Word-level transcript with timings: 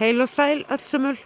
Heil 0.00 0.22
og 0.24 0.30
sæl 0.32 0.62
öllsumul. 0.72 1.18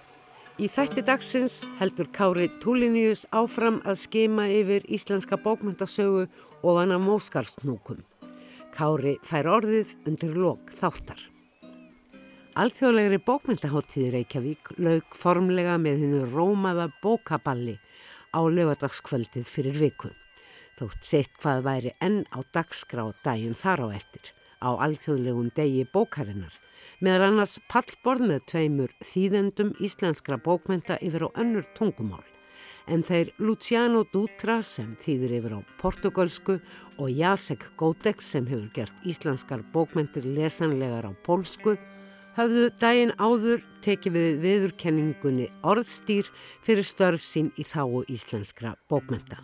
Í 0.59 0.67
þætti 0.67 1.05
dagsins 1.07 1.61
heldur 1.79 2.09
Kári 2.11 2.48
Túlinius 2.59 3.21
áfram 3.30 3.77
að 3.87 4.01
skema 4.01 4.48
yfir 4.51 4.83
íslenska 4.91 5.39
bókmyndasögu 5.45 6.25
og 6.66 6.80
hana 6.80 6.97
móskarstnúkum. 6.98 8.01
Kári 8.75 9.12
fær 9.23 9.47
orðið 9.61 9.93
undir 10.11 10.34
lok 10.34 10.75
þáttar. 10.80 11.23
Alþjóðlegri 12.59 13.23
bókmyndaháttíði 13.23 14.11
Reykjavík 14.16 14.75
laug 14.83 15.16
formlega 15.23 15.79
með 15.79 16.02
hennu 16.02 16.27
rómaða 16.34 16.88
bókaballi 16.98 17.79
á 18.34 18.43
lögadagskvöldið 18.43 19.47
fyrir 19.55 19.79
viku. 19.87 20.11
Þótt 20.80 20.98
sett 21.15 21.38
hvað 21.38 21.62
væri 21.70 21.95
enn 22.02 22.25
á 22.34 22.43
dagskrá 22.51 23.06
daginn 23.23 23.55
þar 23.55 23.87
á 23.87 23.88
eftir 24.02 24.34
á 24.59 24.75
alþjóðlegum 24.75 25.55
degi 25.55 25.87
bókarinnar 25.95 26.63
meðal 27.05 27.29
annars 27.29 27.59
pallborð 27.69 28.25
með 28.31 28.45
tveimur 28.49 28.93
þýðendum 29.05 29.75
íslenskra 29.85 30.39
bókmenta 30.41 30.97
yfir 31.05 31.27
á 31.27 31.37
önnur 31.43 31.67
tungumál. 31.77 32.25
En 32.89 33.03
þeir 33.05 33.33
Luciano 33.41 34.05
Dutra 34.13 34.61
sem 34.65 34.93
þýðir 35.01 35.39
yfir 35.39 35.57
á 35.57 35.61
portugalsku 35.80 36.59
og 37.01 37.09
Jacek 37.11 37.67
Godek 37.80 38.23
sem 38.25 38.47
hefur 38.49 38.71
gert 38.77 39.09
íslenskar 39.09 39.65
bókmentir 39.73 40.25
lesanlegar 40.25 41.09
á 41.09 41.13
polsku 41.27 41.77
hafðu 42.37 42.69
daginn 42.80 43.15
áður 43.21 43.63
tekið 43.85 44.16
við 44.16 44.39
viðurkenningunni 44.45 45.51
orðstýr 45.63 46.30
fyrir 46.66 46.87
störf 46.89 47.25
sín 47.25 47.52
í 47.61 47.66
þáu 47.69 48.02
íslenskra 48.11 48.74
bókmenta. 48.91 49.43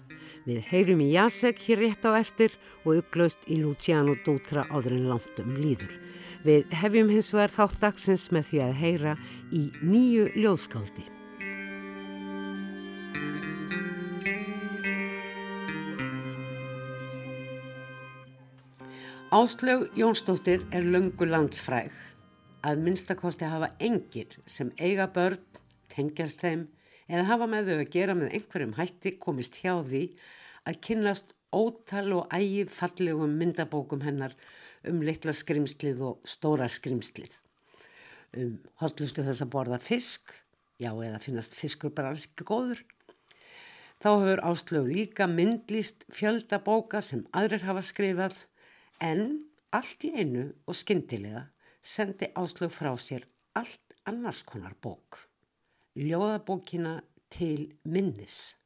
Við 0.49 0.65
heyrum 0.71 1.05
í 1.05 1.13
Jacek 1.13 1.61
hér 1.67 1.85
rétt 1.85 2.09
á 2.09 2.17
eftir 2.17 2.57
og 2.85 3.03
uppglaust 3.03 3.45
í 3.49 3.61
Luciano 3.61 4.17
Dutra 4.25 4.65
áður 4.73 4.97
en 4.97 5.11
langt 5.13 5.43
um 5.43 5.53
líður. 5.61 5.93
Við 6.41 6.71
hefjum 6.73 7.11
hins 7.13 7.35
vegar 7.35 7.53
þátt 7.53 7.81
dagsins 7.83 8.31
með 8.33 8.47
því 8.49 8.61
að 8.65 8.77
heyra 8.81 9.17
í 9.53 9.63
nýju 9.85 10.29
ljóðskáldi. 10.41 11.05
Áslög 19.31 19.85
Jónsdóttir 19.95 20.65
er 20.75 20.83
löngu 20.83 21.29
landsfræg. 21.29 21.93
Að 22.67 22.81
minnstakosti 22.83 23.47
hafa 23.47 23.69
engir 23.79 24.33
sem 24.49 24.73
eiga 24.81 25.07
börn, 25.13 25.39
tengjast 25.93 26.41
þeim 26.41 26.65
eða 27.07 27.29
hafa 27.29 27.47
með 27.53 27.69
þau 27.71 27.77
að 27.77 27.93
gera 27.95 28.17
með 28.17 28.35
einhverjum 28.39 28.75
hætti 28.81 29.13
komist 29.23 29.61
hjá 29.61 29.77
því 29.87 30.03
að 30.67 30.81
kynnast 30.89 31.31
ótal 31.53 32.09
og 32.17 32.35
ægi 32.35 32.65
fallegum 32.71 33.37
myndabókum 33.39 34.03
hennar 34.07 34.35
um 34.89 35.03
litla 35.05 35.35
skrimslið 35.37 36.01
og 36.07 36.29
stóra 36.29 36.69
skrimslið. 36.71 37.35
Um, 38.37 38.57
Hotlustu 38.81 39.25
þess 39.27 39.45
að 39.45 39.53
borða 39.53 39.81
fisk, 39.83 40.33
já 40.81 40.93
eða 40.95 41.21
finnast 41.23 41.57
fiskur 41.59 41.93
bara 41.95 42.13
alls 42.15 42.29
ekki 42.31 42.47
góður. 42.49 42.83
Þá 44.01 44.11
hefur 44.15 44.41
Áslög 44.49 44.87
líka 44.89 45.27
myndlist 45.29 46.07
fjöldabóka 46.09 47.03
sem 47.05 47.27
aðrir 47.37 47.67
hafa 47.69 47.83
skrifað 47.85 48.39
en 49.05 49.43
allt 49.77 50.07
í 50.09 50.15
einu 50.17 50.47
og 50.65 50.79
skindilega 50.79 51.43
sendi 51.83 52.31
Áslög 52.39 52.73
frá 52.73 52.95
sér 52.97 53.27
allt 53.59 53.99
annars 54.09 54.41
konar 54.49 54.73
bók. 54.81 55.19
Ljóðabókina 55.99 57.01
til 57.29 57.75
minnis. 57.85 58.57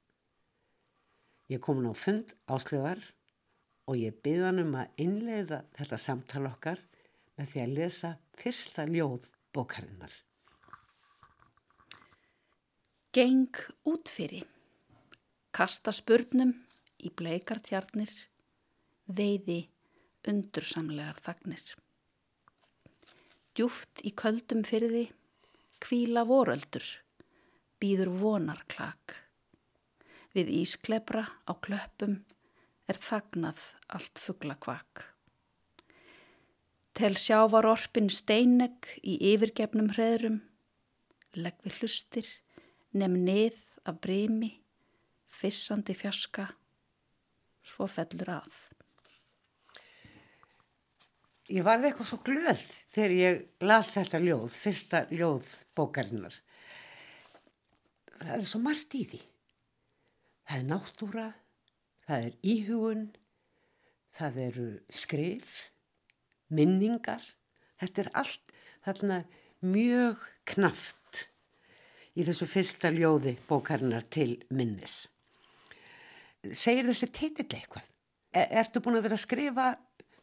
Ég 1.50 1.58
kom 1.60 1.82
hún 1.82 1.90
á 1.90 1.94
fund 1.98 2.36
Áslögar 2.46 3.02
og 3.84 3.98
ég 4.00 4.16
byrða 4.24 4.50
hann 4.50 4.62
um 4.64 4.76
að 4.80 5.00
innleiða 5.04 5.62
þetta 5.76 5.98
samtal 6.00 6.44
okkar 6.48 6.80
með 7.36 7.50
því 7.50 7.64
að 7.64 7.74
lesa 7.78 8.12
fyrsta 8.38 8.86
ljóð 8.88 9.28
bókarinnar. 9.54 10.14
Geng 13.14 13.54
útfyrir, 13.86 14.46
kasta 15.54 15.92
spurnum 15.94 16.50
í 16.98 17.12
bleikartjarnir, 17.14 18.10
veiði 19.06 19.60
undursamlegar 20.26 21.20
þagnir. 21.22 21.62
Djúft 23.54 24.02
í 24.02 24.10
köldum 24.18 24.64
fyrði, 24.66 25.04
kvíla 25.78 26.24
voröldur, 26.26 26.82
býður 27.78 28.10
vonarklak. 28.18 29.20
Við 30.34 30.50
ísklebra 30.64 31.22
á 31.46 31.52
klöppum, 31.62 32.24
er 32.90 33.00
þagnað 33.00 33.60
allt 33.96 34.20
fuggla 34.20 34.56
kvakk. 34.60 35.06
Tel 36.94 37.16
sjávar 37.18 37.66
orpin 37.66 38.10
steinegg 38.12 38.86
í 39.02 39.16
yfirgefnum 39.32 39.90
hreðrum, 39.96 40.42
legg 41.34 41.56
við 41.64 41.80
hlustir, 41.80 42.28
nefn 42.94 43.24
nið 43.26 43.58
af 43.90 43.98
bremi, 44.04 44.52
fissandi 45.26 45.96
fjarska, 45.98 46.46
svo 47.64 47.88
fellur 47.90 48.30
að. 48.36 48.54
Ég 51.52 51.64
varði 51.66 51.90
eitthvað 51.90 52.08
svo 52.08 52.20
glöð 52.24 52.62
þegar 52.94 53.14
ég 53.18 53.40
las 53.66 53.90
þetta 53.92 54.20
ljóð, 54.22 54.46
fyrsta 54.54 55.02
ljóð 55.10 55.50
bókarinnar. 55.76 56.36
Það 58.14 58.36
er 58.38 58.46
svo 58.48 58.60
margt 58.64 58.94
í 58.96 59.02
því. 59.10 59.20
Það 60.44 60.60
er 60.60 60.68
náttúra, 60.70 61.26
það 62.08 62.26
er 62.28 62.34
íhugun, 62.54 63.06
það 64.14 64.40
eru 64.48 64.68
skrif, 64.92 65.54
minningar, 66.54 67.22
þetta 67.80 68.04
er 68.04 68.10
allt 68.20 68.54
þarna 68.84 69.22
mjög 69.64 70.20
knaft 70.54 71.24
í 72.14 72.26
þessu 72.26 72.46
fyrsta 72.48 72.92
ljóði 72.94 73.34
bókarinnar 73.48 74.04
til 74.12 74.36
minnis. 74.54 75.08
Segir 76.52 76.86
þessi 76.86 77.08
titill 77.08 77.48
eitthvað? 77.48 77.86
Er, 78.34 78.50
ertu 78.60 78.82
búin 78.84 78.98
að 78.98 79.06
vera 79.08 79.16
að 79.16 79.24
skrifa 79.24 79.70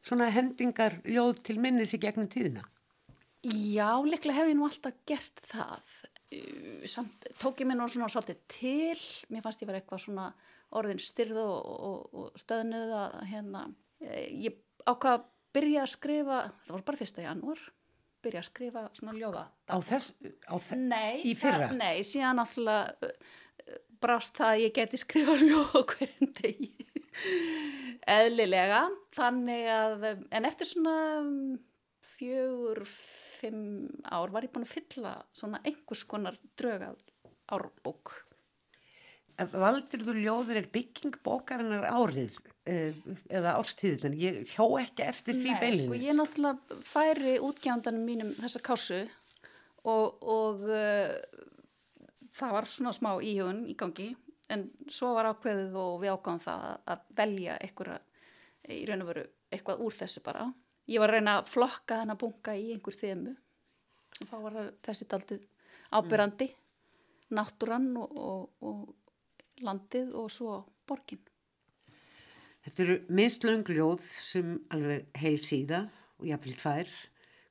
svona 0.05 0.29
hendingar 0.33 0.99
ljóð 1.07 1.41
til 1.47 1.57
minnis 1.61 1.95
í 1.97 1.99
gegnum 2.01 2.29
tíðina? 2.31 2.63
Já, 3.41 3.97
liklega 4.05 4.37
hef 4.37 4.51
ég 4.51 4.57
nú 4.57 4.67
alltaf 4.67 4.99
gert 5.09 5.41
það. 5.49 5.93
Samt 6.85 7.25
tók 7.41 7.63
ég 7.63 7.67
mér 7.67 7.79
nú 7.79 7.87
svona 7.89 8.09
svolítið 8.13 8.43
til, 8.53 8.99
mér 9.33 9.41
fannst 9.41 9.63
ég 9.63 9.69
verið 9.69 9.81
eitthvað 9.81 10.03
svona 10.05 10.27
orðin 10.77 11.01
styrð 11.01 11.39
og, 11.41 11.69
og, 11.89 11.99
og 12.15 12.39
stöðnuð 12.39 12.95
að 12.97 13.19
hérna, 13.31 13.65
ég 14.01 14.57
ákvaða 14.87 15.19
að 15.19 15.27
byrja 15.55 15.83
að 15.83 15.93
skrifa, 15.93 16.41
það 16.65 16.75
var 16.75 16.83
bara 16.87 17.01
fyrsta 17.01 17.25
janúar, 17.25 17.63
byrja 18.21 18.41
að 18.41 18.47
skrifa 18.47 18.83
svona 18.97 19.15
ljóða. 19.17 19.45
Á 19.67 19.77
þess, 19.83 20.13
á 20.47 20.55
þess, 20.55 20.77
nei, 20.79 21.21
í 21.27 21.35
fyrra? 21.37 21.71
Það, 21.71 21.77
nei, 21.81 22.05
síðan 22.07 22.43
alltaf 22.43 23.07
uh, 23.07 23.33
brást 24.01 24.39
það 24.39 24.53
að 24.53 24.63
ég 24.65 24.75
geti 24.77 25.01
skrifa 25.01 25.37
ljóða 25.41 25.83
hverjum 25.91 26.31
degi, 26.39 26.71
eðlilega, 28.15 28.85
þannig 29.17 29.67
að, 29.75 30.07
en 30.31 30.49
eftir 30.49 30.69
svona 30.69 30.95
fjögur, 32.11 32.83
fimm 33.41 33.89
ár 34.05 34.31
var 34.33 34.45
ég 34.45 34.53
búin 34.53 34.67
að 34.67 34.75
fylla 34.75 35.15
svona 35.33 35.61
einhvers 35.65 36.03
konar 36.09 36.37
drögað 36.59 36.99
árbúk 37.51 38.13
valdur 39.49 40.03
þú 40.05 40.15
ljóður 40.17 40.59
er 40.61 40.67
bygging 40.73 41.17
bókarinnar 41.25 41.87
árið 41.89 42.37
eh, 42.69 42.97
eða 43.29 43.55
árstíðunan, 43.59 44.17
ég 44.19 44.41
hjó 44.51 44.67
ekki 44.81 45.05
eftir 45.07 45.37
því 45.37 45.55
beilinis. 45.61 45.87
Nei, 45.87 46.01
sko 46.01 46.09
ég 46.09 46.17
náttúrulega 46.19 46.79
færi 46.85 47.35
útgjándanum 47.41 48.05
mínum 48.07 48.33
þessa 48.39 48.61
kásu 48.65 49.01
og, 49.89 50.21
og 50.21 50.65
uh, 50.69 51.15
það 52.37 52.55
var 52.57 52.69
svona 52.69 52.93
smá 52.95 53.11
íhugun 53.17 53.63
í 53.71 53.75
gangi 53.79 54.11
en 54.51 54.67
svo 54.91 55.13
var 55.15 55.31
ákveðið 55.31 55.77
og 55.79 55.93
við 56.01 56.15
ákvæðum 56.15 56.43
það 56.45 56.65
að 56.93 57.05
velja 57.21 57.59
einhverja, 57.63 57.99
í 58.71 58.81
raun 58.89 59.05
og 59.05 59.11
veru 59.13 59.27
eitthvað 59.51 59.85
úr 59.85 59.95
þessu 59.95 60.23
bara. 60.25 60.47
Ég 60.91 61.01
var 61.01 61.11
að 61.11 61.19
reyna 61.19 61.37
að 61.39 61.51
flokka 61.53 62.01
þennan 62.01 62.19
bunga 62.19 62.57
í 62.57 62.71
einhver 62.75 62.97
þemu 62.97 63.35
og 64.21 64.27
þá 64.29 64.35
var 64.43 64.57
þessi 64.85 65.07
daldið 65.09 65.45
ábyrrandi, 65.91 66.47
mm. 66.51 67.37
náttúrann 67.37 67.87
og, 67.99 68.11
og, 68.11 68.65
og 68.67 68.81
landið 69.65 70.15
og 70.17 70.31
svo 70.33 70.57
borgin. 70.89 71.21
Þetta 72.61 72.83
eru 72.83 72.97
minnslöngljóð 73.09 74.03
sem 74.05 74.53
alveg 74.73 75.07
heil 75.17 75.39
síða 75.41 75.85
og 76.19 76.27
jáfnvel 76.29 76.57
tvær, 76.61 76.91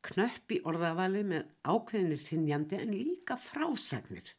knöpp 0.07 0.55
í 0.55 0.61
orðavali 0.71 1.25
með 1.27 1.49
ákveðinir 1.67 2.27
hinnjandi 2.29 2.79
en 2.79 2.93
líka 2.95 3.37
frásagnir. 3.41 4.35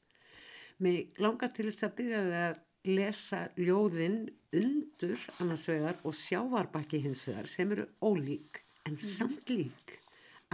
Mér 0.82 1.22
langar 1.22 1.52
til 1.54 1.68
þess 1.70 1.86
að 1.86 1.98
byrja 2.00 2.22
það 2.26 2.46
að 2.46 2.62
lesa 2.98 3.42
ljóðin 3.60 4.22
undur 4.58 5.28
annars 5.44 5.68
vegar 5.70 6.00
og 6.08 6.16
sjávarbakki 6.18 7.04
hins 7.04 7.22
vegar 7.28 7.50
sem 7.52 7.76
eru 7.76 7.86
ólík 8.02 8.64
en 8.88 8.96
mm. 8.96 9.04
samt 9.06 9.52
lík, 9.52 10.00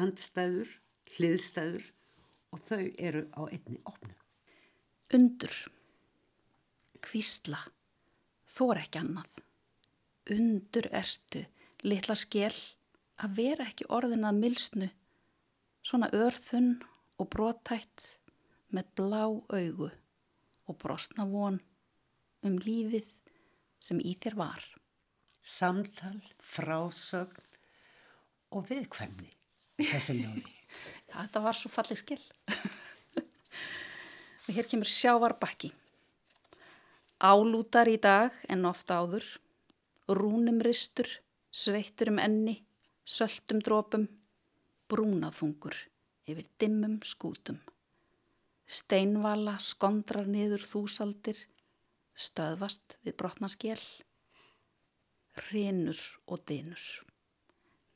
andstæður, 0.02 0.74
hliðstæður 1.16 1.88
og 2.52 2.66
þau 2.68 2.84
eru 2.98 3.24
á 3.38 3.42
einni 3.48 3.80
opnu. 3.88 4.14
Undur 5.16 5.56
kvísla, 7.08 7.60
þór 8.52 8.84
ekki 8.84 9.02
annað. 9.02 9.38
Undur 10.36 10.90
ertu, 10.92 11.46
litla 11.88 12.18
skell, 12.20 12.56
að 13.24 13.38
vera 13.40 13.68
ekki 13.70 13.88
orðin 13.94 14.28
að 14.28 14.42
milsnu, 14.44 14.90
svona 15.82 16.12
örþunn 16.14 16.76
og 17.18 17.30
brotætt 17.34 18.18
með 18.76 18.92
blá 19.00 19.24
augu 19.26 19.90
og 20.68 20.78
brostna 20.82 21.26
von 21.30 21.62
um 22.46 22.58
lífið 22.62 23.08
sem 23.80 24.02
í 24.04 24.14
þér 24.20 24.38
var. 24.40 24.64
Samtal, 25.42 26.20
frásögn 26.44 27.44
og 28.52 28.68
viðkvæmni 28.68 29.32
í 29.80 29.88
þessu 29.88 30.18
ljóði. 30.18 30.44
Já, 31.08 31.24
þetta 31.24 31.44
var 31.46 31.58
svo 31.58 31.72
fallið 31.72 32.02
skell. 32.02 32.24
og 34.48 34.56
hér 34.56 34.68
kemur 34.68 34.92
sjávarbakki. 34.92 35.72
Álútar 37.18 37.90
í 37.90 37.96
dag 37.98 38.30
en 38.46 38.68
ofta 38.70 39.00
áður, 39.02 39.26
rúnum 40.06 40.60
ristur, 40.62 41.10
sveittur 41.50 42.12
um 42.12 42.20
enni, 42.22 42.60
söltum 43.02 43.58
drópum, 43.58 44.04
brúnaþungur 44.86 45.74
yfir 46.30 46.46
dimmum 46.62 47.00
skútum. 47.02 47.58
Steinvala 48.70 49.56
skondrar 49.58 50.30
niður 50.30 50.62
þúsaldir, 50.62 51.40
stöðvast 52.14 53.00
við 53.02 53.18
brotnaskjell, 53.18 53.82
rinur 55.50 56.04
og 56.28 56.46
dinur. 56.46 56.86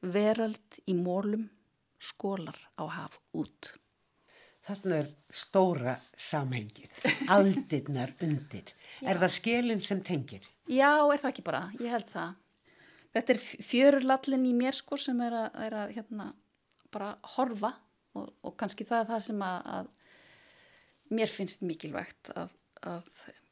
Veröld 0.02 0.82
í 0.90 0.98
mólum, 0.98 1.46
skólar 2.02 2.58
á 2.74 2.90
haf 2.90 3.22
út. 3.38 3.76
Þarna 4.62 4.98
er 5.02 5.10
stóra 5.34 5.96
samhengið, 6.14 7.02
aldirnar 7.36 8.14
undir. 8.22 8.74
Er 9.02 9.18
það 9.22 9.36
skilin 9.38 9.82
sem 9.82 10.04
tengir? 10.06 10.46
Já, 10.70 11.02
er 11.02 11.22
það 11.22 11.32
ekki 11.32 11.46
bara, 11.48 11.64
ég 11.82 11.94
held 11.94 12.10
það. 12.12 12.36
Þetta 13.12 13.34
er 13.34 13.42
fjörurlallin 13.68 14.46
í 14.48 14.54
mér 14.56 14.78
sko 14.78 15.00
sem 15.02 15.18
er 15.26 15.36
að, 15.36 15.48
er 15.66 15.78
að 15.82 15.96
hérna, 15.98 16.28
bara 16.94 17.16
horfa 17.34 17.74
og, 18.16 18.30
og 18.46 18.56
kannski 18.60 18.88
það 18.88 19.04
er 19.04 19.10
það 19.10 19.24
sem 19.26 19.44
að, 19.48 19.72
að 19.76 21.18
mér 21.18 21.32
finnst 21.32 21.66
mikilvægt 21.68 22.32
að, 22.36 22.54
að 22.88 23.10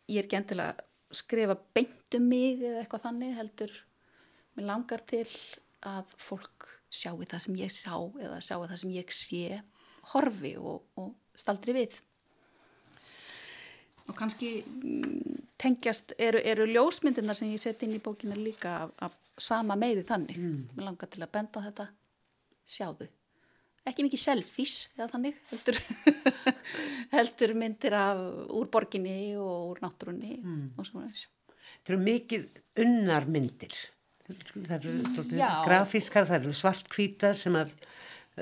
ég 0.09 0.23
er 0.23 0.29
gentilega 0.31 0.75
að 0.77 1.19
skrifa 1.19 1.57
beint 1.75 2.15
um 2.17 2.27
mig 2.29 2.61
eða 2.61 2.83
eitthvað 2.83 3.05
þannig 3.07 3.35
heldur 3.39 3.75
mér 4.55 4.69
langar 4.69 5.03
til 5.09 5.25
að 5.87 6.13
fólk 6.21 6.69
sjáu 6.89 7.19
það 7.23 7.43
sem 7.45 7.59
ég 7.59 7.73
sá 7.73 7.95
eða 7.97 8.39
sjáu 8.43 8.63
það 8.65 8.79
sem 8.83 8.95
ég 8.95 9.13
sé 9.15 9.59
horfi 10.13 10.55
og, 10.57 10.85
og 10.99 11.13
staldri 11.37 11.75
við. 11.75 11.97
Og 14.09 14.15
kannski 14.17 14.55
mm, 14.65 15.45
tengjast, 15.61 16.15
eru, 16.17 16.41
eru 16.41 16.65
ljósmyndirna 16.69 17.35
sem 17.37 17.51
ég 17.53 17.61
sett 17.61 17.83
inn 17.85 17.93
í 17.97 18.01
bókina 18.03 18.37
líka 18.37 18.75
af, 18.85 18.93
af 19.05 19.17
sama 19.39 19.77
meði 19.79 20.03
þannig. 20.07 20.39
Mm. 20.39 20.59
mér 20.75 20.89
langar 20.89 21.11
til 21.11 21.23
að 21.25 21.33
benda 21.37 21.63
þetta. 21.67 21.87
Sjáðu. 22.69 23.09
Ekki 23.87 24.05
mikið 24.05 24.21
selfies 24.21 24.73
eða 24.97 25.07
þannig 25.13 25.37
heldur, 25.49 25.77
heldur 27.15 27.53
myndir 27.57 27.95
af 27.97 28.19
úr 28.53 28.67
borginni 28.69 29.35
og 29.39 29.71
úr 29.71 29.79
náttúrunni 29.85 30.35
mm. 30.41 30.65
og 30.77 30.89
svona 30.89 31.09
Þetta 31.13 31.93
eru 31.93 32.01
mikið 32.03 32.43
unnar 32.83 33.25
myndir 33.29 33.77
það 34.29 34.75
eru 34.75 35.23
grafískar, 35.65 36.27
það 36.29 36.43
eru 36.43 36.55
svartkvítar 36.57 37.37
sem 37.37 37.55
að 37.57 37.73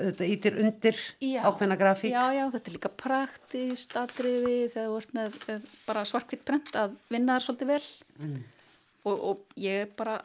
þetta 0.06 0.28
ítir 0.28 0.58
undir 0.62 0.98
ákveðna 1.42 1.76
grafík. 1.80 2.12
Já, 2.14 2.24
já, 2.36 2.44
þetta 2.54 2.70
er 2.70 2.76
líka 2.76 2.90
praktist 3.02 3.96
atriði 3.98 4.56
þegar 4.72 4.88
þú 4.88 4.98
ert 5.02 5.14
með 5.18 5.38
bara 5.86 6.04
svartkvít 6.08 6.44
brent 6.48 6.74
að 6.78 6.98
vinna 7.12 7.36
þar 7.36 7.46
svolítið 7.46 7.72
vel 7.72 7.84
mm. 8.18 8.42
og, 9.10 9.16
og 9.16 9.60
ég 9.60 9.86
er 9.86 9.94
bara 9.98 10.18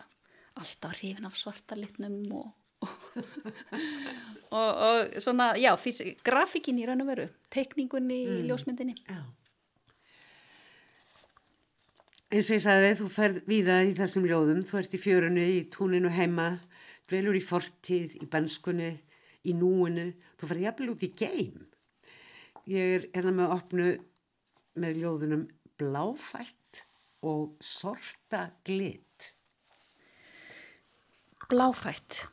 alltaf 0.60 0.98
hrifin 1.00 1.30
af 1.30 1.38
svarta 1.40 1.78
litnum 1.80 2.18
og, 2.40 2.50
og, 2.84 4.70
og 4.88 5.16
svona, 5.24 5.54
já, 5.60 5.72
því 5.80 6.14
grafíkin 6.26 6.82
í 6.82 6.90
raun 6.90 7.06
og 7.06 7.10
veru, 7.10 7.30
teikningunni 7.54 8.20
mm. 8.26 8.36
í 8.42 8.52
ljósmyndinni. 8.52 8.98
Já. 9.08 9.24
Eins 12.34 12.48
og 12.50 12.56
ég 12.58 12.62
sagði, 12.64 12.94
þú 12.98 13.08
ferð 13.14 13.42
víða 13.46 13.82
í 13.86 13.92
þessum 13.94 14.24
ljóðum, 14.26 14.62
þú 14.66 14.78
ert 14.80 14.94
í 14.98 15.00
fjörunni, 15.02 15.44
í 15.54 15.58
túninu 15.70 16.10
heima, 16.10 16.56
dvelur 17.06 17.38
í 17.38 17.42
fortíð, 17.46 18.16
í 18.24 18.30
benskunni, 18.30 18.88
í 19.44 19.54
núinu, 19.58 20.12
þú 20.38 20.50
ferði 20.50 20.68
jafnvel 20.68 20.92
út 20.94 21.06
í 21.06 21.12
geim. 21.18 21.62
Ég 22.70 22.98
er 22.98 23.08
hérna 23.12 23.34
með 23.36 23.46
að 23.50 23.56
opnu 23.58 23.88
með 24.80 25.00
ljóðunum 25.02 25.48
bláfætt 25.80 26.84
og 27.24 27.58
sorta 27.64 28.48
glitt. 28.68 29.34
Bláfætt. 31.50 32.24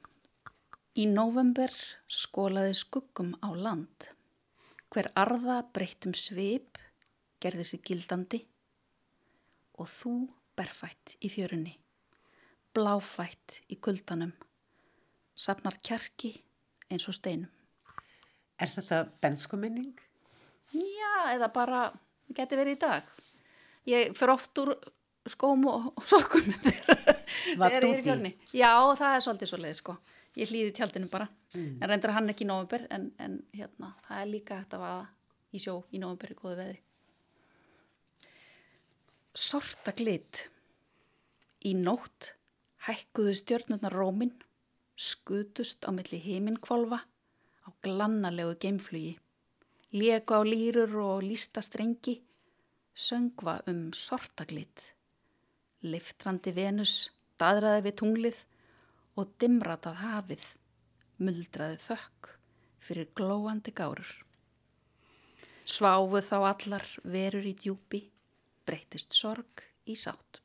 Í 0.99 1.07
november 1.11 1.73
skólaði 2.11 2.75
skuggum 2.79 3.35
á 3.43 3.49
land. 3.55 4.11
Hver 4.91 5.11
arða 5.19 5.61
breyttum 5.75 6.15
svip 6.19 6.81
gerði 7.43 7.67
sig 7.67 7.83
gildandi 7.87 8.41
og 9.81 9.89
þú 9.89 10.15
berfætt 10.59 11.15
í 11.25 11.31
fjörunni, 11.33 11.73
bláfætt 12.77 13.61
í 13.73 13.79
kuldanum, 13.81 14.33
sapnar 15.33 15.79
kjarki 15.81 16.35
eins 16.91 17.09
og 17.09 17.17
steinum. 17.17 17.51
Er 18.61 18.69
þetta 18.69 19.05
benskuminning? 19.23 19.95
Já, 20.77 21.13
eða 21.33 21.49
bara, 21.55 21.85
geti 22.37 22.59
verið 22.59 22.77
í 22.77 22.81
dag. 22.83 23.15
Ég 23.89 24.13
fyrir 24.19 24.35
oft 24.35 24.61
úr 24.61 24.75
skóm 25.31 25.65
og 25.71 26.03
sokkum 26.05 26.51
ég 26.51 27.65
er 27.71 27.87
í 27.87 27.95
fjörunni. 28.03 28.35
Já, 28.53 28.75
það 28.99 29.15
er 29.15 29.25
svolítið 29.25 29.53
svo 29.53 29.63
leið, 29.63 29.79
sko. 29.81 29.97
Ég 30.39 30.53
hlýði 30.53 30.75
tjaldinu 30.77 31.09
bara, 31.11 31.27
mm. 31.57 31.81
en 31.81 31.91
reyndar 31.91 32.15
hann 32.15 32.31
ekki 32.31 32.47
í 32.47 32.51
november, 32.53 32.85
en, 32.95 33.09
en 33.19 33.41
hérna, 33.57 33.95
það 34.07 34.23
er 34.23 34.31
líka 34.31 34.61
hægt 34.61 34.77
að 34.77 34.85
vaða 34.85 35.03
í 35.51 35.65
sjó 35.65 35.81
í 35.91 35.99
november 36.03 36.31
í 36.31 36.39
góðu 36.39 36.61
veðri 36.61 36.81
sorta 39.35 39.95
glit. 39.97 40.47
Í 41.67 41.75
nótt 41.77 42.35
hækkuðu 42.87 43.35
stjörnurnar 43.37 43.95
rómin, 43.95 44.33
skutust 45.01 45.87
á 45.89 45.91
milli 45.97 46.21
heiminkvolva 46.21 47.01
á 47.01 47.69
glannalegu 47.85 48.57
geimflugi, 48.61 49.15
leku 49.97 50.37
á 50.37 50.43
lýrur 50.45 50.93
og 51.01 51.25
lísta 51.25 51.63
strengi, 51.65 52.21
söngva 52.93 53.61
um 53.71 53.93
sorta 53.97 54.45
glit. 54.45 54.93
Liftrandi 55.81 56.53
Venus 56.53 57.11
daðraði 57.41 57.87
við 57.87 57.97
tunglið 58.03 58.41
og 59.17 59.33
dimratað 59.41 60.03
hafið, 60.05 60.45
muldraði 61.25 61.81
þökk 61.87 62.35
fyrir 62.85 63.09
glóandi 63.17 63.73
gárur. 63.73 64.11
Sváfuð 65.65 66.27
þá 66.29 66.39
allar 66.51 66.87
verur 67.05 67.47
í 67.47 67.55
djúpi, 67.57 68.03
breytist 68.67 69.17
sorg 69.17 69.65
í 69.89 69.97
sátt. 69.97 70.41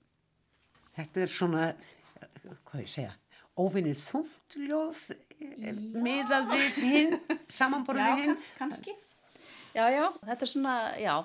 Þetta 0.95 1.24
er 1.24 1.31
svona, 1.31 1.63
hvað 2.69 2.83
ég 2.85 2.91
segja, 2.91 3.15
óvinnið 3.59 4.01
þúnt 4.01 4.57
ljóð 4.65 5.00
miðað 5.95 6.51
við 6.53 6.79
hinn, 6.83 7.17
samanborðið 7.51 8.21
hinn. 8.24 8.38
Kannski. 8.59 8.95
Já, 9.75 9.85
já, 9.91 10.05
þetta 10.24 10.45
er 10.45 10.51
svona, 10.51 10.75
já, 11.00 11.15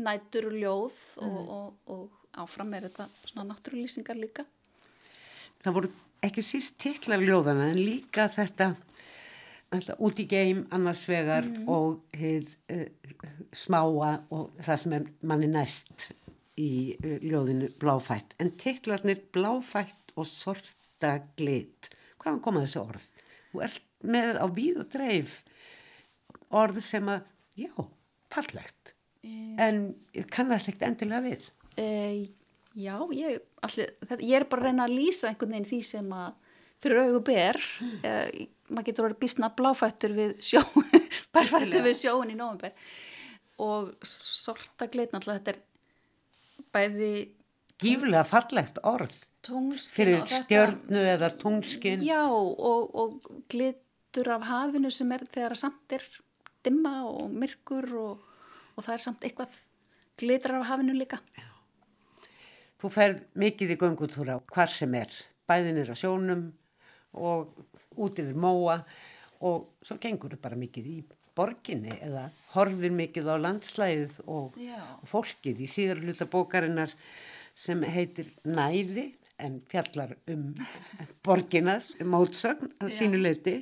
nætur 0.00 0.48
ljóð 0.54 0.96
og, 1.20 1.26
mm. 1.26 1.50
og, 1.58 1.92
og 1.92 2.42
áfram 2.44 2.74
er 2.76 2.88
þetta 2.88 3.08
svona 3.26 3.46
náttúrulýsingar 3.50 4.18
líka. 4.20 4.46
Það 5.64 5.78
voru 5.78 5.92
ekki 6.24 6.44
síst 6.44 6.78
titlar 6.80 7.22
ljóðana 7.24 7.70
en 7.72 7.80
líka 7.80 8.28
þetta 8.32 8.72
út 10.00 10.20
í 10.22 10.26
geim 10.30 10.64
annars 10.74 11.02
vegar 11.10 11.46
mm. 11.48 11.66
og 11.68 12.16
heið 12.16 12.52
uh, 12.72 12.86
smáa 13.56 14.12
og 14.32 14.54
það 14.62 14.80
sem 14.82 14.96
er 14.96 15.06
manni 15.26 15.50
næst 15.50 16.08
í 16.60 16.96
uh, 16.96 17.16
ljóðinu 17.24 17.70
bláfætt 17.80 18.36
en 18.40 18.54
titlarnir 18.60 19.20
bláfætt 19.34 20.14
og 20.16 20.28
sorta 20.30 20.75
glit. 21.38 21.90
Hvaðan 22.22 22.42
koma 22.44 22.62
þessi 22.64 22.80
orð? 22.80 23.04
Þú 23.52 23.62
ert 23.66 23.82
með 24.06 24.40
á 24.40 24.46
víð 24.54 24.80
og 24.82 24.88
dreif 24.92 25.36
orð 26.56 26.80
sem 26.84 27.08
að 27.10 27.26
já, 27.58 27.72
fallegt. 28.32 28.94
Mm. 29.26 29.56
en 29.58 30.26
kannast 30.30 30.68
ekkert 30.70 30.86
endilega 30.86 31.24
við. 31.24 31.46
Uh, 31.76 32.26
Já, 32.76 32.98
ég, 33.16 33.40
allir, 33.64 33.92
þetta, 34.04 34.18
ég 34.20 34.36
er 34.36 34.44
bara 34.50 34.60
að 34.60 34.68
reyna 34.68 34.84
að 34.84 34.98
lýsa 34.98 35.30
einhvern 35.30 35.54
veginn 35.54 35.68
því 35.70 35.78
sem 35.88 36.10
að 36.12 36.56
fyrir 36.84 37.02
auguber 37.06 37.58
mm 37.80 38.44
maður 38.66 38.86
getur 38.88 39.06
orðið 39.06 39.20
bísna 39.22 39.48
bláfættur 39.54 40.12
við 40.16 40.30
sjóun 40.42 40.88
bærfættur 41.34 41.84
við 41.84 41.92
sjóun 42.00 42.32
í 42.32 42.34
nógumber 42.34 42.72
og 43.62 43.92
sorta 44.02 44.88
gleit 44.90 45.14
náttúrulega 45.14 45.38
þetta 45.38 45.52
er 45.52 45.60
bæði 46.74 47.10
gíflega 47.78 48.24
fallegt 48.26 48.80
orð 48.82 49.14
fyrir 49.94 50.24
stjörnu 50.30 51.02
eða 51.14 51.30
tungskinn 51.40 52.04
já 52.04 52.22
og, 52.26 52.94
og 52.94 53.30
glitur 53.52 54.32
af 54.36 54.46
hafinu 54.50 54.90
sem 54.90 55.12
er 55.14 55.26
þegar 55.30 55.56
samt 55.58 55.96
er 55.96 56.04
dimma 56.66 57.04
og 57.06 57.30
myrkur 57.30 57.88
og, 58.00 58.22
og 58.74 58.84
það 58.84 58.94
er 58.96 59.04
samt 59.06 59.26
eitthvað 59.26 59.58
glitur 60.18 60.56
af 60.58 60.66
hafinu 60.70 60.96
líka. 60.96 61.20
Já. 61.36 61.48
þú 62.80 62.92
fer 62.92 63.18
mikið 63.38 63.74
í 63.74 63.80
göngutúra 63.80 64.40
hvar 64.52 64.70
sem 64.72 64.94
er. 64.98 65.12
Bæðin 65.46 65.82
er 65.82 65.92
á 65.92 65.96
sjónum 65.96 66.48
og 67.16 67.52
út 67.96 68.18
yfir 68.20 68.36
móa 68.36 68.80
og 69.46 69.70
svo 69.84 69.98
gengur 70.00 70.34
þau 70.34 70.42
bara 70.42 70.58
mikið 70.58 70.90
í 70.90 70.96
borginni 71.36 71.92
eða 72.00 72.26
horfir 72.54 72.92
mikið 72.96 73.28
á 73.28 73.36
landslæðið 73.44 74.20
og, 74.24 74.56
og 74.56 75.08
fólkið 75.08 75.62
í 75.64 75.68
síðar 75.70 76.00
hluta 76.02 76.28
bókarinnar 76.32 76.92
sem 77.56 77.82
heitir 77.84 78.32
Næði 78.44 79.10
en 79.42 79.60
fjallar 79.68 80.16
um 80.32 80.48
borginas, 81.24 81.92
um 82.00 82.12
mótsögn 82.14 82.72
að 82.80 82.92
Já. 82.92 82.96
sínu 83.00 83.20
leiti 83.20 83.56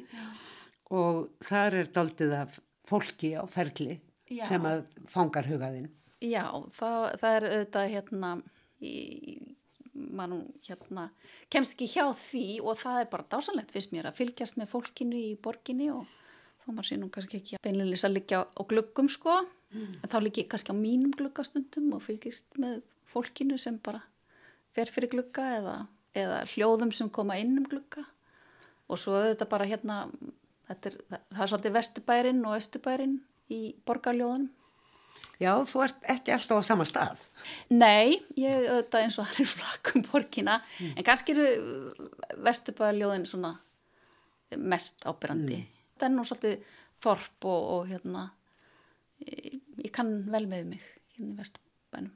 og 0.95 1.35
þar 1.45 1.81
er 1.81 1.91
daldið 1.95 2.35
af 2.39 2.61
fólki 2.87 3.35
á 3.35 3.43
ferli 3.51 3.99
Já. 4.31 4.47
sem 4.49 4.65
að 4.69 4.87
fangar 5.11 5.49
hugaðinn. 5.49 5.91
Já, 6.25 6.47
það, 6.73 7.01
það 7.21 7.37
er 7.37 7.47
auðvitað 7.51 7.91
hérna, 7.93 8.31
í, 8.81 8.95
mann 9.95 10.39
hérna, 10.65 11.09
kemst 11.53 11.75
ekki 11.75 11.91
hjá 11.97 12.07
því 12.17 12.47
og 12.63 12.79
það 12.81 13.01
er 13.03 13.11
bara 13.13 13.29
dásanlegt 13.35 13.75
fyrst 13.75 13.93
mér 13.95 14.09
að 14.09 14.21
fylgjast 14.23 14.59
með 14.61 14.71
fólkinu 14.73 15.19
í 15.19 15.35
borginni 15.43 15.91
og 15.93 16.09
þó 16.65 16.71
maður 16.73 17.03
nú 17.03 17.11
kannski 17.13 17.43
ekki 17.43 17.61
beinlega 17.65 18.01
að 18.09 18.17
liggja 18.17 18.41
á 18.49 18.63
gluggum 18.71 19.11
sko, 19.13 19.43
en 19.75 20.11
þá 20.11 20.19
liggi 20.23 20.47
kannski 20.49 20.73
á 20.73 20.77
mínum 20.79 21.13
gluggastundum 21.19 21.93
og 21.97 22.05
fylgjast 22.07 22.57
með 22.63 22.81
fólkinu 23.11 23.59
sem 23.61 23.77
bara 23.85 24.01
fer 24.75 24.91
fyrir 24.93 25.13
glugga 25.15 25.47
eða, 25.59 25.77
eða 26.17 26.43
hljóðum 26.55 26.93
sem 26.95 27.11
koma 27.15 27.39
inn 27.41 27.57
um 27.61 27.69
glugga 27.69 28.05
og 28.91 29.01
svo 29.01 29.17
auðvitað 29.17 29.51
bara 29.53 29.69
hérna, 29.69 30.01
þetta 30.69 30.91
er, 30.91 30.99
það 31.09 31.45
er 31.45 31.53
svolítið 31.53 31.79
vestubærin 31.79 32.45
og 32.45 32.59
östubærin 32.59 33.17
í 33.55 33.63
borgarljóðunum 33.87 34.53
Já, 35.43 35.51
þú 35.67 35.83
ert 35.83 36.05
ekki 36.13 36.33
alltaf 36.35 36.61
á 36.63 36.65
sama 36.67 36.85
stað. 36.87 37.23
Nei, 37.73 38.21
ég 38.39 38.67
auðvitað 38.69 39.03
eins 39.03 39.19
og 39.19 39.27
það 39.27 39.41
er 39.43 39.51
flakkum 39.57 40.05
borgina, 40.07 40.59
en 40.95 41.07
kannski 41.07 41.35
eru 41.35 41.47
vesturbæðaljóðin 42.47 43.27
svona 43.29 43.55
mest 44.63 45.03
ábyrrandi. 45.09 45.59
Það 45.99 46.07
er 46.09 46.15
nú 46.15 46.27
svolítið 46.29 46.77
þorp 47.03 47.49
og, 47.51 47.65
og 47.77 47.89
hérna, 47.91 48.29
ég, 49.27 49.59
ég 49.83 49.91
kann 49.95 50.15
vel 50.31 50.45
með 50.51 50.71
mig 50.75 50.87
hérna 51.17 51.33
í 51.33 51.39
vesturbænum. 51.41 52.15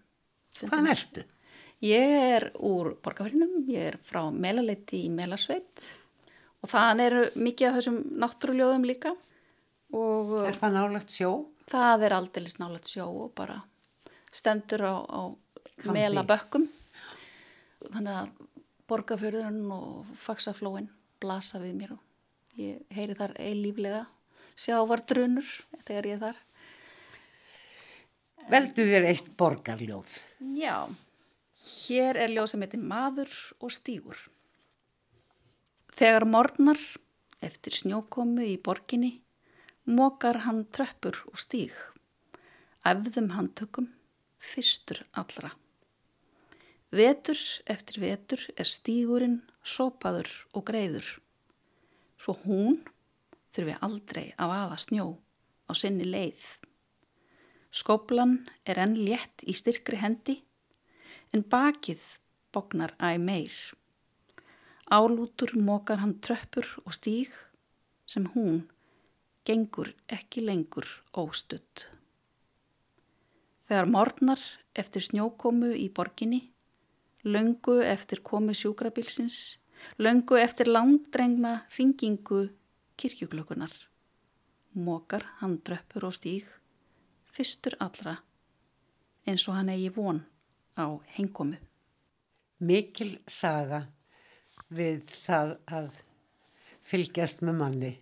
Hvaðan 0.60 0.92
ertu? 0.94 1.26
Ég 1.84 2.10
er 2.34 2.48
úr 2.58 2.96
borgarferinum, 3.04 3.62
ég 3.70 3.92
er 3.92 3.96
frá 4.02 4.24
Melaleiti 4.34 5.04
í 5.06 5.10
Melasveit 5.14 5.84
og 6.58 6.72
þann 6.72 7.02
eru 7.04 7.20
mikið 7.38 7.68
af 7.68 7.76
þessum 7.78 7.98
náttúruljóðum 8.18 8.86
líka 8.88 9.12
og 9.94 10.32
Er 10.48 10.58
það 10.58 10.74
nálagt 10.74 11.14
sjó? 11.14 11.30
það 11.68 12.06
er 12.08 12.14
aldeilis 12.16 12.56
nálega 12.58 12.88
sjó 12.88 13.06
og 13.26 13.30
bara 13.36 13.60
stendur 14.34 14.82
á, 14.88 14.94
á 15.06 15.22
melabökkum 15.86 16.64
þannig 17.92 18.14
að 18.16 18.30
borgarfjörðurinn 18.88 19.70
og 19.76 20.08
faksaflóin 20.18 20.88
blasa 21.22 21.60
við 21.62 21.74
mér 21.78 21.92
og 21.94 22.58
ég 22.58 22.80
heyri 22.96 23.14
þar 23.18 23.36
eilíflega 23.38 24.02
sjávardrunur 24.58 25.46
þegar 25.86 26.10
ég 26.10 26.18
er 26.18 26.24
þar 26.26 26.44
Veldu 28.48 28.84
þér 28.88 29.04
eitt 29.10 29.26
borgarljóð. 29.36 30.12
Já, 30.56 30.88
hér 31.68 32.18
er 32.24 32.32
ljóð 32.32 32.50
sem 32.52 32.64
heitir 32.64 32.82
Maður 32.82 33.32
og 33.60 33.72
stígur. 33.74 34.18
Þegar 35.98 36.26
morgnar, 36.30 36.80
eftir 37.44 37.74
snjókomu 37.74 38.44
í 38.46 38.56
borginni, 38.62 39.18
mokar 39.84 40.42
hann 40.44 40.64
tröppur 40.74 41.18
og 41.30 41.38
stíg. 41.40 41.74
Æfðum 42.86 43.32
handtökum, 43.34 43.88
fyrstur 44.38 45.02
allra. 45.18 45.52
Vetur 46.94 47.40
eftir 47.68 48.00
vetur 48.00 48.44
er 48.56 48.68
stígurinn 48.68 49.42
sópaður 49.60 50.30
og 50.56 50.64
greiður. 50.70 51.08
Svo 52.16 52.34
hún 52.46 52.78
þurfi 53.52 53.76
aldrei 53.84 54.24
að 54.38 54.52
vaða 54.54 54.78
snjó 54.80 55.06
á 55.68 55.72
sinni 55.76 56.06
leið. 56.08 56.46
Skóplan 57.68 58.38
er 58.64 58.80
enn 58.80 58.96
létt 58.96 59.44
í 59.44 59.52
styrkri 59.56 60.00
hendi 60.00 60.38
en 61.34 61.44
bakið 61.44 62.02
bognar 62.54 62.94
æg 62.98 63.20
meir. 63.20 63.54
Álútur 64.88 65.52
mokar 65.60 66.00
hann 66.02 66.16
tröppur 66.24 66.66
og 66.84 66.94
stíg 66.96 67.32
sem 68.08 68.24
hún 68.34 68.62
gengur 69.44 69.92
ekki 70.08 70.44
lengur 70.44 70.88
óstudd. 71.12 71.84
Þegar 73.68 73.90
morgnar 73.92 74.40
eftir 74.72 75.04
snjókomu 75.04 75.74
í 75.76 75.90
borginni, 75.92 76.40
löngu 77.24 77.82
eftir 77.84 78.22
komu 78.24 78.54
sjúkrabilsins, 78.56 79.58
löngu 80.00 80.40
eftir 80.40 80.72
langdrengna 80.72 81.66
ringingu 81.76 82.46
kirkjuglökunar, 82.96 83.74
mokar 84.72 85.26
hann 85.42 85.60
tröppur 85.60 86.08
og 86.08 86.16
stíg 86.16 86.48
fyrstur 87.32 87.76
allra 87.84 88.16
eins 89.28 89.44
og 89.48 89.58
hann 89.58 89.70
eigi 89.72 89.90
von 89.94 90.22
á 90.78 90.86
hengomu. 91.18 91.58
Mikil 92.58 93.18
saga 93.26 93.84
við 94.74 95.04
það 95.26 95.54
að 95.66 95.96
fylgjast 96.88 97.42
með 97.44 97.58
manni 97.60 97.92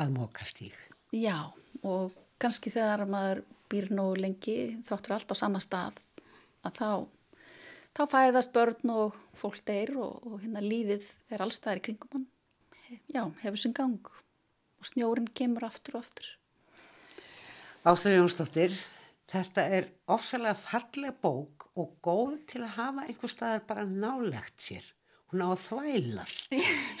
að 0.00 0.12
móka 0.16 0.46
stíg. 0.46 0.76
Já, 1.12 1.50
og 1.82 2.14
kannski 2.40 2.72
þegar 2.72 3.06
maður 3.10 3.42
býr 3.70 3.90
nú 3.94 4.10
lengi 4.18 4.56
þráttur 4.86 5.16
allt 5.16 5.34
á 5.34 5.36
sama 5.38 5.60
stað 5.62 6.00
að 6.66 6.80
þá, 6.80 6.90
þá 7.96 8.02
fæðast 8.14 8.52
börn 8.54 8.94
og 8.94 9.18
fólk 9.38 9.60
deyr 9.66 9.94
og, 9.98 10.20
og 10.26 10.40
hérna 10.42 10.62
lífið 10.64 11.06
er 11.30 11.44
allstaðar 11.44 11.82
í 11.82 11.86
kringum 11.88 12.16
hann. 12.18 12.28
Já, 13.06 13.22
hefur 13.44 13.60
sinn 13.60 13.76
gang 13.76 14.10
og 14.80 14.88
snjórin 14.88 15.28
kemur 15.30 15.68
aftur 15.68 15.98
og 15.98 16.06
aftur. 16.06 16.26
Áslöfu 17.80 18.16
Jónsdóttir, 18.18 18.74
þetta 19.30 19.66
er 19.78 19.90
ofsalega 20.10 20.56
falleg 20.58 21.20
bók 21.22 21.68
og 21.78 21.92
góð 22.04 22.34
til 22.50 22.64
að 22.64 22.74
hafa 22.78 23.06
einhver 23.06 23.32
staðar 23.32 23.62
bara 23.68 23.86
nálegt 23.86 24.58
sér. 24.62 24.88
Hún 25.30 25.44
á 25.46 25.54
að 25.54 25.62
þvælast, 25.68 26.54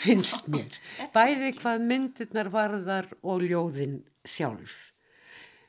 finnst 0.04 0.46
mér. 0.52 0.78
Bæði 1.14 1.50
hvað 1.58 1.84
myndirnar 1.90 2.50
varðar 2.54 3.10
og 3.26 3.42
ljóðin 3.42 4.00
sjálf. 4.22 4.92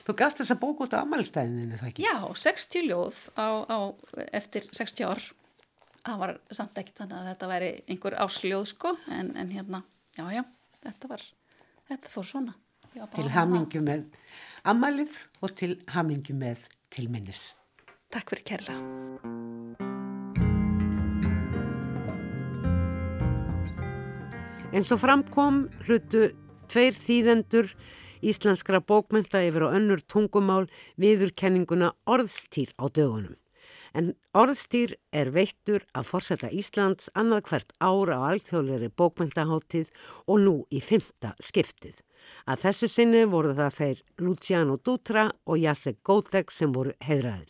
Þú 0.06 0.16
gafst 0.18 0.42
þessa 0.42 0.58
bók 0.62 0.84
út 0.86 0.94
á 0.98 1.02
ammælstæðinu, 1.02 1.78
það 1.78 1.92
ekki? 1.92 2.06
Já, 2.06 2.16
60 2.44 2.88
ljóð 2.90 3.22
á, 3.38 3.48
á, 3.66 3.78
eftir 4.34 4.66
60 4.70 5.10
ár. 5.10 5.26
Það 6.02 6.22
var 6.24 6.34
samt 6.58 6.80
ekki 6.82 6.96
þannig 6.98 7.18
að 7.18 7.28
þetta 7.30 7.50
væri 7.52 7.72
einhver 7.86 8.18
ásljóð 8.24 8.66
sko, 8.72 8.96
en, 9.14 9.34
en 9.38 9.54
hérna, 9.54 9.84
já, 10.18 10.24
já, 10.34 10.42
þetta 10.86 11.12
var, 11.12 11.26
þetta 11.90 12.14
fór 12.14 12.30
svona. 12.32 12.56
Já, 12.92 13.06
Til 13.16 13.30
hamingju 13.32 13.80
með 13.88 14.02
ammælið 14.68 15.20
og 15.40 15.54
til 15.56 15.78
hamingju 15.94 16.34
með 16.36 16.66
tilminnis. 16.92 17.54
Takk 18.12 18.34
fyrir 18.34 18.44
kærra. 18.50 18.76
En 24.76 24.84
svo 24.84 24.98
framkom 25.00 25.62
hlutu 25.88 26.34
tveir 26.68 27.00
þýðendur 27.00 27.72
íslenskra 28.28 28.84
bókmynda 28.84 29.40
yfir 29.48 29.70
á 29.72 29.76
önnur 29.80 30.04
tungumál 30.04 30.68
viðurkenninguna 31.00 31.94
orðstýr 32.04 32.76
á 32.76 32.92
dögunum. 32.92 33.40
En 33.96 34.14
orðstýr 34.36 34.98
er 35.16 35.32
veittur 35.32 35.88
að 35.96 36.12
forsetta 36.12 36.52
Íslands 36.52 37.08
annað 37.16 37.48
hvert 37.48 37.76
ára 37.80 38.20
á 38.20 38.36
alþjóðleiri 38.36 38.92
bókmyndaháttíð 39.00 39.92
og 40.28 40.44
nú 40.44 40.56
í 40.72 40.84
fymta 40.84 41.38
skiptið. 41.40 41.96
Að 42.50 42.64
þessu 42.66 42.90
sinni 42.92 43.24
voru 43.30 43.54
það 43.58 43.78
þeir 43.78 44.04
Luciano 44.22 44.78
Dutra 44.78 45.28
og 45.46 45.60
Jacek 45.62 46.00
Gótek 46.04 46.52
sem 46.52 46.74
voru 46.74 46.94
heiðraðir. 47.06 47.50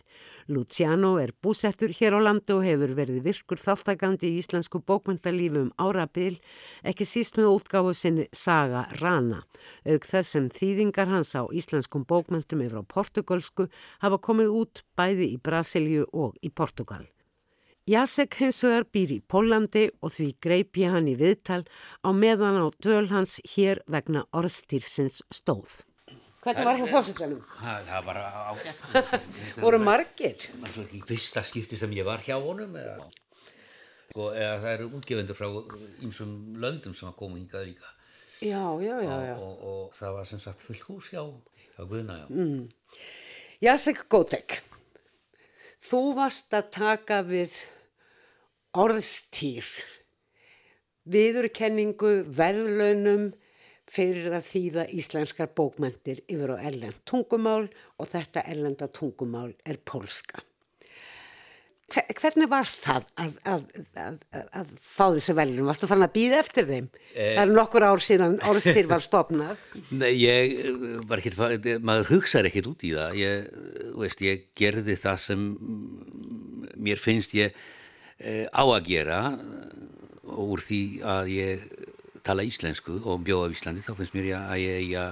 Luciano 0.52 1.16
er 1.22 1.32
búsettur 1.44 1.94
hér 1.96 2.18
á 2.18 2.20
landu 2.20 2.58
og 2.58 2.66
hefur 2.66 2.96
verið 2.98 3.22
virkur 3.28 3.62
þáttakandi 3.62 4.28
í 4.32 4.42
íslensku 4.42 4.82
bókmyndalífi 4.84 5.62
um 5.62 5.72
árabil, 5.80 6.40
ekki 6.84 7.08
síst 7.08 7.40
með 7.40 7.54
útgáfu 7.56 7.96
sinni 7.96 8.28
Saga 8.36 8.88
Rana. 9.00 9.44
Aug 9.88 10.06
þess 10.08 10.36
sem 10.36 10.50
þýðingar 10.52 11.12
hans 11.14 11.34
á 11.38 11.48
íslenskum 11.48 12.06
bókmyndum 12.10 12.66
yfir 12.66 12.84
á 12.84 12.84
portugalsku 12.84 13.70
hafa 14.04 14.20
komið 14.20 14.54
út 14.64 14.86
bæði 15.00 15.34
í 15.38 15.42
Brasilju 15.42 16.10
og 16.12 16.38
í 16.44 16.52
Portugal. 16.52 17.06
Jacek 17.90 18.36
hins 18.38 18.60
vegar 18.62 18.86
býr 18.94 19.12
í 19.16 19.20
Pólandi 19.26 19.88
og 20.06 20.12
því 20.14 20.28
greip 20.44 20.78
ég 20.78 20.94
hann 20.94 21.08
í 21.10 21.16
viðtal 21.18 21.64
á 22.06 22.10
meðan 22.14 22.60
á 22.62 22.68
döl 22.78 23.08
hans 23.10 23.40
hér 23.56 23.82
vegna 23.90 24.22
orðstýrsins 24.38 25.24
stóð. 25.34 25.82
Hvernig 26.42 26.66
var 26.66 26.78
það 26.78 26.92
fórsettanum? 26.94 27.42
Það, 27.58 27.90
það 27.90 28.06
var 28.06 28.20
ágætt. 28.22 28.84
Voru 29.64 29.80
margir? 29.82 30.38
Það 30.46 30.62
var 30.62 30.78
ekki 30.86 31.02
fyrsta 31.10 31.44
skipti 31.46 31.78
sem 31.78 31.92
ég 31.98 32.06
var 32.08 32.22
hjá 32.26 32.38
honum 32.42 32.78
eða, 32.82 33.10
sko, 34.10 34.30
eða 34.34 34.56
það 34.64 34.72
eru 34.76 34.88
útgefendur 35.00 35.38
frá 35.38 35.50
ýmsum 36.06 36.32
löndum 36.62 36.96
sem 36.98 37.10
að 37.10 37.18
koma 37.22 37.38
hingað 37.42 37.68
líka 37.72 37.92
Já, 38.42 38.64
já, 38.82 38.96
já, 39.06 39.18
já. 39.22 39.36
og, 39.38 39.52
og, 39.54 39.66
og 39.70 39.94
það 39.94 40.16
var 40.18 40.26
sem 40.32 40.40
sagt 40.42 40.64
fullt 40.66 40.86
hús 40.90 41.12
hjá, 41.14 41.22
hjá 41.76 41.84
Guðna, 41.86 42.16
já. 42.24 43.04
Jacek 43.62 44.00
Gótek, 44.10 44.56
þú 45.82 46.02
varst 46.18 46.54
að 46.54 46.70
taka 46.78 47.22
við 47.26 47.56
orðstýr, 48.78 49.68
viðurkenningu, 51.12 52.14
verðlaunum 52.30 53.32
fyrir 53.92 54.32
að 54.38 54.46
þýða 54.48 54.86
íslenskar 54.96 55.50
bókmentir 55.58 56.22
yfir 56.32 56.54
á 56.56 56.58
ellend 56.70 57.02
tungumál 57.10 57.66
og 57.98 58.08
þetta 58.08 58.46
ellenda 58.48 58.88
tungumál 58.88 59.52
er 59.66 59.82
pólska. 59.84 60.46
Hvernig 61.92 62.48
var 62.52 62.68
það 62.70 63.08
að, 63.20 63.34
að, 63.52 63.64
að, 64.00 64.18
að 64.62 64.72
fá 64.80 65.04
þessu 65.16 65.36
velinu? 65.36 65.66
Varstu 65.68 65.90
fann 65.90 66.06
að 66.06 66.14
býða 66.16 66.40
eftir 66.40 66.68
þeim? 66.70 66.88
Eh, 67.12 67.34
það 67.36 67.42
er 67.44 67.54
nokkur 67.58 67.86
ár 67.88 68.04
síðan 68.04 68.38
orðstýr 68.48 68.90
var 68.94 69.04
stopnað. 69.04 69.62
Nei, 69.92 70.12
ég 70.22 70.56
var 71.10 71.22
ekkert, 71.22 71.68
maður 71.84 72.14
hugsaði 72.14 72.52
ekkert 72.52 72.72
út 72.72 72.88
í 72.88 72.94
það. 72.96 73.20
Ég, 73.20 73.52
veist, 74.00 74.24
ég 74.24 74.48
gerði 74.58 74.98
það 75.02 75.22
sem 75.26 75.46
mér 76.82 77.02
finnst 77.02 77.36
ég 77.38 77.56
eh, 78.22 78.46
á 78.48 78.64
að 78.64 78.88
gera 78.88 79.22
og 80.32 80.56
úr 80.56 80.64
því 80.64 80.84
að 81.04 81.34
ég 81.36 81.66
tala 82.26 82.46
íslensku 82.46 83.00
og 83.04 83.24
bjóða 83.26 83.50
á 83.50 83.54
Íslandi 83.54 83.84
þá 83.84 83.94
finnst 83.98 84.16
mér 84.16 84.30
að 84.38 84.62
ég 84.62 84.80
eiga 84.86 85.06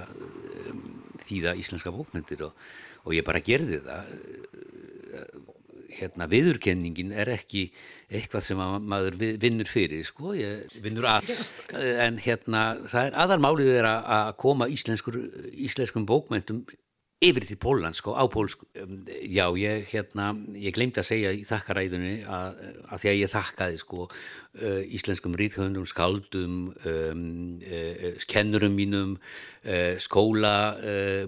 um, 0.70 0.82
þýða 1.26 1.56
íslenska 1.60 1.92
bókmyndir 1.94 2.44
og, 2.46 2.68
og 3.04 3.16
ég 3.16 3.26
bara 3.26 3.42
gerði 3.44 3.80
það 3.84 4.12
hérna 5.98 6.28
viðurkenningin 6.30 7.14
er 7.16 7.32
ekki 7.34 7.66
eitthvað 8.10 8.46
sem 8.46 8.60
maður 8.60 9.18
vinnur 9.42 9.70
fyrir 9.70 10.06
sko, 10.08 10.34
ég 10.38 10.78
vinnur 10.84 11.08
að. 11.10 11.32
En 11.76 12.20
hérna 12.22 12.66
það 12.84 13.10
er 13.10 13.18
aðalmálið 13.24 13.72
er 13.78 13.90
að 13.90 14.36
koma 14.40 14.70
íslenskum 14.70 16.08
bókmentum 16.08 16.64
yfir 17.20 17.44
til 17.44 17.58
Póland 17.60 17.96
sko, 17.96 18.14
á 18.16 18.24
pólsku. 18.32 18.64
Já, 19.28 19.44
ég, 19.60 19.84
hérna, 19.92 20.30
ég 20.56 20.72
glemdi 20.72 21.02
að 21.02 21.08
segja 21.10 21.32
í 21.36 21.42
þakkaræðunni 21.44 22.14
að, 22.24 22.60
að 22.88 23.02
því 23.02 23.10
að 23.10 23.18
ég 23.18 23.32
þakkaði 23.34 23.80
sko 23.82 24.06
uh, 24.06 24.80
íslenskum 24.88 25.36
ríðhöndum, 25.36 25.88
skaldum 25.88 26.54
um, 26.88 27.26
uh, 27.60 28.06
kennurum 28.30 28.78
mínum 28.78 29.18
uh, 29.18 30.00
skóla 30.00 30.54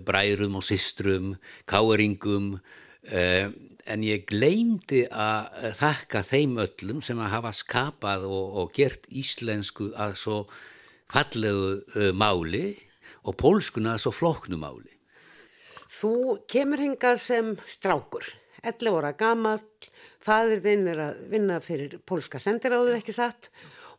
bræðrum 0.06 0.56
og 0.60 0.64
systrum 0.66 1.34
káeringum 1.68 2.54
en 3.90 4.04
ég 4.06 4.26
gleymdi 4.28 5.04
að 5.10 5.72
þakka 5.78 6.22
þeim 6.26 6.58
öllum 6.64 7.02
sem 7.04 7.18
að 7.22 7.32
hafa 7.36 7.52
skapað 7.56 8.26
og, 8.28 8.56
og 8.62 8.72
gert 8.76 9.08
íslensku 9.10 9.90
að 9.98 10.16
svo 10.20 10.38
fallegu 11.12 11.74
uh, 11.78 12.10
máli 12.16 12.72
og 13.28 13.36
pólskuna 13.38 13.96
að 13.96 14.04
svo 14.06 14.14
floknu 14.16 14.58
máli. 14.60 14.90
Þú 15.92 16.38
kemur 16.48 16.80
hingað 16.80 17.18
sem 17.20 17.52
strákur, 17.68 18.24
11 18.64 18.94
óra 18.96 19.12
gammal, 19.18 19.60
fadir 20.22 20.62
þinn 20.64 20.88
er 20.94 21.06
að 21.10 21.22
vinna 21.32 21.60
fyrir 21.62 21.98
pólska 22.08 22.40
sendiráður 22.40 23.00
ekki 23.00 23.14
satt 23.14 23.50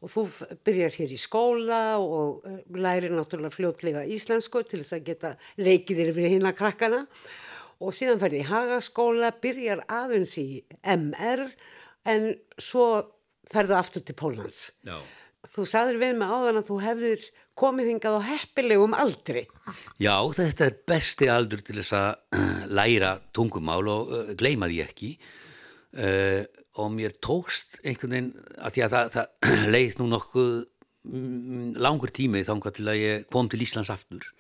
og 0.04 0.12
þú 0.12 0.24
byrjar 0.68 0.96
hér 0.98 1.14
í 1.16 1.20
skóla 1.20 1.82
og 2.02 2.44
lærir 2.76 3.14
náttúrulega 3.16 3.56
fljótlega 3.56 4.04
íslensku 4.12 4.64
til 4.68 4.82
þess 4.82 4.98
að 4.98 5.06
geta 5.12 5.34
leikið 5.62 6.02
fyrir 6.10 6.34
hinn 6.36 6.50
að 6.50 6.58
krakkana 6.60 7.04
og 7.04 7.43
síðan 7.92 8.22
ferði 8.22 8.44
í 8.44 8.48
hagaskóla, 8.48 9.34
byrjar 9.44 9.84
aðeins 9.92 10.38
í 10.40 10.48
MR 10.96 11.48
en 12.10 12.32
svo 12.62 12.88
ferðu 13.52 13.78
aftur 13.78 14.06
til 14.06 14.16
Pólans. 14.18 14.66
Já. 14.88 14.98
Þú 15.54 15.66
sagðir 15.68 16.00
við 16.02 16.14
mig 16.18 16.32
áðan 16.32 16.62
að 16.62 16.70
þú 16.70 16.78
hefðir 16.82 17.26
komið 17.60 17.90
hingað 17.92 18.18
á 18.18 18.22
heppilegum 18.32 18.96
aldri. 18.98 19.46
Já, 20.02 20.16
þetta 20.34 20.68
er 20.70 20.78
besti 20.90 21.30
aldur 21.30 21.62
til 21.66 21.78
þess 21.82 21.96
að 22.00 22.38
læra 22.80 23.14
tungumál 23.36 23.84
og 23.92 24.14
uh, 24.14 24.34
gleima 24.40 24.70
því 24.72 24.80
ekki 24.86 25.12
uh, 26.00 26.42
og 26.82 26.94
mér 26.96 27.18
tókst 27.22 27.82
einhvern 27.84 28.16
veginn 28.16 28.32
að 28.58 28.78
því 28.78 28.86
að 28.86 28.96
það, 28.96 29.12
það 29.18 29.66
leið 29.76 29.98
nú 30.00 30.10
nokkuð 30.16 30.54
mm, 31.12 31.68
langur 31.86 32.14
tími 32.16 32.46
þá 32.48 32.56
til 32.72 32.88
að 32.88 33.02
ég 33.04 33.28
kom 33.30 33.52
til 33.52 33.62
Íslands 33.66 33.94
aftur. 33.94 34.32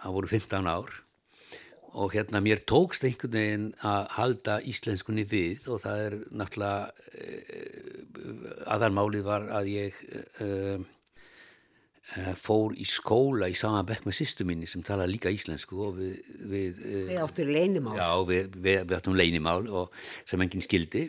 Það 0.00 0.16
voru 0.16 0.32
15 0.32 0.70
ár 0.70 1.03
og 1.94 2.14
hérna 2.14 2.40
mér 2.42 2.62
tókst 2.66 3.06
einhvern 3.06 3.36
veginn 3.36 3.68
að 3.86 4.08
halda 4.16 4.58
íslenskunni 4.66 5.24
við 5.30 5.68
og 5.70 5.82
það 5.84 6.02
er 6.06 6.16
náttúrulega 6.34 6.90
uh, 6.90 8.50
aðarmálið 8.74 9.24
var 9.26 9.46
að 9.60 9.70
ég 9.70 10.00
uh, 10.42 10.82
uh, 12.18 12.34
fór 12.40 12.74
í 12.74 12.86
skóla 12.88 13.50
í 13.50 13.56
sama 13.58 13.84
bekk 13.86 14.08
með 14.08 14.18
sýstu 14.20 14.46
minni 14.48 14.66
sem 14.70 14.82
tala 14.86 15.06
líka 15.10 15.32
íslensku 15.34 15.80
og 15.86 15.98
við 16.00 16.18
Við, 16.44 16.84
við 17.10 17.22
áttum 17.22 17.50
leinimál 17.54 17.96
Já, 17.98 18.10
við, 18.26 18.58
við, 18.58 18.80
við 18.84 18.96
áttum 18.98 19.18
leinimál 19.18 19.62
og 19.70 20.06
sem 20.26 20.42
enginn 20.42 20.64
skildi. 20.64 21.08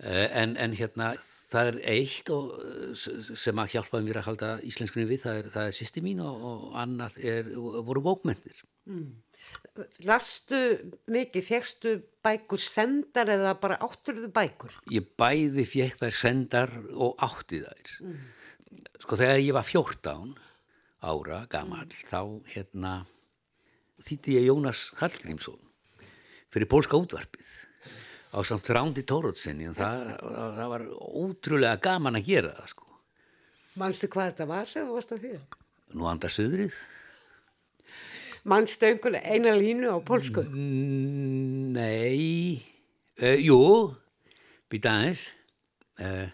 En, 0.00 0.54
en 0.56 0.72
hérna 0.72 1.14
það 1.50 1.70
er 1.70 1.78
eitt 1.92 2.30
og, 2.32 2.52
sem 2.96 3.58
að 3.60 3.74
hjálpaði 3.74 4.06
mér 4.06 4.20
að 4.20 4.28
halda 4.28 4.50
íslenskunni 4.68 5.08
við 5.10 5.24
það 5.24 5.40
er, 5.40 5.48
er 5.64 5.74
sýsti 5.76 6.02
mín 6.04 6.22
og, 6.24 6.44
og 6.50 6.78
annað 6.80 7.18
er, 7.26 7.50
voru 7.86 8.02
bókmentir 8.04 8.62
mm. 8.88 9.08
Lastu 10.04 10.58
mikið, 11.12 11.44
fegstu 11.46 11.94
bækur 12.24 12.60
sendar 12.60 13.30
eða 13.32 13.54
bara 13.60 13.78
átturðu 13.84 14.28
bækur? 14.34 14.74
Ég 14.92 15.06
bæði 15.20 15.64
feg 15.68 15.96
þær 16.00 16.16
sendar 16.16 16.74
og 16.92 17.14
átti 17.22 17.62
þær. 17.62 17.94
Mm. 18.04 18.20
Sko 19.00 19.18
þegar 19.20 19.40
ég 19.40 19.56
var 19.56 19.66
14 19.66 20.34
ára 21.00 21.40
gammal 21.50 21.86
mm. 21.86 22.04
þá 22.10 22.20
hérna 22.54 22.94
þýtti 24.04 24.36
ég 24.36 24.48
Jónas 24.50 24.90
Hallgrímsson 25.00 25.60
fyrir 26.50 26.68
pólska 26.70 26.98
útvarpið 27.00 27.50
á 28.34 28.38
samt 28.46 28.68
Rándi 28.70 29.04
Tórótsinni 29.06 29.68
en 29.70 29.76
það, 29.76 30.04
það, 30.20 30.56
það 30.58 30.72
var 30.74 30.86
ótrúlega 31.24 31.80
gaman 31.82 32.18
að 32.20 32.28
gera 32.30 32.52
það 32.58 32.72
sko. 32.74 32.86
Manstu 33.80 34.10
hvað 34.10 34.32
þetta 34.32 34.48
var 34.50 34.70
sem 34.70 34.86
þú 34.86 34.96
varst 34.98 35.14
að 35.14 35.24
því? 35.24 35.32
Nú 35.98 36.10
andar 36.10 36.34
söðrið 36.34 36.76
mannstu 38.44 38.88
einhvern 38.88 39.20
eina 39.20 39.54
línu 39.56 39.92
á 39.92 39.98
polsku? 40.04 40.44
Mm, 40.46 41.72
nei, 41.76 42.60
uh, 43.20 43.36
jú, 43.36 43.60
býta 44.70 44.96
aðeins. 44.96 45.28
Uh, 46.00 46.28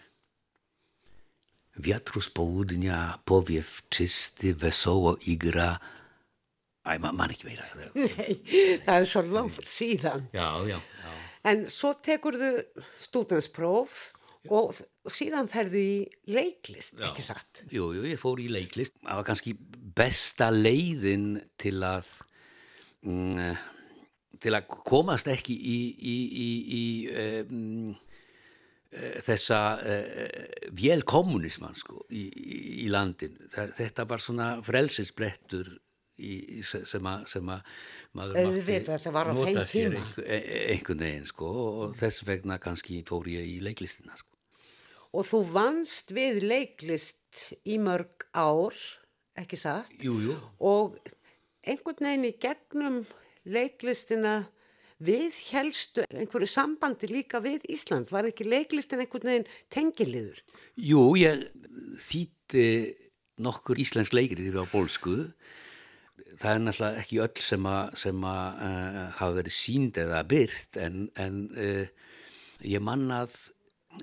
Wiatru 1.77 2.21
z 2.21 2.29
południa 2.29 3.19
powiew 3.25 3.81
czysty, 3.89 4.55
wesoło 4.55 5.17
igra. 5.27 5.77
Æ, 6.87 6.97
maður 6.97 7.17
man 7.19 7.33
ekki 7.35 7.45
meira. 7.49 7.65
Nei, 7.99 8.37
það 8.85 8.95
er 8.95 9.07
svo 9.11 9.21
langt 9.27 9.67
síðan. 9.67 10.29
Já, 10.33 10.47
já, 10.65 10.79
já. 10.79 11.11
En 11.47 11.65
svo 11.71 11.91
tekur 11.99 12.37
þau 12.39 12.53
stúdanspróf 13.03 13.97
og 14.53 14.75
síðan 15.11 15.49
ferðu 15.51 15.81
í 15.81 15.95
leiklist, 16.33 16.99
Já. 16.99 17.07
ekki 17.09 17.25
satt? 17.25 17.63
Jú, 17.73 17.91
jú, 17.97 18.05
ég 18.07 18.19
fór 18.21 18.41
í 18.43 18.49
leiklist. 18.51 18.97
Það 19.03 19.19
var 19.21 19.27
kannski 19.27 19.55
besta 19.97 20.49
leiðin 20.53 21.29
til 21.59 21.77
að 21.85 22.09
mm, 23.07 23.55
til 24.43 24.53
að 24.57 24.67
komast 24.87 25.29
ekki 25.31 25.55
í, 25.55 25.77
í, 25.97 26.17
í, 26.27 26.49
í 26.77 26.83
um, 27.23 27.95
þessa 29.25 29.61
uh, 29.81 30.45
vélkommunisman 30.77 31.75
sko, 31.77 32.05
í 32.13 32.87
landin. 32.93 33.35
Þetta 33.51 34.07
var 34.09 34.23
svona 34.23 34.53
frelsinsbrettur 36.17 37.27
sem 37.29 37.51
að 37.53 37.67
maður 38.17 39.33
nota 39.37 39.67
sér 39.69 39.99
einhvern 40.25 41.03
veginn 41.05 41.29
sko, 41.29 41.51
og 41.83 41.99
þess 41.99 42.25
vegna 42.27 42.57
kannski 42.61 43.03
fór 43.07 43.29
ég 43.29 43.45
í 43.57 43.59
leiklistina 43.61 44.17
sko 44.17 44.37
og 45.17 45.25
þú 45.27 45.41
vannst 45.53 46.11
við 46.15 46.43
leiklist 46.45 47.53
í 47.67 47.77
mörg 47.81 48.27
ár, 48.37 48.75
ekki 49.37 49.59
satt? 49.59 49.93
Jú, 50.03 50.17
jú. 50.21 50.35
Og 50.59 50.97
einhvern 51.67 52.09
veginn 52.09 52.29
í 52.29 52.35
gegnum 52.41 53.01
leiklistina 53.47 54.39
við 55.03 55.37
helstu 55.51 56.05
einhverju 56.09 56.49
sambandi 56.49 57.09
líka 57.11 57.41
við 57.43 57.67
Ísland. 57.71 58.11
Var 58.13 58.31
ekki 58.31 58.47
leiklistin 58.47 59.03
einhvern 59.03 59.31
veginn 59.31 59.51
tengiliður? 59.73 60.41
Jú, 60.75 61.11
ég 61.19 61.45
þýtti 62.01 62.67
nokkur 63.41 63.77
íslensk 63.81 64.15
leikrið 64.17 64.57
á 64.57 64.65
bólskuðu. 64.71 65.29
Það 66.37 66.53
er 66.53 66.63
náttúrulega 66.63 67.01
ekki 67.01 67.21
öll 67.23 67.43
sem 67.43 67.67
að 67.67 68.63
uh, 68.67 69.03
hafa 69.17 69.37
verið 69.39 69.55
sínd 69.57 69.97
eða 69.97 70.23
byrt 70.29 70.77
en, 70.81 71.07
en 71.17 71.39
uh, 71.57 71.85
ég 72.65 72.83
mannað 72.83 73.35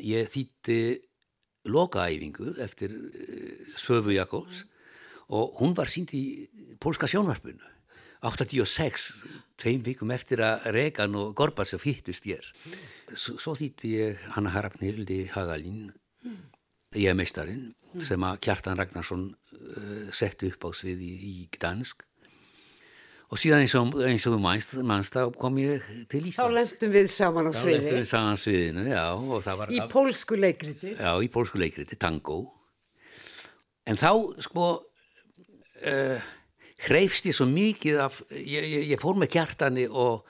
ég 0.03 0.31
þýtti 0.31 0.79
lokaæfingu 1.65 2.57
eftir 2.61 2.93
eh, 2.93 3.61
Svöfu 3.81 4.13
Jakobs 4.13 4.65
og 5.33 5.55
hún 5.61 5.73
var 5.77 5.89
sínd 5.89 6.13
í 6.13 6.45
pólska 6.83 7.09
sjónvarpunu 7.09 7.73
86, 8.25 9.27
tveim 9.61 9.83
vikum 9.85 10.13
eftir 10.15 10.41
að 10.45 10.71
Regan 10.73 11.17
og 11.21 11.35
Gorbatsov 11.37 11.83
hittust 11.85 12.25
ég 12.29 12.45
svo, 13.13 13.37
svo 13.37 13.53
þýtti 13.57 13.91
ég 13.99 14.23
Hanna 14.37 14.53
Harapnildi 14.55 15.27
Hagalín 15.33 15.91
ég 16.97 17.11
er 17.11 17.19
meistarinn 17.19 17.73
sem 18.03 18.25
að 18.27 18.41
Kjartan 18.45 18.81
Ragnarsson 18.81 19.29
uh, 19.31 20.09
setti 20.15 20.51
upp 20.53 20.69
á 20.69 20.71
sviði 20.77 21.11
í 21.29 21.35
Gdansk 21.55 22.05
og 23.35 23.41
síðan 23.43 23.65
eins 23.65 23.75
og, 23.75 23.97
eins 24.07 24.25
og 24.29 24.37
þú 24.37 24.41
mannst, 24.45 24.77
mannst 24.87 25.17
þá 25.17 25.25
kom 25.35 25.57
ég 25.59 25.83
til 26.11 26.21
Íslands. 26.23 26.39
Þá 26.39 26.55
leftum 26.55 26.93
við 26.95 27.09
saman 27.11 27.51
á 27.51 27.53
sviði. 27.53 27.75
Þá 27.75 27.83
leftum 27.83 27.99
við 27.99 28.09
saman 28.13 28.31
á 28.31 28.39
sviðinu, 28.39 28.85
já. 28.93 29.05
Í 29.75 29.81
pólsku 29.91 30.39
leikriti. 30.39 30.93
Já, 30.95 31.11
í 31.19 31.31
pólsku 31.35 31.59
leikriti, 31.59 31.99
tango. 31.99 32.39
En 33.91 33.99
þá, 33.99 34.13
sko, 34.47 34.69
uh, 35.91 36.31
hreifst 36.87 37.27
ég 37.27 37.35
svo 37.35 37.49
mikið 37.51 38.01
af, 38.07 38.23
ég, 38.39 38.71
ég, 38.77 38.87
ég 38.95 39.03
fór 39.03 39.19
með 39.19 39.33
kjartani 39.35 39.89
og, 39.91 40.23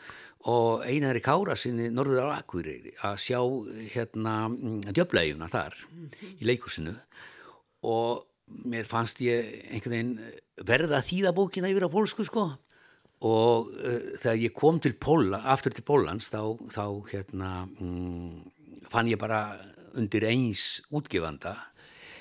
og 0.48 0.88
einari 0.88 1.20
kára 1.24 1.58
sinni 1.60 1.90
Norður 1.92 2.32
á 2.32 2.40
Akureyri 2.40 2.96
að 3.04 3.20
sjá 3.20 3.40
hérna 3.92 4.48
djöfleguna 4.88 5.48
þar 5.52 5.76
í 6.38 6.48
leikusinu 6.48 6.96
og 7.84 8.24
mér 8.68 8.88
fannst 8.88 9.20
ég 9.24 9.48
einhvern 9.72 9.94
veginn 9.94 10.68
verða 10.68 11.00
að 11.00 11.08
þýða 11.10 11.32
bókina 11.36 11.70
yfir 11.72 11.88
á 11.88 11.94
pólsku 11.94 12.26
sko 12.28 12.52
og 13.24 13.70
uh, 13.72 14.00
þegar 14.20 14.40
ég 14.42 14.56
kom 14.56 14.80
til 14.82 14.96
Póla, 15.00 15.42
aftur 15.54 15.74
til 15.74 15.86
Pólans 15.86 16.30
þá, 16.32 16.42
þá 16.72 16.84
hérna 17.12 17.52
mm, 17.66 18.42
fann 18.92 19.10
ég 19.10 19.20
bara 19.20 19.46
undir 19.94 20.26
eins 20.28 20.82
útgefanda. 20.94 21.54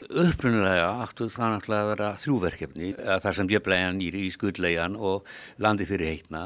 Upprunulega 0.03 0.89
áttu 1.05 1.29
það 1.31 1.53
náttúrulega 1.53 1.83
að 1.83 1.91
vera 1.93 2.09
þrjúverkefni 2.19 2.89
þar 3.23 3.37
sem 3.37 3.47
djöflegan 3.49 4.01
í, 4.03 4.09
í 4.19 4.29
skuldlegan 4.35 4.97
og 4.99 5.29
landi 5.63 5.87
fyrir 5.87 6.11
heitna. 6.11 6.43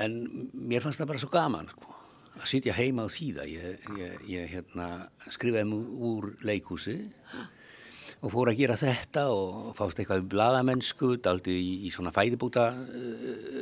En 0.00 0.20
mér 0.54 0.84
fannst 0.84 1.02
það 1.02 1.10
bara 1.10 1.22
svo 1.22 1.32
gaman 1.32 1.70
sko 1.72 1.94
að 2.38 2.48
sitja 2.50 2.76
heima 2.76 3.06
á 3.06 3.08
þýða. 3.10 3.48
Ég, 3.50 3.90
ég, 3.98 4.14
ég 4.30 4.54
hérna, 4.54 4.88
skrifaði 5.26 5.68
mjög 5.70 6.06
úr 6.10 6.30
leikhúsi 6.46 6.96
og 8.24 8.32
fór 8.32 8.50
að 8.50 8.60
gera 8.62 8.78
þetta 8.80 9.26
og 9.34 9.74
fást 9.76 10.00
eitthvað 10.00 10.26
bladamennsku, 10.32 11.14
daldi 11.24 11.54
í, 11.60 11.72
í 11.88 11.92
svona 11.92 12.12
fæðibúta 12.14 12.70
uh, 12.72 13.53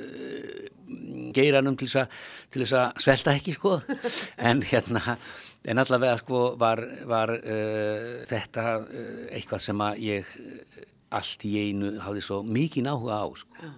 geiranum 1.35 1.79
til 1.79 1.89
þess 1.91 2.77
að 2.79 3.03
svelta 3.05 3.35
ekki 3.37 3.57
sko 3.57 3.79
en 4.49 4.63
hérna 4.67 5.17
en 5.63 5.79
allavega 5.79 6.17
sko 6.19 6.43
var, 6.61 6.83
var 7.09 7.35
uh, 7.39 8.23
þetta 8.29 8.67
uh, 8.83 9.13
eitthvað 9.31 9.67
sem 9.67 9.85
að 9.87 10.03
ég 10.07 10.33
allt 11.13 11.45
í 11.47 11.53
einu 11.61 11.93
hafði 12.03 12.25
svo 12.25 12.41
mikið 12.47 12.87
náhuga 12.87 13.21
á 13.21 13.27
sko. 13.37 13.71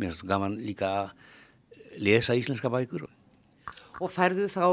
Mér 0.00 0.12
er 0.12 0.16
svo 0.16 0.28
gaman 0.28 0.58
líka 0.60 0.90
að 1.00 1.10
lesa 2.04 2.36
íslenska 2.38 2.70
bækur. 2.72 3.06
Og 4.00 4.08
færðu 4.12 4.46
þá 4.48 4.66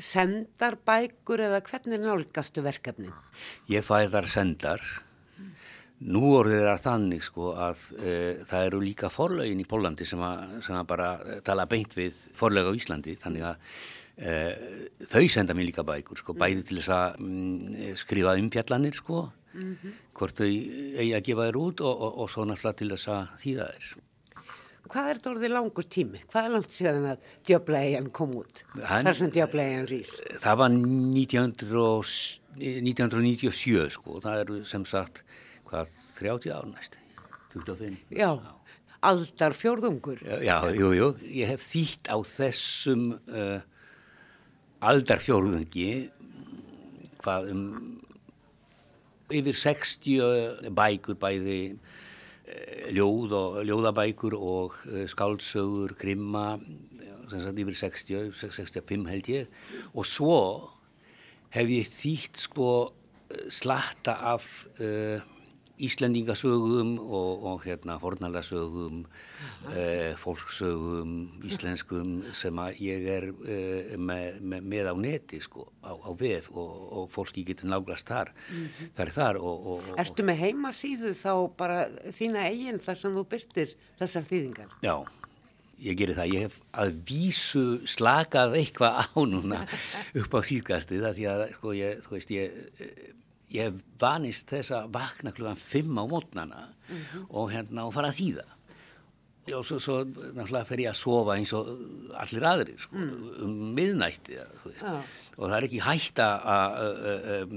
sendar 0.00 0.76
bækur 0.84 1.40
eða 1.46 1.62
hvernig 1.68 2.02
nálgastu 2.02 2.64
verkefni? 2.64 3.12
Ég 3.72 3.84
fæ 3.86 4.08
þar 4.12 4.28
sendar. 4.28 4.84
Nú 6.02 6.22
orðið 6.34 6.66
er 6.66 6.80
þannig 6.82 7.22
sko 7.22 7.52
að 7.54 7.82
e, 8.02 8.12
það 8.48 8.68
eru 8.68 8.80
líka 8.82 9.10
forlaugin 9.12 9.60
í 9.62 9.66
Pólandi 9.68 10.06
sem 10.08 10.22
að, 10.26 10.56
sem 10.66 10.78
að 10.78 10.86
bara 10.90 11.10
tala 11.46 11.68
beint 11.70 11.94
við 11.94 12.16
forlaug 12.34 12.72
á 12.72 12.78
Íslandi 12.78 13.14
þannig 13.20 13.44
að 13.46 13.76
e, 14.16 14.32
þau 15.06 15.24
senda 15.30 15.54
mér 15.54 15.68
líka 15.68 15.84
bækur 15.86 16.18
sko 16.18 16.34
bæði 16.34 16.64
til 16.66 16.80
þess 16.80 16.94
að 16.96 17.20
mm, 17.22 17.92
skrifa 18.02 18.34
um 18.40 18.48
fjallanir 18.50 18.98
sko 18.98 19.26
mm 19.54 19.76
-hmm. 19.76 19.92
hvort 20.18 20.42
þau 20.42 20.48
eigi 20.48 21.12
að 21.14 21.26
gefa 21.28 21.46
þér 21.48 21.60
út 21.60 21.84
og, 21.84 21.94
og, 22.06 22.18
og 22.24 22.30
svo 22.30 22.48
náttúrulega 22.48 22.78
til 22.80 22.90
þess 22.94 23.08
að 23.08 23.36
þýða 23.44 23.68
þér. 23.74 23.92
Hvað 24.92 25.08
er 25.08 25.16
þetta 25.16 25.30
orðið 25.30 25.52
langur 25.54 25.86
tími? 25.88 26.18
Hvað 26.28 26.44
er 26.44 26.52
langt 26.52 26.74
síðan 26.74 27.06
að 27.12 27.28
djöblegin 27.48 28.10
kom 28.12 28.34
út? 28.36 28.64
Hann, 28.84 29.06
Þar 29.06 29.16
sem 29.16 29.30
djöblegin 29.30 29.86
rýs? 29.88 30.10
Það 30.42 30.58
var 30.60 30.74
1900, 30.74 32.10
1997 32.58 33.94
sko, 33.94 34.18
það 34.20 34.42
eru 34.42 34.58
sem 34.68 34.84
sagt 34.84 35.22
hvað 35.72 35.94
30 36.20 36.52
ár 36.52 36.68
næstu 36.68 37.00
25 37.56 37.96
já, 38.12 38.28
já. 38.36 38.52
aldar 39.08 39.56
fjórðungur 39.56 40.20
já, 40.44 40.56
jú, 40.76 40.92
jú, 40.96 41.08
ég 41.32 41.52
hef 41.52 41.64
þýtt 41.72 42.12
á 42.12 42.16
þessum 42.28 43.08
uh, 43.16 43.60
aldar 44.84 45.22
fjórðungi 45.22 45.88
hvað 47.22 47.52
um 47.54 47.66
yfir 49.32 49.56
60 49.56 50.70
bækur 50.76 51.16
bæði 51.20 51.60
uh, 51.72 52.88
ljóð 52.92 53.36
og 53.38 53.60
ljóðabækur 53.68 54.36
og 54.36 54.76
uh, 54.90 55.04
skáldsögur, 55.08 55.96
grimma 55.96 56.58
sem 57.30 57.40
sagt 57.40 57.60
yfir 57.62 57.78
60 57.78 58.32
65 58.36 59.08
held 59.08 59.28
ég. 59.32 59.60
Og 59.96 60.04
svo 60.04 60.40
hef 61.54 61.70
ég 61.72 61.88
þýtt 61.88 62.42
sko 62.44 62.66
slatta 63.48 64.18
af 64.34 64.48
uh, 64.76 65.22
Íslendingasögum 65.82 66.92
og, 67.02 67.44
og 67.50 67.64
hérna 67.66 67.96
fornalasögum, 68.02 69.02
uh, 69.66 70.12
fólksögum, 70.20 71.14
íslenskum 71.48 72.20
sem 72.36 72.60
að 72.62 72.82
ég 72.84 73.08
er 73.16 73.28
uh, 73.32 73.94
með, 73.98 74.38
með, 74.40 74.68
með 74.74 74.90
á 74.90 74.94
neti 74.98 75.40
sko, 75.42 75.66
á, 75.82 75.92
á 75.92 76.10
veð 76.18 76.50
og, 76.54 76.76
og 77.00 77.08
fólki 77.12 77.44
getur 77.48 77.70
náglast 77.72 78.10
þar, 78.12 78.30
mm 78.32 78.60
-hmm. 78.62 78.92
þar 78.98 79.06
er 79.06 79.16
þar. 79.16 79.40
Og, 79.42 79.90
Ertu 79.98 80.26
með 80.26 80.44
heimasíðu 80.46 81.14
þá 81.18 81.34
bara 81.56 81.80
þína 82.10 82.46
eigin 82.50 82.78
þar 82.82 83.02
sem 83.02 83.18
þú 83.18 83.26
byrtir 83.34 83.74
þessar 83.98 84.28
þýðingar? 84.30 84.70
Já, 84.82 84.96
ég 85.82 85.98
gerir 85.98 86.16
það. 86.16 86.34
Ég 86.34 86.46
hef 86.46 86.60
að 86.72 86.94
vísu 87.08 87.64
slakað 87.86 88.54
eitthvað 88.60 89.02
á 89.02 89.18
núna 89.26 89.64
upp 90.20 90.38
á 90.38 90.40
síðgastið 90.46 91.02
það 91.06 91.18
því 91.18 91.26
að 91.32 91.44
sko 91.56 91.74
ég, 91.74 91.98
þú 92.06 92.16
veist 92.16 92.30
ég 92.30 92.62
ég 93.52 93.78
vanist 94.00 94.50
þess 94.52 94.74
að 94.76 94.90
vakna 94.96 95.32
klukkan 95.36 95.60
5 95.60 96.00
á 96.00 96.04
mótnana 96.08 96.60
mm 96.66 96.96
-hmm. 96.96 97.24
og 97.30 97.52
hérna 97.52 97.86
og 97.86 97.94
fara 97.94 98.08
að 98.08 98.20
þýða 98.20 98.48
og 99.42 99.64
svo, 99.66 99.78
svo 99.82 99.96
náttúrulega 100.06 100.64
fer 100.64 100.80
ég 100.84 100.90
að 100.92 101.00
sofa 101.00 101.34
eins 101.34 101.52
og 101.52 101.66
allir 102.14 102.44
aðri 102.46 102.76
sko, 102.78 102.96
mm. 102.96 103.30
um 103.42 103.72
miðnætti 103.74 104.36
ja. 104.36 104.44
og 105.36 105.48
það 105.48 105.56
er 105.56 105.66
ekki 105.66 105.80
hægt 105.82 106.22
að 106.22 107.56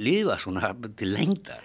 lifa 0.00 0.38
svona 0.40 0.72
til 0.96 1.12
lengdar 1.12 1.60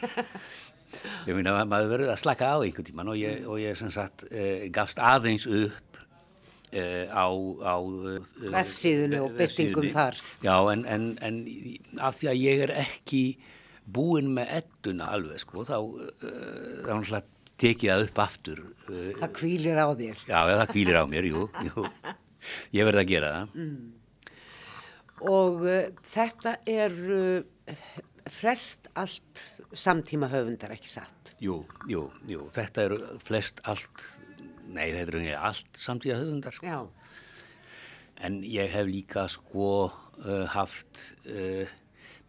ég 1.28 1.38
meina 1.38 1.56
að 1.62 1.70
maður 1.72 1.94
verður 1.94 2.12
að 2.12 2.20
slaka 2.20 2.52
á 2.52 2.58
einhvern 2.60 2.90
tíman 2.90 3.14
og 3.14 3.22
ég, 3.22 3.48
og 3.48 3.62
ég 3.62 3.80
sem 3.80 3.94
sagt 3.94 4.26
eh, 4.32 4.68
gafst 4.74 5.00
aðeins 5.00 5.48
upp 5.48 5.88
Uh, 6.72 7.04
á, 7.12 7.28
á 7.68 7.76
uh, 7.84 8.24
vefsíðunu 8.48 9.18
og 9.26 9.34
byrtingum 9.36 9.90
þar 9.92 10.16
já 10.40 10.56
en, 10.72 10.86
en, 10.88 11.18
en 11.20 11.42
af 12.00 12.16
því 12.16 12.30
að 12.32 12.38
ég 12.40 12.62
er 12.64 12.72
ekki 12.86 13.20
búin 13.86 14.32
með 14.36 14.58
edduna 14.62 15.10
alveg 15.16 15.42
sko 15.42 15.66
þá 15.68 15.78
þá 16.86 16.92
hann 16.92 17.30
tekið 17.62 17.92
það 17.92 18.04
upp 18.08 18.22
aftur 18.24 18.62
það 19.20 19.34
kvílir 19.38 19.82
á 19.82 19.88
þér 19.94 20.22
já 20.28 20.38
það 20.50 20.68
kvílir 20.74 21.02
á 21.02 21.06
mér, 21.10 21.28
jú, 21.30 21.48
jú. 21.68 21.88
ég 22.78 22.88
verði 22.88 23.04
að 23.04 23.12
gera 23.12 23.34
það 23.36 23.58
mm. 23.62 23.90
og 25.32 25.66
uh, 25.66 25.82
þetta 26.14 26.56
er 26.70 26.96
uh, 27.18 27.84
flest 28.32 28.90
allt 28.98 29.46
samtíma 29.72 30.30
höfundar 30.32 30.74
ekki 30.76 30.92
satt 30.92 31.36
jú, 31.42 31.62
jú, 31.90 32.08
jú, 32.30 32.48
þetta 32.56 32.88
eru 32.88 33.00
flest 33.22 33.62
allt 33.70 34.08
nei 34.72 34.90
þetta 34.94 35.06
eru 35.20 35.24
allt 35.38 35.78
samtíma 35.78 36.18
höfundar 36.20 36.56
sko. 36.56 36.82
en 38.22 38.42
ég 38.46 38.74
hef 38.74 38.90
líka 38.90 39.28
sko 39.32 39.70
uh, 39.90 40.46
haft 40.56 41.06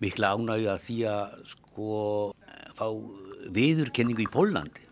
mikla 0.02 0.32
ánægju 0.34 0.70
að 0.72 0.80
því 0.86 0.96
að 1.10 1.36
sko 1.52 1.90
fá 2.76 2.86
viðurkenningu 3.54 4.24
í 4.24 4.30
Pólandi. 4.32 4.88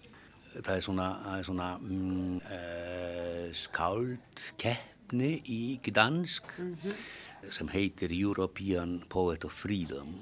Það 0.60 0.72
er 0.74 0.84
svona, 0.84 1.08
það 1.24 1.36
er 1.36 1.46
svona 1.46 1.68
mm, 1.78 2.38
uh, 2.42 3.44
skáldkeppni 3.56 5.30
í 5.46 5.60
Gdansk 5.86 6.50
mm 6.58 6.72
-hmm. 6.82 7.04
sem 7.50 7.70
heitir 7.70 8.12
European 8.12 9.00
Poet 9.08 9.44
of 9.44 9.54
Freedom 9.54 10.14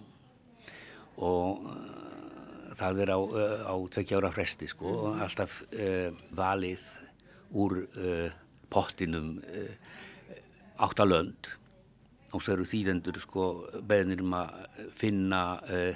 og 1.16 1.64
uh, 1.64 2.74
það 2.76 3.00
er 3.02 3.10
á, 3.16 3.18
uh, 3.18 3.72
á 3.72 3.74
tvekkjára 3.88 4.30
fresti 4.30 4.68
sko 4.68 4.86
mm 4.86 4.94
-hmm. 4.94 5.06
og 5.08 5.22
alltaf 5.22 5.62
valið 6.30 6.84
úr 7.52 7.88
pottinum 8.68 9.40
áttalönd 10.76 11.57
og 12.32 12.42
svo 12.42 12.54
eru 12.54 12.66
þýðendur 12.68 13.20
sko 13.22 13.44
beðnir 13.88 14.22
um 14.24 14.34
að 14.36 14.48
finna 14.96 15.42
uh, 15.64 15.94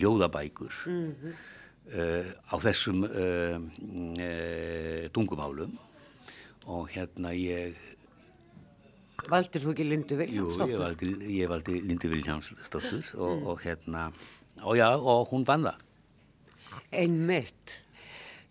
ljóðabækur 0.00 0.78
mm 0.88 1.10
-hmm. 1.10 1.32
uh, 1.92 2.26
á 2.48 2.56
þessum 2.64 3.04
uh, 3.04 3.58
tungumálum 5.12 5.78
og 6.66 6.88
hérna 6.88 7.34
ég 7.36 7.76
Valdir 9.24 9.62
þú 9.62 9.70
ekki 9.72 9.84
Lindu 9.88 10.16
Viljámsdóttur? 10.16 10.68
Jú, 10.68 10.74
ég 10.74 10.80
valdi, 10.80 11.06
ég 11.38 11.48
valdi 11.48 11.80
Lindu 11.80 12.08
Viljámsdóttur 12.12 13.14
og, 13.16 13.38
mm. 13.38 13.46
og 13.46 13.60
hérna 13.62 14.12
og 14.62 14.76
já, 14.76 14.88
og 14.96 15.28
hún 15.32 15.46
vann 15.46 15.64
það 15.64 15.78
Einmitt 16.92 17.83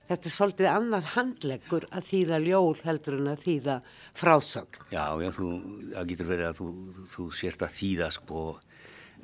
Þetta 0.04 0.28
er 0.28 0.34
svolítið 0.36 0.68
annar 0.68 1.06
handleggur 1.14 1.86
að 1.96 2.08
þýða 2.10 2.40
ljóð 2.44 2.82
heldur 2.90 3.16
en 3.22 3.30
að 3.32 3.44
þýða 3.46 3.76
frásögn. 4.20 4.82
Já, 4.92 5.06
já, 5.24 5.30
þú, 5.38 5.48
það 5.94 6.10
getur 6.10 6.30
verið 6.30 6.48
að 6.50 6.58
þú, 6.60 6.68
þú 7.14 7.28
sért 7.40 7.64
að 7.64 7.76
þýða 7.78 8.10
sko 8.18 8.42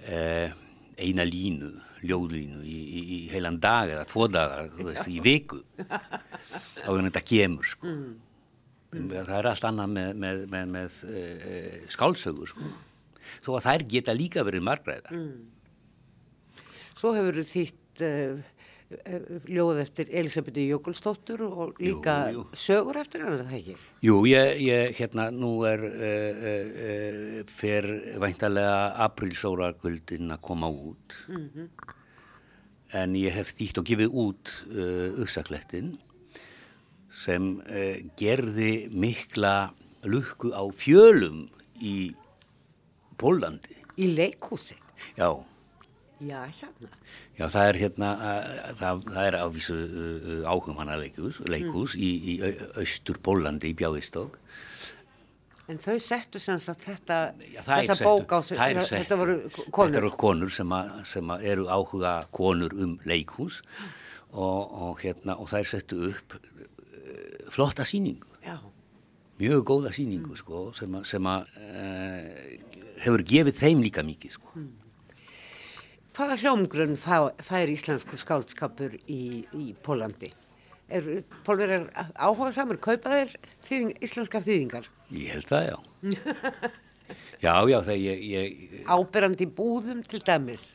eh, 0.07 0.53
eina 0.99 1.25
línu, 1.27 1.73
ljóðlínu 2.07 2.63
í, 2.63 2.77
í, 2.79 3.01
í 3.15 3.19
heilan 3.33 3.59
dag 3.59 3.91
eða 3.91 4.05
tvo 4.07 4.27
dagar, 4.31 4.69
þú 4.77 4.87
veist, 4.87 5.09
í 5.11 5.19
viku. 5.23 5.59
Á 5.83 6.87
að 6.87 7.01
þetta 7.09 7.23
kemur 7.27 7.67
sko. 7.73 7.89
Mm. 7.89 8.13
Mm. 8.89 9.09
Það 9.17 9.33
er 9.35 9.49
allt 9.51 9.67
annað 9.69 9.91
með, 9.97 10.13
með, 10.23 10.45
með, 10.53 10.69
með 10.77 11.01
eh, 11.11 11.73
skálsögur 11.91 12.53
sko. 12.53 12.69
Mm. 12.69 12.77
Þó 13.43 13.49
að 13.57 13.65
þær 13.67 13.85
geta 13.91 14.15
líka 14.15 14.45
verið 14.47 14.63
margræðar. 14.69 15.19
Svo 16.95 17.13
hefur 17.17 17.41
þú 17.41 17.45
þýtt... 17.51 18.05
Eh, 18.07 18.55
ljóð 18.89 19.83
eftir 19.83 20.09
Elisabethu 20.17 20.63
Jökulstóttur 20.65 21.43
og 21.45 21.77
líka 21.81 22.15
Jú, 22.33 22.39
jú. 22.39 22.45
sögur 22.57 22.97
eftir 22.97 23.21
hann, 23.21 23.35
er 23.37 23.43
það 23.45 23.57
ekki? 23.59 23.75
Jú, 24.01 24.15
ég, 24.25 24.61
ég 24.65 24.95
hérna, 24.97 25.27
nú 25.29 25.51
er 25.69 25.83
uh, 25.85 26.39
uh, 26.49 26.71
uh, 26.85 27.43
fer 27.53 27.85
væntalega 28.21 28.95
aprílsórakvöldin 29.05 30.33
að 30.33 30.41
koma 30.47 30.71
út 30.73 31.17
en 32.97 33.13
ég 33.19 33.35
hef 33.37 33.53
þýtt 33.53 33.81
og 33.83 33.91
gefið 33.91 34.17
út 34.23 34.55
uh, 34.73 35.21
uppsaklettin 35.21 35.93
sem 37.13 37.51
gerði 38.17 38.87
mikla 38.93 39.71
lukku 40.07 40.53
á 40.55 40.63
fjölum 40.71 41.47
í 41.81 42.13
Pólandi. 43.19 43.75
Í 43.99 44.13
leikhúsi? 44.15 44.77
Já, 45.17 45.33
Já, 46.19 46.41
hérna. 46.51 46.89
Já, 47.39 47.45
það 47.47 47.69
er 47.69 47.77
hérna, 47.79 48.07
uh, 48.19 48.73
það, 48.75 49.03
það 49.07 49.27
er 49.29 49.37
ávísu 49.39 49.75
áhugum 50.51 50.79
hana 50.81 50.97
leikhús, 50.99 51.37
leikhús 51.47 51.93
í, 51.95 52.09
í 52.33 52.33
austur 52.81 53.21
Pólandi 53.23 53.71
í 53.71 53.77
Bjáistók. 53.79 54.35
En 55.69 55.77
þau 55.77 55.95
settu 56.01 56.39
sem 56.41 56.57
sagt 56.59 56.81
þetta, 56.87 57.19
Já, 57.53 57.61
þessa 57.67 57.95
bók 58.03 58.31
á 58.35 58.39
sig, 58.41 58.57
þetta 58.57 59.15
voru 59.21 59.35
Þetta 59.47 59.71
konur. 59.77 59.97
eru 60.01 60.09
konur 60.17 60.49
sem, 60.51 60.71
að, 60.73 60.89
sem 61.05 61.29
að 61.35 61.43
eru 61.53 61.67
áhuga 61.69 62.13
konur 62.33 62.73
um 62.73 62.95
leikhús 63.07 63.61
og, 64.33 64.73
og, 64.89 64.99
hérna, 65.03 65.37
og 65.37 65.47
þær 65.53 65.69
settu 65.69 66.01
upp 66.09 66.35
uh, 66.35 67.47
flotta 67.53 67.85
síningu, 67.85 68.27
Já, 68.43 68.57
mjög 69.39 69.63
góða 69.69 69.93
síningu 69.95 70.35
sko, 70.41 70.65
sem, 70.75 70.99
að- 70.99 71.05
sem 71.13 71.29
að, 71.31 71.53
uh, 71.63 72.83
hefur 73.05 73.23
gefið 73.29 73.61
þeim 73.61 73.85
líka 73.85 74.03
mikið. 74.03 74.35
Sko. 74.35 74.57
Hvaða 76.19 76.35
hljómgrunn 76.41 76.97
fær 76.99 77.71
íslensku 77.71 78.19
skáldskapur 78.19 78.97
í, 79.07 79.45
í 79.55 79.71
Pólandi? 79.85 80.33
Er 80.89 81.05
Pólverjar 81.45 81.85
áhuga 82.17 82.51
samur, 82.51 82.79
kaupa 82.81 83.13
þeir 83.13 83.35
þýðing, 83.63 83.93
íslenskar 84.03 84.43
þýðingar? 84.43 84.89
Ég 85.13 85.35
held 85.37 85.47
það, 85.49 85.67
já. 85.69 85.77
Já, 87.39 87.53
já, 87.65 87.79
þegar 87.81 87.99
ég, 88.03 88.23
ég 88.29 88.89
Áberandi 88.91 89.47
búðum 89.57 90.03
til 90.05 90.19
dæmis? 90.27 90.73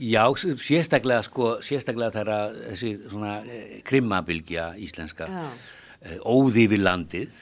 Já, 0.00 0.24
sérstaklega 0.36 1.22
sko, 1.24 1.50
sérstaklega 1.64 2.12
þegar 2.18 2.56
þessi 2.72 2.90
svona 3.06 3.34
eh, 3.44 3.78
krimmabilgja 3.86 4.70
íslenska 4.82 5.28
Já. 5.30 5.44
eh, 6.02 6.18
óði 6.28 6.66
yfir 6.66 6.82
landið 6.82 7.38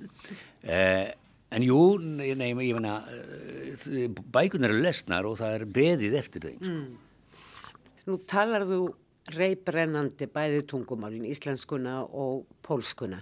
eh, 0.78 1.10
en 1.54 1.64
jú, 1.64 1.80
nei, 2.02 2.32
ég 2.34 2.56
meina 2.76 2.98
eh, 3.08 4.08
bækunar 4.08 4.74
eru 4.74 4.82
lesnar 4.84 5.28
og 5.28 5.38
það 5.40 5.58
er 5.58 5.68
beðið 5.78 6.16
eftir 6.20 6.48
þeim 6.48 6.64
sko. 6.64 6.80
Nú 8.08 8.16
talar 8.28 8.64
þú 8.68 8.82
reybrennandi 9.34 10.28
bæði 10.32 10.62
tungumálin, 10.70 11.26
íslenskuna 11.28 11.98
og 12.06 12.46
pólskuna. 12.64 13.18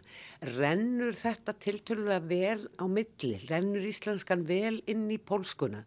Rennur 0.57 1.17
þetta 1.19 1.55
tiltölulega 1.59 2.23
vel 2.31 2.69
á 2.79 2.85
milli? 2.87 3.33
Rennur 3.49 3.87
íslenskan 3.89 4.45
vel 4.47 4.79
inn 4.87 5.09
í 5.11 5.19
pólskuna? 5.19 5.83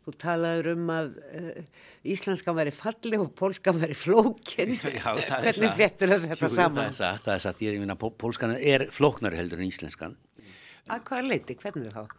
Þú 0.00 0.14
talaður 0.16 0.70
um 0.72 0.86
að 0.94 1.10
uh, 1.36 1.64
íslenskan 2.08 2.56
væri 2.56 2.72
falli 2.72 3.18
og 3.20 3.34
pólskan 3.36 3.76
væri 3.82 3.96
flókin. 4.00 4.72
Hvernig 4.80 5.74
fréttur 5.76 6.14
þetta 6.14 6.48
Jú, 6.48 6.54
saman? 6.54 6.88
Það 6.88 6.88
er 6.88 6.96
satt, 6.96 7.26
það 7.26 7.34
er 7.34 7.44
satt, 7.44 7.62
ég 7.66 7.82
meina 7.82 7.98
pól- 8.00 8.16
pólskan 8.16 8.56
er 8.56 8.86
flóknari 8.96 9.42
heldur 9.42 9.60
en 9.60 9.68
íslenskan 9.68 10.16
Að 10.90 11.04
hvaða 11.08 11.26
leiti? 11.30 11.56
Hvernig 11.60 11.90
er 11.90 11.98
það? 12.00 12.16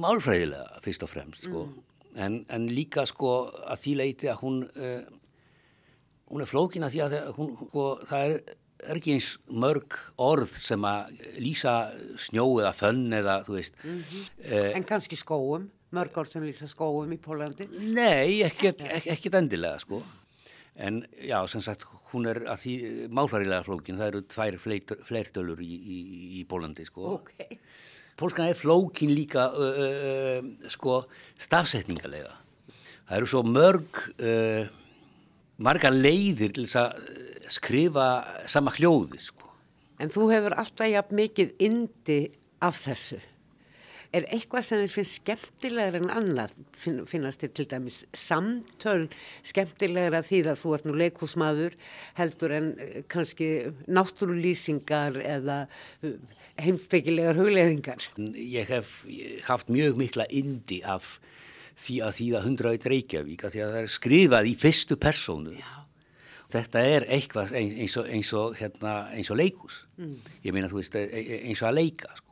málfræðilega 0.00 0.80
fyrst 0.84 1.04
og 1.04 1.10
fremst 1.12 1.48
sko. 1.48 1.66
en, 2.16 2.38
en 2.48 2.68
líka 2.72 3.04
sko 3.08 3.32
að 3.66 3.82
því 3.82 3.94
leiti 4.00 4.30
að 4.32 4.38
hún 4.40 4.62
uh, 4.64 5.02
hún 6.30 6.42
er 6.42 6.50
flókin 6.50 6.86
að 6.86 6.94
því 6.94 7.02
að 7.04 7.16
hún, 7.36 7.52
sko, 7.60 7.86
það 8.08 8.26
er, 8.26 8.36
er 8.86 9.00
ekki 9.00 9.16
eins 9.16 9.30
mörg 9.64 9.98
orð 10.22 10.52
sem 10.58 10.86
að 10.88 11.24
lýsa 11.42 11.74
snjó 12.26 12.46
eða 12.62 12.74
fönn 12.76 13.04
eða 13.20 13.40
þú 13.46 13.58
veist 13.58 13.80
eh, 13.84 14.72
En 14.72 14.86
kannski 14.88 15.18
skóum, 15.18 15.68
mörg 15.96 16.16
ár 16.18 16.30
sem 16.30 16.44
lýsa 16.46 16.68
skóum 16.70 17.12
í 17.14 17.20
Pólandi. 17.22 17.68
nei, 17.94 18.42
ekkert 18.46 19.38
endilega 19.38 19.78
sko 19.84 20.02
en 20.76 21.02
já, 21.24 21.38
sem 21.48 21.62
sagt, 21.64 21.86
hún 22.12 22.26
er 22.30 22.42
að 22.46 22.60
því 22.62 22.74
málfræðilega 23.16 23.64
flókin, 23.66 23.96
það 23.98 24.10
eru 24.12 24.22
tvær 24.32 24.58
fleirtö- 24.60 24.98
fleirtölur 25.08 25.60
í, 25.64 25.70
í, 25.76 25.98
í 26.40 26.44
Pólandi 26.48 26.84
sko 26.88 27.14
Ok. 27.16 27.32
Pólskan 28.16 28.48
er 28.48 28.56
flókin 28.56 29.10
líka 29.12 29.42
uh, 29.52 29.80
uh, 30.40 30.68
sko 30.72 31.02
stafsetningalega. 31.36 32.30
Það 33.06 33.16
eru 33.18 33.28
svo 33.28 33.42
mörg, 33.44 33.98
uh, 34.24 34.64
marga 35.60 35.90
leiðir 35.92 36.54
til 36.56 36.64
þess 36.64 36.78
að 36.80 37.10
skrifa 37.58 38.06
sama 38.48 38.72
hljóði 38.72 39.20
sko. 39.20 39.50
En 40.00 40.08
þú 40.12 40.30
hefur 40.32 40.56
alltaf 40.60 40.88
jafn 40.90 41.20
mikið 41.20 41.52
indi 41.68 42.18
af 42.64 42.80
þessu. 42.86 43.20
Er 44.14 44.26
eitthvað 44.32 44.66
sem 44.68 44.82
þér 44.82 44.92
finnst 44.94 45.18
skemmtilegar 45.20 45.98
en 46.00 46.10
annað? 46.14 46.56
Finn, 46.76 47.02
finnast 47.08 47.42
þér 47.42 47.52
til 47.56 47.66
dæmis 47.72 48.00
samtöl 48.16 49.06
skemmtilegra 49.46 50.22
því 50.26 50.42
að 50.46 50.60
þú 50.62 50.74
ert 50.76 50.88
nú 50.88 50.96
leikhúsmaður 51.00 51.78
heldur 52.18 52.56
en 52.56 52.68
eh, 52.82 52.98
kannski 53.12 53.50
náttúrulýsingar 53.90 55.18
eða 55.22 55.62
uh, 55.66 56.12
heimspekilegar 56.62 57.40
hugleðingar? 57.40 58.10
Ég 58.36 58.70
hef 58.70 59.00
haft 59.48 59.72
mjög 59.72 59.98
mikla 60.00 60.28
indi 60.30 60.82
af 60.86 61.16
því 61.76 61.98
að 62.06 62.14
því 62.18 62.28
að 62.38 62.46
101 62.52 62.92
Reykjavík 62.92 63.44
að 63.44 63.56
því 63.56 63.64
að 63.64 63.74
það 63.74 63.82
er 63.82 63.92
skrifað 63.92 64.48
í 64.48 64.54
fyrstu 64.60 64.96
persónu. 65.00 65.56
Já. 65.58 65.74
Þetta 66.46 66.82
er 66.86 67.06
eitthvað 67.10 67.52
eins, 67.58 67.96
og, 67.98 68.06
eins, 68.06 68.30
og, 68.38 68.54
hérna, 68.56 68.94
eins 69.16 69.30
og 69.34 69.40
leikus. 69.40 69.82
Ég 70.46 70.54
meina 70.54 70.70
þú 70.70 70.78
veist 70.78 70.96
e- 70.96 71.08
e- 71.10 71.40
eins 71.50 71.62
og 71.62 71.72
að 71.72 71.78
leika 71.80 72.12
sko. 72.14 72.25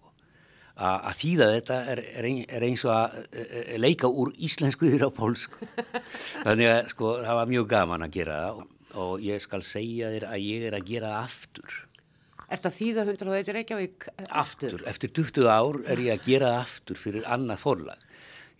A, 0.75 0.89
að 1.07 1.19
þýða 1.21 1.47
þetta 1.53 1.75
er, 1.93 2.01
er, 2.19 2.27
ein, 2.27 2.39
er 2.51 2.65
eins 2.67 2.83
og 2.83 2.91
að 2.97 3.19
e, 3.31 3.45
e, 3.45 3.61
leika 3.79 4.09
úr 4.11 4.33
íslensku 4.43 4.89
yfir 4.89 5.07
á 5.07 5.11
pólsku. 5.15 5.69
Þannig 6.47 6.71
að 6.73 6.81
sko 6.91 7.13
það 7.21 7.39
var 7.39 7.51
mjög 7.53 7.69
gaman 7.71 8.07
að 8.09 8.17
gera 8.17 8.39
það 8.41 8.59
og, 8.59 8.71
og 9.05 9.13
ég 9.23 9.45
skal 9.45 9.63
segja 9.63 10.11
þér 10.11 10.27
að 10.33 10.47
ég 10.49 10.67
er 10.67 10.79
að 10.81 10.89
gera 10.89 11.13
það 11.13 11.29
aftur. 11.29 11.77
Er 12.45 12.59
þetta 12.59 12.75
þýða 12.75 13.05
101 13.07 13.53
Reykjavík 13.57 14.09
eh, 14.11 14.27
aftur? 14.43 14.83
Eftir 14.91 15.15
20 15.15 15.47
ár 15.55 15.79
er 15.95 16.03
ég 16.05 16.19
að 16.19 16.27
gera 16.27 16.51
það 16.51 16.67
aftur 16.67 17.01
fyrir 17.01 17.31
annað 17.37 17.63
forlag. 17.63 18.05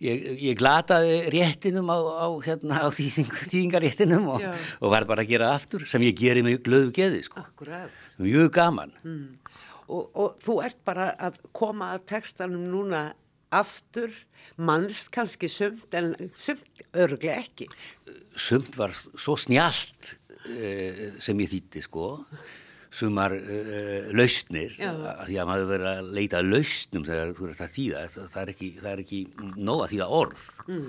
Ég, 0.03 0.25
ég 0.43 0.57
glataði 0.59 1.19
réttinum 1.31 1.87
á, 1.87 1.95
á, 1.95 2.27
hérna, 2.43 2.81
á 2.83 2.87
þýðing, 2.91 3.29
þýðingaréttinum 3.47 4.25
og, 4.33 4.43
og 4.83 4.91
var 4.91 5.05
bara 5.07 5.23
að 5.23 5.31
gera 5.31 5.51
það 5.51 5.59
aftur 5.61 5.85
sem 5.87 6.03
ég 6.03 6.17
geri 6.19 6.43
með 6.43 6.57
glöðu 6.65 6.91
geði 6.95 7.21
sko. 7.27 7.43
Mjög 8.19 8.51
gaman. 8.55 8.91
Og, 9.85 10.09
og 10.17 10.39
þú 10.41 10.59
ert 10.65 10.81
bara 10.87 11.11
að 11.21 11.39
koma 11.55 11.93
að 11.95 12.07
textanum 12.15 12.65
núna 12.71 13.07
aftur, 13.55 14.11
mannst 14.57 15.11
kannski 15.13 15.49
sumt 15.51 15.93
en 15.97 16.13
sumt 16.35 16.83
örglega 16.97 17.37
ekki. 17.43 17.69
Sumt 18.35 18.77
var 18.79 18.93
svo 18.95 19.37
snjált 19.39 20.15
uh, 20.49 21.17
sem 21.21 21.41
ég 21.43 21.51
þýtti 21.53 21.85
sko. 21.85 22.11
Sumar 22.95 23.33
uh, 23.35 24.11
lausnir, 24.15 24.71
Já. 24.79 24.93
að 24.95 25.25
því 25.27 25.39
að 25.41 25.49
maður 25.49 25.71
verið 25.73 25.89
að 25.91 26.11
leita 26.15 26.41
lausnum 26.45 27.03
þegar 27.07 27.33
þú 27.35 27.49
ert 27.49 27.63
að 27.65 27.73
þýða. 27.73 28.03
Það, 28.13 28.29
það, 28.31 28.41
er, 28.41 28.51
ekki, 28.53 28.69
er 28.93 29.03
ekki 29.03 29.21
nóg 29.57 29.83
að 29.83 29.91
þýða 29.93 30.07
orð. 30.21 30.45
Mm. 30.69 30.85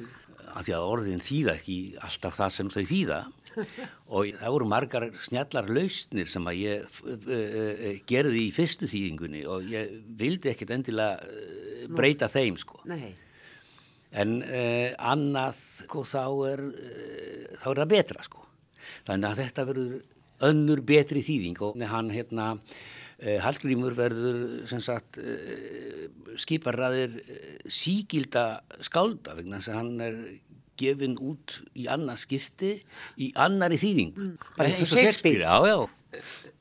Að 0.57 0.69
því 0.69 0.75
að 0.77 0.91
orðin 0.91 1.21
þýða 1.21 1.55
ekki 1.59 1.77
alltaf 2.07 2.39
það 2.39 2.55
sem 2.55 2.71
þau 2.73 2.85
þýða. 2.89 3.21
og 4.17 4.33
það 4.37 4.55
voru 4.55 4.69
margar 4.69 5.07
snjallar 5.25 5.69
lausnir 5.73 6.29
sem 6.31 6.49
að 6.49 6.59
ég 6.61 6.99
uh, 7.05 7.29
uh, 7.29 7.85
gerði 8.09 8.43
í 8.47 8.51
fyrstu 8.55 8.89
þýðingunni 8.91 9.45
og 9.51 9.71
ég 9.71 9.95
vildi 10.19 10.53
ekkit 10.53 10.75
endilega 10.77 11.95
breyta 11.97 12.29
þeim 12.31 12.59
sko. 12.61 12.83
Nei. 12.91 13.15
En 14.17 14.39
uh, 14.41 14.93
annað, 15.13 15.63
sko, 15.85 16.05
þá 16.09 16.23
er, 16.53 16.67
uh, 16.69 17.57
þá 17.63 17.71
er 17.73 17.81
það 17.83 17.95
betra, 17.95 18.27
sko. 18.27 18.45
Þannig 19.07 19.31
að 19.31 19.43
þetta 19.43 19.67
verður 19.71 19.97
önnur 20.47 20.85
betri 20.87 21.25
þýðing 21.25 21.65
og 21.65 21.83
hann, 21.91 22.13
hérna, 22.13 22.53
Hallgrímur 23.17 23.95
verður, 23.97 24.67
sem 24.69 24.81
sagt, 24.85 25.17
skiparraðir 26.37 27.15
sígilda 27.65 28.59
skálda 28.85 29.33
vegna 29.39 29.57
þess 29.57 29.71
að 29.73 29.79
hann 29.79 30.03
er 30.05 30.19
gefin 30.79 31.19
út 31.23 31.61
í 31.77 31.87
annað 31.91 32.23
skipti 32.25 32.73
í 33.23 33.33
annari 33.35 33.79
þýðing. 33.81 34.17
Bara 34.57 34.71
eins 34.71 34.83
og 34.85 34.91
Shakespeare. 34.93 35.45
Já, 35.45 35.57
já. 35.71 35.79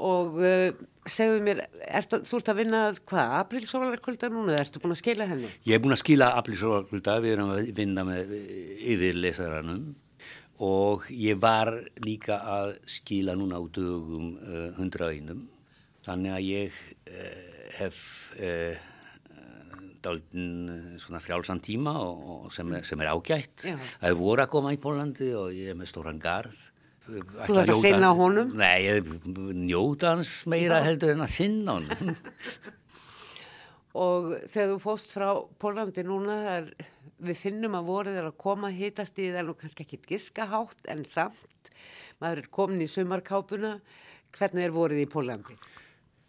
Og 0.04 0.40
uh, 0.42 0.86
segðu 1.08 1.44
mér, 1.46 1.62
ert, 1.86 2.16
þú 2.28 2.40
ert 2.40 2.50
að 2.52 2.60
vinna 2.60 2.80
hvað, 2.98 3.36
aprílsólarkvölda 3.42 4.30
núna 4.34 4.56
eða 4.56 4.64
ertu 4.66 4.82
búin 4.84 4.96
að 4.96 5.02
skila 5.04 5.28
henni? 5.30 5.52
Ég 5.68 5.78
er 5.78 5.84
búin 5.84 5.96
að 5.96 6.02
skila 6.02 6.32
aflýsólarkvölda, 6.40 7.20
við 7.24 7.36
erum 7.36 7.54
að 7.54 7.70
vinna 7.78 8.06
með 8.08 8.34
yfirlesaranum 8.94 9.86
og 10.66 11.08
ég 11.12 11.40
var 11.44 11.74
líka 12.04 12.40
að 12.48 12.78
skila 12.88 13.36
núna 13.38 13.60
á 13.60 13.64
dögum 13.76 14.34
uh, 14.40 14.72
hundra 14.80 15.12
einum. 15.12 15.46
Þannig 16.06 16.36
að 16.36 16.46
ég 16.48 16.82
uh, 17.12 17.72
hef 17.80 18.02
uh, 18.40 18.92
svona 20.06 21.22
frjálsan 21.24 21.60
tíma 21.66 21.98
og, 22.02 22.24
og 22.36 22.54
sem, 22.54 22.70
er, 22.78 22.86
sem 22.88 23.02
er 23.02 23.12
ágætt. 23.12 23.66
Það 23.66 24.08
er 24.12 24.18
voru 24.20 24.46
að 24.46 24.54
koma 24.54 24.74
í 24.76 24.80
Pólandi 24.82 25.34
og 25.38 25.52
ég 25.56 25.74
er 25.74 25.78
með 25.80 25.92
stóran 25.92 26.22
garð 26.22 26.64
Þú 27.06 27.20
ætti 27.46 27.58
að 27.62 27.82
sinna 27.84 28.10
honum? 28.18 28.50
Nei, 28.58 28.88
ég 28.88 29.10
njóta 29.28 30.16
hans 30.16 30.32
meira 30.50 30.80
Já. 30.80 30.88
heldur 30.88 31.14
en 31.14 31.22
að 31.22 31.34
sinna 31.36 31.76
honum. 31.78 32.16
og 34.06 34.32
þegar 34.50 34.72
þú 34.72 34.80
fóst 34.82 35.14
frá 35.14 35.28
Pólandi 35.62 36.06
núna, 36.08 36.40
er, 36.56 36.72
við 37.22 37.44
finnum 37.44 37.78
að 37.78 37.92
voruð 37.92 38.20
er 38.24 38.30
að 38.32 38.40
koma 38.42 38.74
hýtast 38.74 39.22
í 39.22 39.30
það 39.36 39.54
og 39.54 39.62
kannski 39.62 39.86
ekki 39.86 40.02
giska 40.10 40.50
hátt 40.50 40.90
en 40.92 41.06
samt, 41.10 41.72
maður 42.24 42.42
er 42.42 42.52
komin 42.58 42.82
í 42.82 42.90
sumarkápuna, 42.90 43.76
hvernig 44.36 44.66
er 44.66 44.74
voruð 44.74 45.06
í 45.06 45.10
Pólandi? 45.12 45.60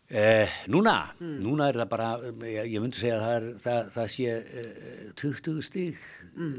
Eh, 0.06 0.48
núna, 0.70 1.00
mm. 1.18 1.38
núna 1.42 1.66
er 1.66 1.80
það 1.80 1.88
bara, 1.90 2.08
ég, 2.46 2.68
ég 2.76 2.82
myndi 2.82 3.00
segja 3.00 3.16
að 3.16 3.24
það, 3.24 3.32
er, 3.36 3.46
það, 3.64 3.88
það 3.96 4.10
sé 4.12 4.34
eh, 4.38 5.08
20 5.18 5.64
stík 5.66 6.04
mm. 6.36 6.52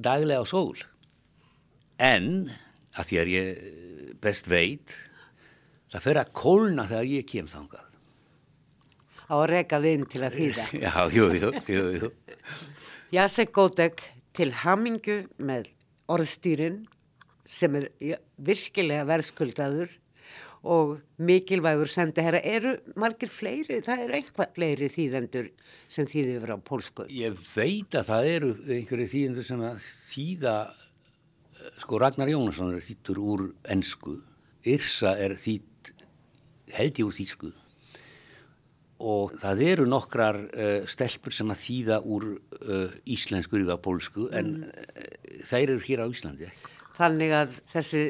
daglega 0.00 0.40
á 0.40 0.46
sól 0.48 0.78
en 2.00 2.30
að 2.96 3.10
því 3.10 3.18
að 3.20 3.32
ég 3.34 3.60
best 4.24 4.48
veit 4.48 4.94
það 5.92 6.06
fyrir 6.06 6.22
að 6.22 6.32
kólna 6.40 6.86
þegar 6.88 7.10
ég 7.10 7.28
kem 7.28 7.52
þangað 7.52 7.84
á 9.28 9.34
að 9.36 9.46
reka 9.52 9.82
þinn 9.84 10.08
til 10.08 10.24
að 10.24 10.40
þýða 10.40 10.66
já, 10.86 10.92
jú, 11.18 11.28
jú, 11.36 11.52
jú, 11.68 11.84
jú. 12.00 12.12
Jacek 13.12 13.52
Gótek 13.52 14.06
til 14.32 14.48
hamingu 14.64 15.18
með 15.36 15.68
orðstýrin 16.08 16.86
sem 17.44 17.76
er 17.76 17.90
virkilega 18.40 19.04
verðskuldaður 19.12 19.92
og 20.66 20.96
mikilvægur 21.22 21.90
sendi 21.90 22.24
herra 22.26 22.40
eru 22.44 22.74
margir 22.98 23.30
fleiri, 23.32 23.80
það 23.86 24.02
eru 24.06 24.18
einhvað 24.18 24.54
fleiri 24.56 24.88
þýðendur 24.92 25.52
sem 25.88 26.08
þýðir 26.10 26.42
frá 26.42 26.56
pólsku. 26.66 27.06
Ég 27.12 27.36
veit 27.54 27.94
að 27.98 28.10
það 28.10 28.30
eru 28.32 28.50
einhverju 28.76 29.12
þýðendur 29.14 29.46
sem 29.46 29.62
að 29.68 29.78
þýða 29.86 30.56
sko 31.80 32.00
Ragnar 32.00 32.30
Jónasson 32.30 32.74
er 32.74 32.84
þýttur 32.84 33.20
úr 33.22 33.46
ennsku, 33.72 34.18
Yrsa 34.66 35.14
er 35.22 35.36
þýtt 35.38 35.92
held 36.74 37.00
ég 37.00 37.06
úr 37.06 37.14
þýsku. 37.14 37.52
Og 39.06 39.34
það 39.42 39.62
eru 39.66 39.84
nokkrar 39.88 40.38
uh, 40.40 40.86
stelpur 40.88 41.34
sem 41.36 41.50
að 41.52 41.60
þýða 41.62 41.98
úr 42.08 42.30
uh, 42.32 42.94
íslensku 43.12 43.58
yfir 43.60 43.74
að 43.74 43.82
pólsku 43.84 44.30
en 44.32 44.54
mm. 44.56 44.70
uh, 44.72 45.42
þær 45.44 45.74
eru 45.76 45.84
hér 45.84 46.02
á 46.02 46.06
Íslandi 46.08 46.48
ekki. 46.48 46.75
Þannig 46.96 47.32
að 47.36 47.56
þessi 47.72 48.02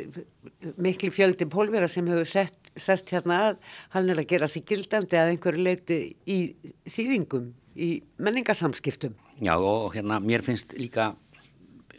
miklu 0.78 1.10
fjöldi 1.10 1.48
pólvera 1.50 1.88
sem 1.90 2.06
hefur 2.06 2.28
sett, 2.30 2.72
sest 2.78 3.10
hérna 3.10 3.38
að 3.48 3.60
hann 3.96 4.10
er 4.12 4.22
að 4.22 4.28
gera 4.30 4.48
sér 4.50 4.66
gildandi 4.68 5.18
að 5.18 5.32
einhverju 5.34 5.64
leiti 5.66 6.00
í 6.30 6.40
þýðingum, 6.86 7.48
í 7.74 7.90
menningasamskiptum. 8.22 9.16
Já 9.42 9.56
og 9.58 9.96
hérna 9.96 10.20
mér 10.22 10.46
finnst 10.46 10.76
líka 10.78 11.10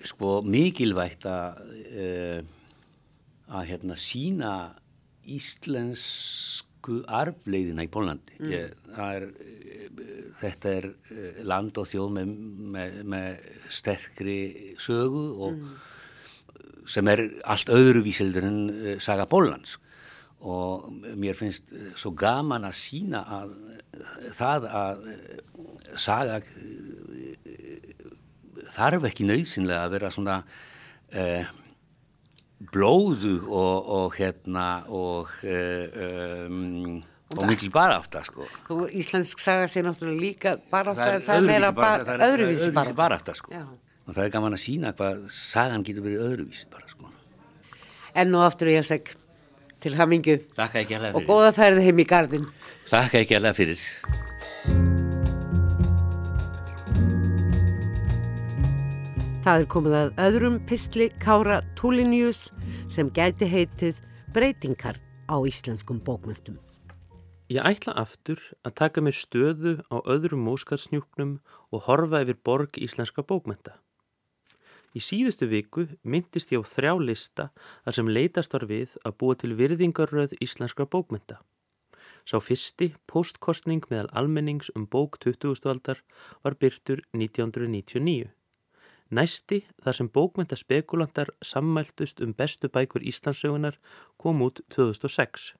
sko 0.07 0.39
mikilvægt 0.45 1.27
að 1.27 1.59
uh, 1.91 2.39
að 3.47 3.69
hérna 3.71 3.97
sína 3.99 4.53
íslensku 5.27 7.01
arfleiðina 7.07 7.85
í 7.87 7.91
Pólandi 7.91 8.39
mm. 8.39 8.51
Ég, 8.51 8.73
er, 9.03 9.27
þetta 10.39 10.73
er 10.79 10.87
eh, 11.11 11.39
land 11.47 11.77
og 11.79 11.87
þjóð 11.89 12.13
með, 12.17 12.33
með, 12.75 12.97
með 13.13 13.45
sterkri 13.79 14.39
sögu 14.83 15.25
og 15.35 15.55
mm. 15.57 15.77
Sem 16.87 17.11
er 17.11 17.25
allt 17.43 17.71
öðruvísildur 17.73 18.47
en 18.47 18.63
uh, 18.71 18.95
saga 19.03 19.27
Pólans 19.29 19.77
og 20.47 20.91
mér 21.17 21.33
finnst 21.33 21.71
svo 21.97 22.11
gaman 22.13 22.67
að 22.67 22.75
sína 22.77 23.23
að 23.39 23.55
það 24.37 24.67
að 24.69 25.07
saga 25.97 26.35
þarf 28.75 29.07
ekki 29.09 29.25
nöysinlega 29.25 29.87
að 29.87 29.95
vera 29.95 30.11
svona 30.13 30.35
uh, 31.17 31.49
blóðu 32.73 33.35
og, 33.49 33.89
og 33.97 34.17
hérna 34.17 34.67
og 34.93 35.33
um, 35.43 37.01
og 37.35 37.43
mikil 37.43 37.69
barafta 37.73 38.21
sko. 38.23 38.45
Íslensk 38.95 39.41
saga 39.43 39.67
sé 39.67 39.83
náttúrulega 39.83 40.21
líka 40.21 40.53
barafta 40.71 41.09
en 41.17 41.25
það 41.25 41.41
er 41.41 41.47
meira 41.49 41.71
öðruvísi 42.29 42.71
barafta, 42.71 42.97
barafta 43.01 43.35
sko. 43.35 43.51
Og 44.07 44.15
það 44.15 44.23
er 44.23 44.33
gaman 44.33 44.55
að 44.55 44.63
sína 44.63 44.93
hvað 44.95 45.27
sagan 45.33 45.83
getur 45.83 46.05
verið 46.07 46.25
öðruvísi 46.29 46.69
bara 46.71 46.87
sko. 46.87 47.11
Enn 48.17 48.33
og 48.35 48.47
aftur 48.47 48.71
ég 48.71 48.81
að 48.81 48.89
seg 48.93 49.13
til 49.83 49.93
hamingu 49.99 50.39
og 50.57 51.21
góða 51.27 51.51
færði 51.53 51.83
heim 51.85 51.99
í 52.01 52.07
gardin 52.07 52.47
Takk 52.87 53.17
ekki 53.19 53.35
alveg 53.35 53.57
fyrir. 53.57 53.81
Það 59.47 59.61
er 59.61 59.67
komið 59.71 59.95
að 59.95 60.13
öðrum 60.23 60.55
pistli 60.67 61.07
Kára 61.23 61.61
Tulinius 61.79 62.49
sem 62.91 63.11
gæti 63.15 63.47
heitið 63.47 63.99
breytingar 64.35 64.99
á 65.27 65.35
íslenskum 65.47 65.99
bókmyndum. 66.03 66.57
Ég 67.47 67.63
ætla 67.63 67.93
aftur 67.95 68.41
að 68.67 68.75
taka 68.75 69.03
mér 69.03 69.15
stöðu 69.15 69.77
á 69.87 70.03
öðrum 70.03 70.43
móskarsnjúknum 70.47 71.37
og 71.71 71.85
horfa 71.87 72.25
yfir 72.25 72.39
borg 72.43 72.75
íslenska 72.75 73.23
bókmynda. 73.23 73.75
Í 74.97 75.01
síðustu 75.03 75.45
viku 75.51 75.83
myndist 76.01 76.49
ég 76.53 76.63
á 76.63 76.65
þrjá 76.65 76.93
lista 76.97 77.43
þar 77.85 77.95
sem 77.97 78.07
leitast 78.09 78.55
var 78.55 78.65
við 78.71 78.95
að 79.05 79.17
búa 79.21 79.35
til 79.37 79.51
virðingarröð 79.59 80.33
íslenska 80.41 80.87
bókmynda. 80.89 81.37
Sá 82.25 82.41
fyrsti 82.41 82.87
postkostning 83.11 83.85
meðal 83.91 84.09
almennings 84.21 84.71
um 84.73 84.87
bók 84.89 85.19
20. 85.21 85.69
aldar 85.69 86.01
var 86.43 86.57
byrtur 86.57 87.03
1999. 87.13 88.31
Næsti, 89.13 89.61
þar 89.83 89.99
sem 89.99 90.09
bókmyndaspekulantar 90.17 91.31
sammæltust 91.45 92.19
um 92.25 92.33
bestu 92.33 92.67
bækur 92.67 93.05
Íslandsögunar, 93.05 93.77
kom 94.17 94.41
út 94.43 94.65
2006 94.73 95.53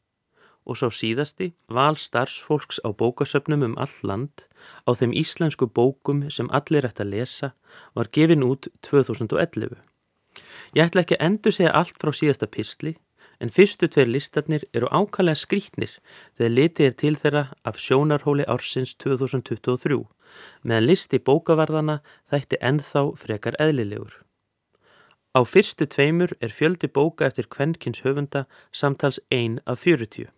og 0.68 0.78
sá 0.80 0.88
síðasti 0.92 1.54
val 1.72 1.96
starfsfólks 1.98 2.82
á 2.84 2.92
bókasöfnum 2.92 3.64
um 3.64 3.76
all 3.80 3.98
land 4.04 4.46
á 4.84 4.92
þeim 5.00 5.16
íslensku 5.16 5.70
bókum 5.80 6.26
sem 6.30 6.52
allir 6.52 6.88
ætti 6.90 7.06
að 7.06 7.14
lesa 7.16 7.54
var 7.96 8.12
gefin 8.12 8.44
út 8.44 8.68
2011. 8.84 9.80
Ég 10.76 10.84
ætla 10.84 11.04
ekki 11.04 11.18
að 11.18 11.26
endur 11.28 11.56
segja 11.56 11.74
allt 11.74 11.98
frá 12.02 12.12
síðasta 12.12 12.50
písli 12.52 12.98
en 13.40 13.54
fyrstu 13.54 13.88
tveir 13.88 14.10
listarnir 14.12 14.66
eru 14.74 14.90
ákallega 14.92 15.40
skrítnir 15.40 15.98
þegar 16.38 16.56
litið 16.58 16.90
er 16.90 16.96
til 17.02 17.16
þeirra 17.22 17.44
af 17.64 17.82
sjónarhóli 17.82 18.46
ársins 18.50 18.96
2023 19.04 20.00
meðan 20.64 20.88
listi 20.90 21.20
bókavarðana 21.20 22.00
þætti 22.32 22.62
ennþá 22.70 23.04
frekar 23.22 23.58
eðlilegur. 23.64 24.24
Á 25.38 25.46
fyrstu 25.46 25.86
tveimur 25.86 26.34
er 26.42 26.50
fjöldi 26.50 26.90
bóka 26.90 27.28
eftir 27.30 27.46
kvennkins 27.54 28.02
höfunda 28.02 28.48
samtals 28.72 29.20
1 29.30 29.62
af 29.66 29.86
40. 29.86 30.32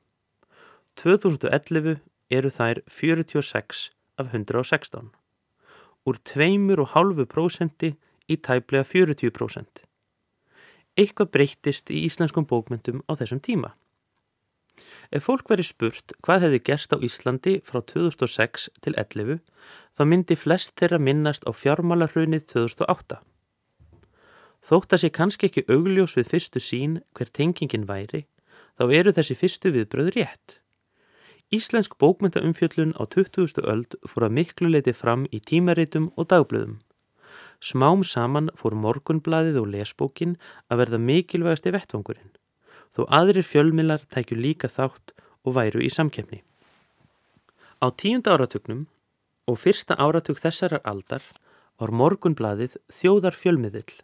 2011 1.00 2.02
eru 2.28 2.50
þær 2.52 2.82
46 2.92 3.84
af 4.20 4.34
116. 4.34 5.14
Úr 6.04 6.18
2,5% 6.28 7.86
í 8.28 8.38
tæplega 8.44 8.84
40%. 8.84 9.86
Eitthvað 11.00 11.32
breyttist 11.32 11.94
í 11.94 12.04
íslenskum 12.04 12.50
bókmyndum 12.50 13.00
á 13.08 13.16
þessum 13.16 13.40
tíma. 13.40 13.72
Ef 15.16 15.24
fólk 15.24 15.48
veri 15.48 15.64
spurt 15.64 16.12
hvað 16.20 16.48
hefði 16.48 16.62
gerst 16.68 16.92
á 16.92 16.98
Íslandi 17.00 17.56
frá 17.64 17.80
2006 17.80 18.70
til 18.84 18.96
11 19.00 19.40
þá 19.96 20.04
myndi 20.04 20.36
flest 20.36 20.76
þeirra 20.80 21.00
minnast 21.00 21.48
á 21.48 21.52
fjármálarhrunnið 21.56 22.48
2008. 22.52 23.24
Þótt 24.68 24.96
að 24.96 25.04
sé 25.04 25.16
kannski 25.16 25.48
ekki 25.48 25.68
augljós 25.72 26.20
við 26.20 26.32
fyrstu 26.36 26.60
sín 26.60 27.04
hver 27.16 27.32
tengingin 27.32 27.88
væri, 27.88 28.28
þá 28.76 28.84
eru 28.92 29.16
þessi 29.16 29.40
fyrstu 29.40 29.72
viðbröð 29.72 30.18
rétt. 30.20 30.60
Íslensk 31.50 31.96
bókmyndaumfjöllun 31.98 32.94
á 32.94 33.10
20. 33.10 33.66
öld 33.66 33.96
fór 34.06 34.28
að 34.28 34.36
miklu 34.38 34.70
leiti 34.70 34.92
fram 34.94 35.24
í 35.34 35.40
tímaritum 35.42 36.12
og 36.14 36.28
dagblöðum. 36.30 36.76
Smám 37.58 38.04
saman 38.06 38.52
fór 38.54 38.76
morgunbladið 38.78 39.58
og 39.58 39.72
lesbókin 39.74 40.36
að 40.70 40.84
verða 40.84 41.00
mikilvægast 41.08 41.66
í 41.66 41.74
vettvangurinn 41.74 42.36
þó 42.94 43.02
aðrir 43.10 43.48
fjölmilar 43.50 44.06
tækju 44.14 44.38
líka 44.38 44.70
þátt 44.70 45.16
og 45.42 45.58
væru 45.58 45.82
í 45.82 45.90
samkefni. 45.90 46.44
Á 47.82 47.90
tíunda 47.98 48.38
áratugnum 48.38 48.86
og 49.50 49.58
fyrsta 49.58 49.98
áratug 49.98 50.38
þessarar 50.38 50.86
aldar 50.86 51.26
var 51.82 51.90
morgunbladið 51.90 52.78
þjóðar 52.94 53.34
fjölmiðill, 53.34 53.98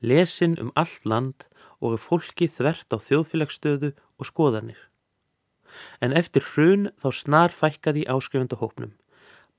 lesin 0.00 0.56
um 0.64 0.72
allt 0.72 1.04
land 1.04 1.44
og 1.84 2.00
fólki 2.00 2.48
þvert 2.48 2.88
á 2.88 2.96
þjóðfélagsstöðu 2.96 3.92
og 4.16 4.32
skoðanir. 4.32 4.80
En 6.00 6.16
eftir 6.16 6.44
hrun 6.52 6.90
þá 7.00 7.08
snar 7.12 7.54
fækkaði 7.54 8.06
áskrifandahópnum. 8.10 8.94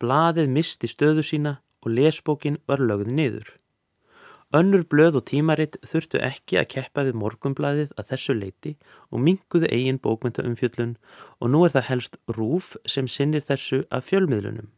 Blaðið 0.02 0.52
misti 0.54 0.90
stöðu 0.90 1.24
sína 1.26 1.58
og 1.82 1.94
lesbókin 1.94 2.60
var 2.68 2.84
lögð 2.84 3.14
niður. 3.14 3.56
Önnur 4.56 4.86
blöð 4.88 5.18
og 5.20 5.26
tímaritt 5.28 5.76
þurftu 5.84 6.22
ekki 6.24 6.56
að 6.62 6.70
keppa 6.72 7.04
við 7.04 7.18
morgumblæðið 7.20 7.90
að 8.00 8.12
þessu 8.14 8.36
leiti 8.38 8.72
og 9.12 9.20
minguðu 9.20 9.68
eigin 9.68 10.00
bókmyndaumfjöllun 10.00 10.94
og 11.42 11.52
nú 11.52 11.66
er 11.68 11.74
það 11.74 11.90
helst 11.90 12.16
rúf 12.32 12.76
sem 12.88 13.10
sinnir 13.12 13.44
þessu 13.44 13.82
af 13.92 14.08
fjölmiðlunum. 14.08 14.70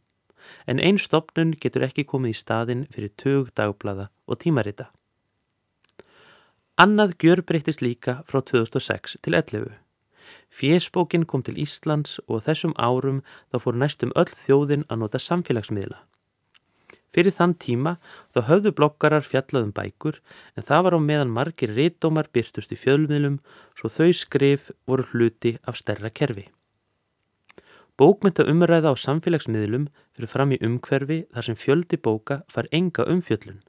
En 0.66 0.82
einn 0.82 0.98
stopnun 0.98 1.54
getur 1.62 1.86
ekki 1.86 2.02
komið 2.02 2.34
í 2.34 2.40
staðin 2.40 2.86
fyrir 2.90 3.14
tög 3.14 3.52
dagblæða 3.54 4.08
og 4.26 4.42
tímarita. 4.42 4.90
Annað 6.80 7.14
gjör 7.22 7.44
breytist 7.46 7.82
líka 7.84 8.22
frá 8.26 8.40
2006 8.40 9.20
til 9.22 9.38
11. 9.38 9.70
Fjesbókin 10.50 11.24
kom 11.30 11.44
til 11.46 11.58
Íslands 11.62 12.18
og 12.26 12.44
þessum 12.46 12.74
árum 12.76 13.22
þá 13.52 13.62
fór 13.64 13.78
næstum 13.78 14.14
öll 14.18 14.30
þjóðin 14.44 14.86
að 14.90 15.04
nota 15.04 15.20
samfélagsmiðla. 15.22 16.02
Fyrir 17.10 17.34
þann 17.34 17.56
tíma 17.58 17.96
þá 18.34 18.40
höfðu 18.50 18.72
blokkarar 18.78 19.26
fjallaðum 19.26 19.72
bækur 19.74 20.20
en 20.54 20.66
það 20.66 20.84
var 20.86 20.96
á 20.98 21.00
meðan 21.02 21.34
margir 21.34 21.74
réttómar 21.74 22.30
byrtust 22.34 22.70
í 22.70 22.78
fjölmiðlum 22.78 23.40
svo 23.78 23.90
þau 23.90 24.10
skrif 24.14 24.70
voru 24.86 25.06
hluti 25.10 25.56
af 25.66 25.78
stærra 25.80 26.10
kerfi. 26.10 26.46
Bókmynda 27.98 28.46
umræða 28.48 28.94
á 28.94 28.96
samfélagsmiðlum 28.96 29.90
fyrir 30.14 30.30
fram 30.30 30.54
í 30.54 30.60
umhverfi 30.64 31.24
þar 31.34 31.48
sem 31.48 31.58
fjöldi 31.58 31.98
bóka 31.98 32.40
far 32.48 32.70
enga 32.72 33.04
umfjöllun 33.10 33.60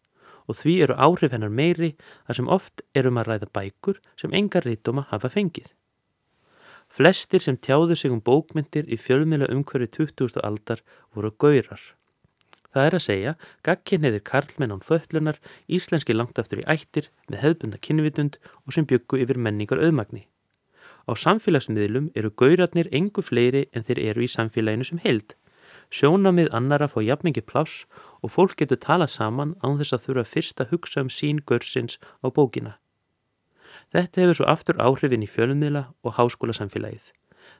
og 0.47 0.57
því 0.57 0.77
eru 0.85 0.95
áhrif 0.95 1.33
hennar 1.33 1.51
meiri 1.51 1.95
þar 2.27 2.37
sem 2.37 2.49
oft 2.57 2.85
erum 2.97 3.19
að 3.21 3.31
ræða 3.31 3.49
bækur 3.57 4.01
sem 4.21 4.33
enga 4.37 4.61
réttóma 4.61 5.07
hafa 5.09 5.33
fengið. 5.33 5.69
Flestir 6.91 7.39
sem 7.39 7.55
tjáðu 7.55 7.95
sig 7.95 8.11
um 8.11 8.19
bókmyndir 8.19 8.89
í 8.91 8.97
fjölmiðla 8.99 9.47
umhverfi 9.53 9.87
20. 9.95 10.41
aldar 10.43 10.81
voru 11.15 11.29
gaurar. 11.39 11.79
Það 12.75 12.87
er 12.87 12.95
að 12.97 13.03
segja, 13.05 13.31
gagkinniðir 13.63 14.23
karlmenn 14.27 14.73
án 14.75 14.83
fötlunar, 14.83 15.39
íslenski 15.71 16.15
langt 16.15 16.39
aftur 16.39 16.59
í 16.59 16.67
ættir 16.67 17.07
með 17.31 17.43
hefðbunda 17.45 17.79
kynvitund 17.79 18.35
og 18.65 18.75
sem 18.75 18.87
byggu 18.87 19.21
yfir 19.23 19.39
menningar 19.39 19.79
auðmagni. 19.79 20.25
Á 21.07 21.15
samfélagsmiðlum 21.15 22.11
eru 22.11 22.33
gaurarnir 22.35 22.91
engu 22.91 23.23
fleiri 23.23 23.69
en 23.71 23.87
þeir 23.87 24.03
eru 24.11 24.27
í 24.27 24.31
samfélaginu 24.35 24.91
sem 24.91 24.99
held. 25.03 25.35
Sjónamið 25.91 26.51
annara 26.55 26.91
fá 26.91 26.99
jafningi 27.03 27.43
pláss 27.43 27.85
og 28.19 28.35
fólk 28.35 28.59
getur 28.59 28.83
talað 28.83 29.15
saman 29.15 29.55
án 29.63 29.79
þess 29.79 29.95
að 29.95 30.05
þurfa 30.09 30.29
fyrst 30.35 30.63
að 30.63 30.75
hugsa 30.75 31.07
um 31.07 31.11
sín 31.11 31.39
gaursins 31.39 31.99
á 32.19 32.27
bókina. 32.27 32.80
Þetta 33.91 34.23
hefur 34.23 34.37
svo 34.39 34.47
aftur 34.47 34.79
áhrifin 34.79 35.25
í 35.25 35.29
fjölmiðla 35.29 35.87
og 36.05 36.15
háskóla 36.15 36.55
samfélagið. 36.55 37.09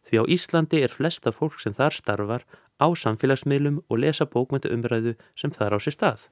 Því 0.08 0.22
á 0.22 0.24
Íslandi 0.32 0.80
er 0.82 0.94
flesta 0.94 1.34
fólk 1.36 1.60
sem 1.60 1.76
þar 1.76 1.96
starfar 1.96 2.46
á 2.80 2.88
samfélagsmiðlum 2.96 3.82
og 3.90 4.00
lesa 4.00 4.26
bókmyndu 4.26 4.72
umræðu 4.74 5.18
sem 5.36 5.52
þar 5.52 5.76
á 5.76 5.80
sér 5.84 5.98
stað. 5.98 6.30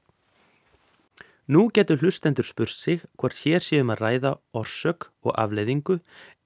Nú 1.50 1.68
getur 1.74 1.98
hlustendur 1.98 2.46
spurt 2.46 2.76
sig 2.78 3.02
hvort 3.18 3.40
hér 3.42 3.64
séum 3.66 3.90
að 3.90 4.04
ræða 4.04 4.32
orsök 4.54 5.08
og 5.26 5.34
afleiðingu 5.34 5.96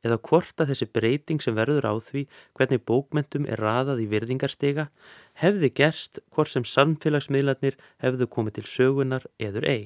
eða 0.04 0.18
hvort 0.28 0.64
að 0.64 0.72
þessi 0.72 0.88
breyting 0.95 1.43
sem 1.43 1.58
verður 1.58 1.89
á 1.91 1.93
því 1.99 2.24
hvernig 2.56 2.86
bókmyndum 2.88 3.47
er 3.51 3.60
raðað 3.60 4.06
í 4.06 4.08
virðingarstega 4.14 4.88
hefði 5.43 5.74
gerst 5.76 6.22
hvort 6.32 6.54
sem 6.56 6.64
samfélagsmiðlarnir 6.64 7.76
hefðu 8.04 8.30
komið 8.32 8.62
til 8.62 8.70
sögunar 8.78 9.28
eður 9.43 9.68
ei. 9.68 9.84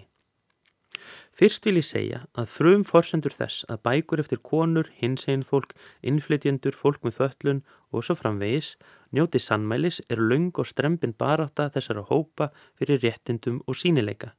Fyrst 1.37 1.67
vil 1.67 1.77
ég 1.77 1.85
segja 1.85 2.23
að 2.33 2.47
frum 2.49 2.83
forsendur 2.87 3.33
þess 3.35 3.65
að 3.69 3.83
bækur 3.85 4.23
eftir 4.23 4.39
konur, 4.41 4.87
hinsegin 4.97 5.43
fólk, 5.45 5.75
innflytjendur, 6.01 6.73
fólk 6.73 7.03
með 7.05 7.19
föllun 7.19 7.59
og 7.93 8.07
svo 8.07 8.15
framvegis 8.17 8.71
njóti 9.13 9.37
sannmælis 9.37 10.01
er 10.09 10.17
laung 10.17 10.49
og 10.57 10.65
strempin 10.65 11.13
baráta 11.13 11.67
þessara 11.75 12.07
hópa 12.09 12.49
fyrir 12.79 13.03
réttindum 13.05 13.61
og 13.69 13.77
sínileika. 13.77 14.31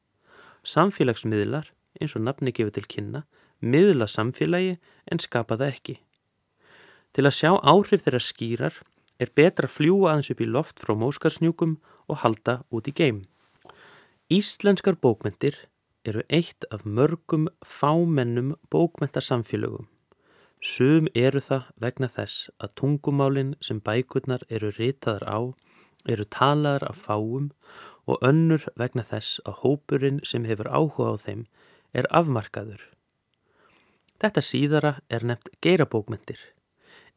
Samfélagsmiðlar, 0.66 1.70
eins 2.02 2.18
og 2.18 2.26
nafni 2.26 2.50
gefur 2.50 2.74
til 2.74 2.90
kynna, 2.90 3.22
miðla 3.62 4.10
samfélagi 4.10 4.74
en 5.06 5.22
skapa 5.22 5.54
það 5.54 5.70
ekki. 5.70 5.98
Til 7.14 7.28
að 7.30 7.38
sjá 7.38 7.54
áhrif 7.62 8.04
þeirra 8.08 8.24
skýrar 8.26 8.82
er 9.22 9.34
betra 9.38 9.70
að 9.70 9.76
fljúa 9.78 10.16
aðeins 10.16 10.34
upp 10.34 10.42
í 10.42 10.50
loft 10.50 10.82
frá 10.82 10.98
móskarsnjúkum 10.98 11.78
og 12.10 12.24
halda 12.26 12.64
út 12.74 12.90
í 12.90 12.98
geim. 12.98 13.22
Íslenskar 14.34 14.98
bókmyndir 14.98 15.68
eru 16.04 16.22
eitt 16.28 16.64
af 16.70 16.84
mörgum 16.84 17.48
fámennum 17.64 18.54
bókmyntarsamfélögum. 18.70 19.88
Sum 20.60 21.06
eru 21.14 21.40
það 21.40 21.70
vegna 21.80 22.08
þess 22.10 22.50
að 22.58 22.74
tungumálinn 22.80 23.54
sem 23.60 23.80
bækurnar 23.80 24.42
eru 24.50 24.72
ritaðar 24.74 25.26
á 25.26 25.40
eru 26.08 26.24
talaðar 26.24 26.88
af 26.88 26.98
fáum 27.06 27.50
og 28.08 28.22
önnur 28.24 28.64
vegna 28.80 29.04
þess 29.04 29.40
að 29.44 29.60
hópurinn 29.62 30.20
sem 30.24 30.46
hefur 30.48 30.70
áhuga 30.70 31.12
á 31.12 31.16
þeim 31.24 31.42
er 31.92 32.08
afmarkaður. 32.10 32.80
Þetta 34.18 34.42
síðara 34.42 34.92
er 35.10 35.26
nefnt 35.26 35.50
geirabókmyndir 35.62 36.40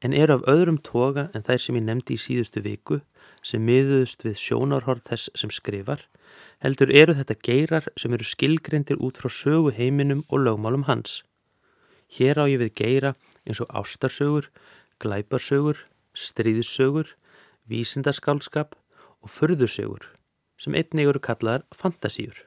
en 0.02 0.14
eru 0.18 0.40
af 0.40 0.48
öðrum 0.50 0.80
toga 0.82 1.30
en 1.34 1.46
þær 1.46 1.62
sem 1.62 1.78
ég 1.78 1.86
nefndi 1.86 2.18
í 2.18 2.22
síðustu 2.22 2.64
viku 2.66 3.02
sem 3.46 3.64
miðuðust 3.66 4.26
við 4.26 4.38
sjónarhorð 4.42 5.06
þess 5.10 5.34
sem 5.38 5.54
skrifar 5.54 6.06
heldur 6.62 6.92
eru 6.94 7.16
þetta 7.18 7.38
geirar 7.42 7.88
sem 7.98 8.14
eru 8.14 8.28
skilgrendir 8.28 9.02
út 9.02 9.18
frá 9.18 9.30
sögu 9.34 9.74
heiminum 9.74 10.24
og 10.30 10.46
lögmálum 10.46 10.86
hans. 10.86 11.24
Hér 12.12 12.38
á 12.38 12.46
ég 12.46 12.62
við 12.62 12.76
geira 12.78 13.14
eins 13.48 13.62
og 13.64 13.72
ástarsögur, 13.74 14.52
glæparsögur, 15.02 15.88
stríðssögur, 16.14 17.16
vísindaskálskap 17.66 18.76
og 19.22 19.30
förðursögur 19.30 20.06
sem 20.62 20.76
einnig 20.78 21.10
eru 21.10 21.20
kallaðar 21.20 21.66
fantasíur. 21.74 22.38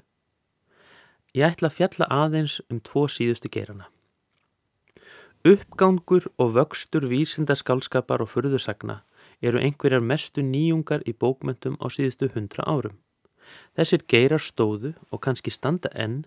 Ég 1.34 1.50
ætla 1.50 1.66
að 1.66 1.78
fjalla 1.80 2.06
aðeins 2.14 2.60
um 2.70 2.78
tvo 2.78 3.08
síðustu 3.10 3.50
geirana. 3.50 3.88
Uppgangur 5.44 6.28
og 6.38 6.54
vöxtur 6.54 7.08
vísindaskálskapar 7.10 8.22
og 8.22 8.30
förðursagna 8.30 9.02
eru 9.42 9.58
einhverjar 9.58 10.04
mestu 10.04 10.44
nýjungar 10.46 11.02
í 11.04 11.12
bókmöntum 11.12 11.74
á 11.82 11.90
síðustu 11.90 12.30
hundra 12.36 12.62
árum. 12.70 13.00
Þessir 13.76 14.04
geirar 14.10 14.42
stóðu 14.42 14.94
og 15.10 15.22
kannski 15.24 15.52
standa 15.54 15.90
enn 15.94 16.24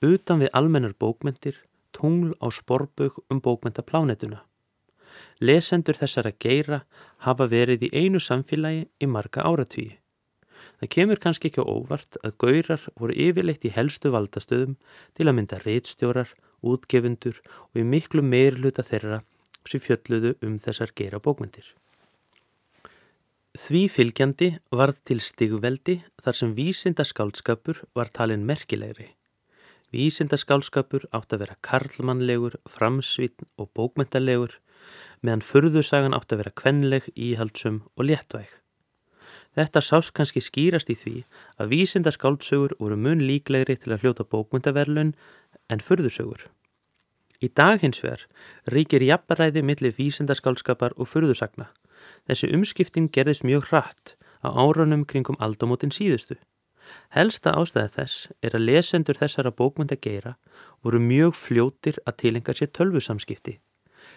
utan 0.00 0.40
við 0.40 0.52
almennar 0.56 0.94
bókmyndir, 0.98 1.56
tungl 1.92 2.34
á 2.40 2.46
sporbög 2.52 3.18
um 3.30 3.40
bókmyndaplánetuna. 3.42 4.44
Lesendur 5.40 5.96
þessara 5.96 6.32
geira 6.38 6.84
hafa 7.24 7.48
verið 7.48 7.88
í 7.88 7.90
einu 7.96 8.20
samfélagi 8.20 8.86
í 9.00 9.08
marga 9.08 9.44
áratvíi. 9.48 9.96
Það 10.80 10.92
kemur 10.94 11.20
kannski 11.20 11.50
ekki 11.50 11.64
óvart 11.64 12.16
að 12.24 12.36
gaurar 12.40 12.84
voru 12.96 13.16
yfirleitt 13.26 13.66
í 13.68 13.72
helstu 13.74 14.12
valdastöðum 14.14 14.78
til 15.16 15.26
að 15.28 15.36
mynda 15.36 15.58
reitstjórar, 15.64 16.30
útgefundur 16.64 17.40
og 17.72 17.80
í 17.80 17.84
miklu 17.84 18.24
meirluta 18.24 18.84
þeirra 18.84 19.20
sem 19.68 19.82
fjölluðu 19.84 20.36
um 20.44 20.56
þessar 20.60 20.92
geira 20.96 21.20
bókmyndir. 21.20 21.66
Því 23.58 23.88
fylgjandi 23.90 24.46
varð 24.70 25.00
til 25.10 25.18
stigveldi 25.18 25.96
þar 26.22 26.36
sem 26.38 26.50
vísindaskálskapur 26.54 27.80
var 27.98 28.06
talin 28.14 28.44
merkilegri. 28.46 29.08
Vísindaskálskapur 29.90 31.08
átt 31.10 31.34
að 31.34 31.42
vera 31.42 31.56
karlmannlegur, 31.66 32.60
framsvítn 32.70 33.48
og 33.58 33.72
bókmyndalegur 33.74 34.54
meðan 35.26 35.42
förðusagan 35.42 36.14
átt 36.14 36.30
að 36.30 36.44
vera 36.44 36.54
kvenleg, 36.54 37.10
íhaldsum 37.18 37.82
og 37.98 38.06
léttvæg. 38.06 38.46
Þetta 39.58 39.82
sást 39.82 40.14
kannski 40.14 40.38
skýrast 40.46 40.94
í 40.94 40.94
því 40.94 41.16
að 41.58 41.74
vísindaskáldsögur 41.74 42.78
voru 42.78 43.02
mun 43.02 43.18
líklegri 43.18 43.80
til 43.82 43.96
að 43.96 44.06
hljóta 44.06 44.30
bókmyndaverlun 44.30 45.16
en 45.66 45.82
förðusögur. 45.82 46.46
Í 47.42 47.50
dag 47.50 47.82
hins 47.82 47.98
vegar 47.98 48.28
ríkir 48.70 49.02
jafnbaræði 49.02 49.66
millir 49.66 49.98
vísindaskálskapar 49.98 50.94
og 50.94 51.10
förðusagna 51.10 51.72
Þessi 52.28 52.52
umskipting 52.56 53.10
gerðist 53.14 53.46
mjög 53.46 53.70
hratt 53.70 54.16
á 54.44 54.48
árunum 54.52 55.06
kringum 55.08 55.38
aldamótin 55.40 55.94
síðustu. 55.94 56.36
Helsta 57.14 57.54
ástæði 57.54 57.90
þess 57.96 58.28
er 58.42 58.56
að 58.56 58.66
lesendur 58.68 59.18
þessara 59.20 59.52
bókmynda 59.54 59.96
geira 59.96 60.36
voru 60.82 61.00
mjög 61.02 61.36
fljótir 61.38 62.00
að 62.06 62.18
tilenga 62.22 62.54
sér 62.56 62.72
tölvusamskipti. 62.76 63.58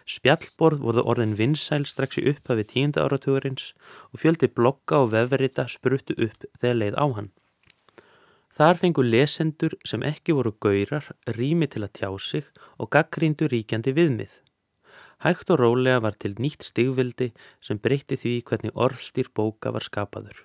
Spjallborð 0.10 0.82
voru 0.84 1.04
orðin 1.14 1.38
vinsæl 1.40 1.86
strax 1.88 2.20
í 2.20 2.26
upphafi 2.32 2.66
tíunda 2.68 3.06
áratugurins 3.06 3.72
og 4.12 4.20
fjöldi 4.24 4.50
blogga 4.52 5.00
og 5.04 5.14
vefverita 5.14 5.68
spruttu 5.72 6.18
upp 6.18 6.48
þegar 6.60 6.80
leið 6.82 7.00
á 7.00 7.06
hann. 7.18 7.30
Þar 8.54 8.78
fengu 8.82 9.04
lesendur 9.06 9.74
sem 9.88 10.04
ekki 10.06 10.36
voru 10.38 10.52
gaurar 10.62 11.08
rými 11.38 11.70
til 11.72 11.86
að 11.86 11.96
tjá 11.98 12.10
sig 12.22 12.50
og 12.78 12.92
gaggríndu 12.94 13.48
ríkjandi 13.50 13.96
viðmið. 13.98 14.43
Hægt 15.24 15.52
og 15.54 15.60
rólega 15.62 16.02
var 16.04 16.18
til 16.20 16.36
nýtt 16.36 16.66
stigvildi 16.68 17.30
sem 17.64 17.80
breytti 17.80 18.18
því 18.20 18.34
hvernig 18.48 18.74
orðstýr 18.76 19.30
bóka 19.32 19.72
var 19.72 19.86
skapaður. 19.86 20.42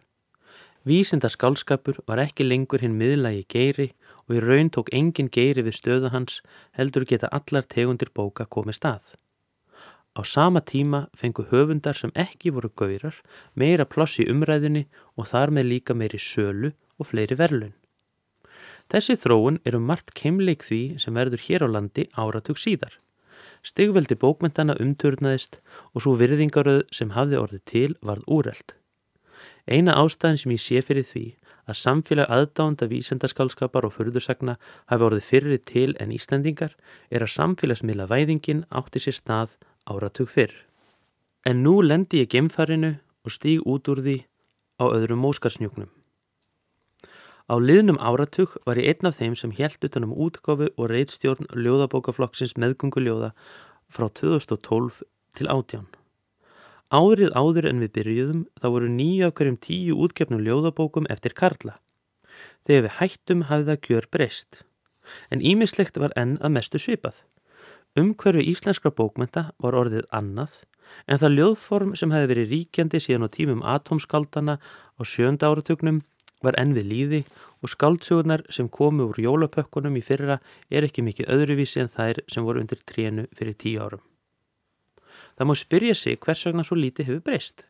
Vísinda 0.87 1.29
skálskapur 1.29 1.99
var 2.07 2.21
ekki 2.23 2.47
lengur 2.47 2.81
hinn 2.81 2.95
miðlagi 2.97 3.43
geiri 3.51 3.89
og 4.29 4.37
í 4.39 4.43
raun 4.45 4.71
tók 4.71 4.93
engin 4.95 5.31
geiri 5.35 5.65
við 5.67 5.75
stöðu 5.81 6.13
hans 6.15 6.39
heldur 6.79 7.05
geta 7.11 7.31
allar 7.35 7.67
tegundir 7.67 8.13
bóka 8.15 8.47
komið 8.47 8.79
stað. 8.79 9.09
Á 10.15 10.23
sama 10.23 10.63
tíma 10.63 11.09
fengu 11.15 11.45
höfundar 11.51 11.99
sem 11.99 12.15
ekki 12.15 12.55
voru 12.55 12.71
gaurar 12.71 13.19
meira 13.55 13.85
ploss 13.85 14.21
í 14.23 14.29
umræðinni 14.31 14.87
og 15.19 15.27
þar 15.33 15.51
með 15.59 15.71
líka 15.73 15.99
meiri 15.99 16.23
sölu 16.23 16.73
og 16.99 17.11
fleiri 17.11 17.35
verlun. 17.35 17.75
Þessi 18.89 19.19
þróun 19.19 19.59
eru 19.67 19.83
margt 19.83 20.15
keimleik 20.15 20.63
því 20.65 20.83
sem 21.03 21.15
verður 21.15 21.45
hér 21.45 21.67
á 21.67 21.69
landi 21.69 22.09
áratug 22.15 22.57
síðar. 22.63 22.95
Stigveldi 23.67 24.17
bókmyndana 24.19 24.77
umturnaðist 24.81 25.61
og 25.95 26.05
svo 26.05 26.15
virðingaröð 26.21 26.85
sem 26.95 27.15
hafði 27.17 27.41
orðið 27.43 27.65
til 27.73 27.91
varð 28.03 28.29
úreld. 28.39 28.75
Eina 29.69 29.97
ástæðin 30.01 30.41
sem 30.43 30.55
ég 30.55 30.63
sé 30.63 30.83
fyrir 30.83 31.07
því 31.07 31.25
að 31.69 31.81
samfélag 31.83 32.31
aðdánda 32.33 32.89
vísendaskálskapar 32.89 33.85
og 33.85 33.95
förðursagna 33.99 34.57
hafi 34.89 35.07
orðið 35.09 35.29
fyrri 35.29 35.59
til 35.59 35.91
en 36.01 36.15
Íslandingar 36.17 36.73
er 37.11 37.25
að 37.25 37.35
samfélagsmiðla 37.35 38.09
væðingin 38.09 38.65
átti 38.73 39.03
sér 39.05 39.19
stað 39.19 39.55
áratug 39.85 40.33
fyrr. 40.33 40.55
En 41.45 41.63
nú 41.65 41.79
lendi 41.85 42.23
ég 42.23 42.33
gemfarinu 42.33 42.97
og 43.25 43.37
stíg 43.37 43.65
út 43.69 43.89
úr 43.93 44.01
því 44.05 44.19
á 44.81 44.85
öðrum 44.89 45.25
móskarsnjúknum. 45.27 45.98
Á 47.49 47.57
liðnum 47.57 47.97
áratug 47.97 48.59
var 48.69 48.77
ég 48.77 48.93
einn 48.93 49.09
af 49.09 49.17
þeim 49.17 49.35
sem 49.41 49.53
held 49.57 49.85
utanum 49.87 50.13
útgáfu 50.13 50.69
og 50.77 50.91
reitstjórn 50.93 51.49
ljóðabókaflokksins 51.57 52.59
meðgunguljóða 52.61 53.31
frá 53.89 54.07
2012 54.21 55.01
til 55.33 55.49
átján. 55.49 55.87
Árið 56.93 57.33
áður 57.33 57.71
en 57.71 57.81
við 57.81 57.95
byrjuðum 57.97 58.43
þá 58.61 58.67
voru 58.75 58.91
nýja 58.93 59.31
hverjum 59.33 59.57
tíu 59.65 59.97
útgefnum 59.97 60.45
ljóðabókum 60.45 61.09
eftir 61.09 61.33
Karla. 61.33 61.79
Þegar 62.69 62.85
við 62.85 62.97
hættum 63.01 63.47
hafði 63.49 63.69
það 63.71 63.89
gjör 63.89 64.09
breyst. 64.13 64.63
En 65.33 65.41
ímislegt 65.41 65.97
var 65.97 66.13
enn 66.21 66.37
að 66.45 66.55
mestu 66.59 66.81
svipað. 66.81 67.17
Umhverju 67.97 68.45
íslenskra 68.45 68.93
bókmenta 68.93 69.49
var 69.57 69.77
orðið 69.77 70.05
annað 70.13 70.61
en 71.09 71.21
það 71.21 71.37
ljóðform 71.39 71.97
sem 71.97 72.13
hefði 72.13 72.31
verið 72.33 72.53
ríkjandi 72.53 73.01
síðan 73.01 73.29
á 73.29 73.29
tímum 73.33 73.65
atomskaldana 73.65 74.57
á 74.61 75.01
sjönda 75.05 75.49
áratugnum 75.49 76.03
var 76.45 76.59
enn 76.61 76.75
við 76.77 76.87
líði 76.93 77.21
og 77.63 77.73
skaldsögurnar 77.73 78.45
sem 78.55 78.69
komu 78.69 79.09
úr 79.11 79.19
jólapökkunum 79.23 79.99
í 79.99 80.05
fyrra 80.05 80.39
er 80.71 80.87
ekki 80.87 81.05
mikið 81.07 81.31
öðruvísi 81.35 81.83
en 81.83 81.93
þær 81.93 82.23
sem 82.31 82.47
voru 82.47 82.63
undir 82.63 82.81
trénu 82.87 83.27
fyrir 83.35 83.59
tíu 83.59 83.83
árum. 83.83 84.05
Það 85.39 85.49
má 85.51 85.55
spyrja 85.59 85.95
sig 85.95 86.19
hvers 86.19 86.47
vegna 86.47 86.65
svo 86.67 86.79
lítið 86.79 87.11
hefur 87.11 87.27
breyst. 87.27 87.65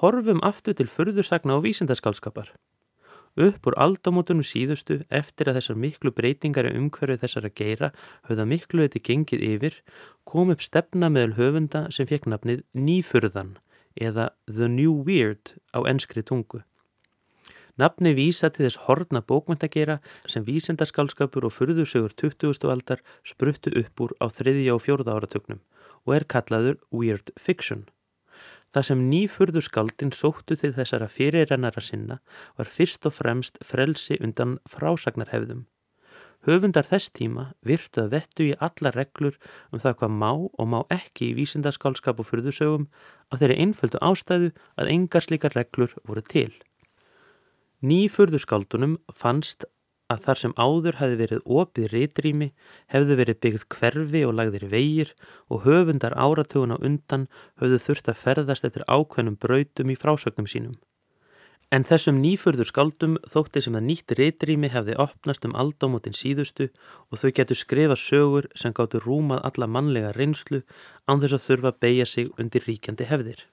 Horfum 0.00 0.40
aftur 0.44 0.76
til 0.76 0.88
förðursagna 0.88 1.56
og 1.56 1.64
vísindaskálskapar. 1.64 2.52
Upp 3.36 3.66
úr 3.68 3.74
aldamótunum 3.76 4.44
síðustu 4.48 5.02
eftir 5.12 5.50
að 5.50 5.58
þessar 5.58 5.76
miklu 5.80 6.12
breytingar 6.16 6.70
í 6.70 6.76
umhverfið 6.78 7.20
þessar 7.20 7.48
að 7.48 7.56
geira 7.60 7.90
höfða 8.30 8.46
miklu 8.48 8.86
þetta 8.86 9.02
gengið 9.08 9.44
yfir 9.50 9.76
kom 10.24 10.52
upp 10.54 10.64
stefna 10.64 11.10
meðal 11.12 11.36
höfunda 11.36 11.82
sem 11.92 12.08
fekk 12.08 12.30
nafnið 12.32 12.64
Nýfurðan 12.72 13.58
eða 13.92 14.30
The 14.48 14.70
New 14.72 15.04
Weird 15.04 15.52
á 15.76 15.84
enskri 15.84 16.24
tungu. 16.24 16.62
Nafni 17.76 18.14
vísa 18.16 18.48
til 18.48 18.64
þess 18.64 18.86
horna 18.86 19.20
bókmyndageira 19.20 19.98
sem 20.32 20.44
vísindaskálskapur 20.46 21.44
og 21.44 21.52
fyrðusögur 21.52 22.14
20. 22.16 22.70
aldar 22.72 23.02
spruttu 23.20 23.68
upp 23.76 24.00
úr 24.00 24.14
á 24.16 24.32
þriðja 24.32 24.72
og 24.72 24.80
fjórða 24.80 25.16
áratögnum 25.18 25.60
og 26.08 26.14
er 26.16 26.24
kallaður 26.24 26.78
Weird 26.88 27.34
Fiction. 27.36 27.84
Það 28.72 28.86
sem 28.88 29.02
nýfurðu 29.10 29.60
skaldin 29.60 30.12
sóttu 30.16 30.56
til 30.56 30.72
þessara 30.72 31.08
fyrirrennara 31.12 31.82
sinna 31.84 32.16
var 32.56 32.70
fyrst 32.70 33.04
og 33.04 33.12
fremst 33.12 33.60
frelsi 33.60 34.16
undan 34.24 34.56
frásagnarhefðum. 34.72 35.66
Höfundar 36.48 36.88
þess 36.88 37.12
tíma 37.12 37.50
virtu 37.60 38.06
að 38.06 38.14
vettu 38.14 38.46
í 38.46 38.54
alla 38.56 38.94
reglur 38.94 39.36
um 39.68 39.82
það 39.82 39.98
hvað 40.00 40.16
má 40.22 40.30
og 40.32 40.64
má 40.64 40.78
ekki 40.96 41.28
í 41.28 41.36
vísindaskálskap 41.42 42.24
og 42.24 42.28
fyrðusögum 42.30 42.88
af 43.28 43.42
þeirri 43.42 43.58
einföldu 43.66 44.00
ástæðu 44.00 44.54
að 44.80 44.92
engar 44.94 45.28
slíkar 45.28 45.58
reglur 45.58 45.92
voru 46.08 46.24
til. 46.24 46.54
Nýfurðu 47.86 48.40
skaldunum 48.42 48.94
fannst 49.14 49.66
að 50.10 50.22
þar 50.24 50.40
sem 50.40 50.54
áður 50.58 50.96
hefði 51.00 51.18
verið 51.20 51.44
opið 51.60 51.86
reytrými, 51.92 52.48
hefði 52.90 53.18
verið 53.20 53.38
byggð 53.44 53.66
hverfi 53.74 54.22
og 54.26 54.34
lagðir 54.38 54.66
vegir 54.72 55.12
og 55.52 55.62
höfundar 55.66 56.16
áratugun 56.18 56.74
á 56.74 56.78
undan 56.78 57.28
höfðu 57.60 57.78
þurft 57.84 58.10
að 58.10 58.20
ferðast 58.22 58.66
eftir 58.66 58.86
ákveðnum 58.90 59.38
brautum 59.42 59.92
í 59.92 59.98
frásögnum 59.98 60.50
sínum. 60.50 60.76
En 61.74 61.86
þessum 61.86 62.20
nýfurður 62.22 62.70
skaldum 62.70 63.16
þótti 63.26 63.64
sem 63.64 63.74
að 63.78 63.86
nýtt 63.88 64.14
reytrými 64.18 64.70
hefði 64.70 64.94
opnast 65.02 65.46
um 65.46 65.56
aldámótin 65.58 66.14
síðustu 66.14 66.68
og 67.10 67.18
þau 67.22 67.30
getur 67.34 67.58
skrifa 67.58 67.98
sögur 67.98 68.46
sem 68.54 68.74
gáttu 68.74 69.02
rúmað 69.02 69.42
alla 69.50 69.66
mannlega 69.66 70.14
reynslu 70.14 70.62
án 71.10 71.22
þess 71.22 71.38
að 71.38 71.46
þurfa 71.48 71.72
að 71.74 71.80
beigja 71.82 72.06
sig 72.06 72.30
undir 72.38 72.66
ríkjandi 72.66 73.10
hefðir. 73.10 73.46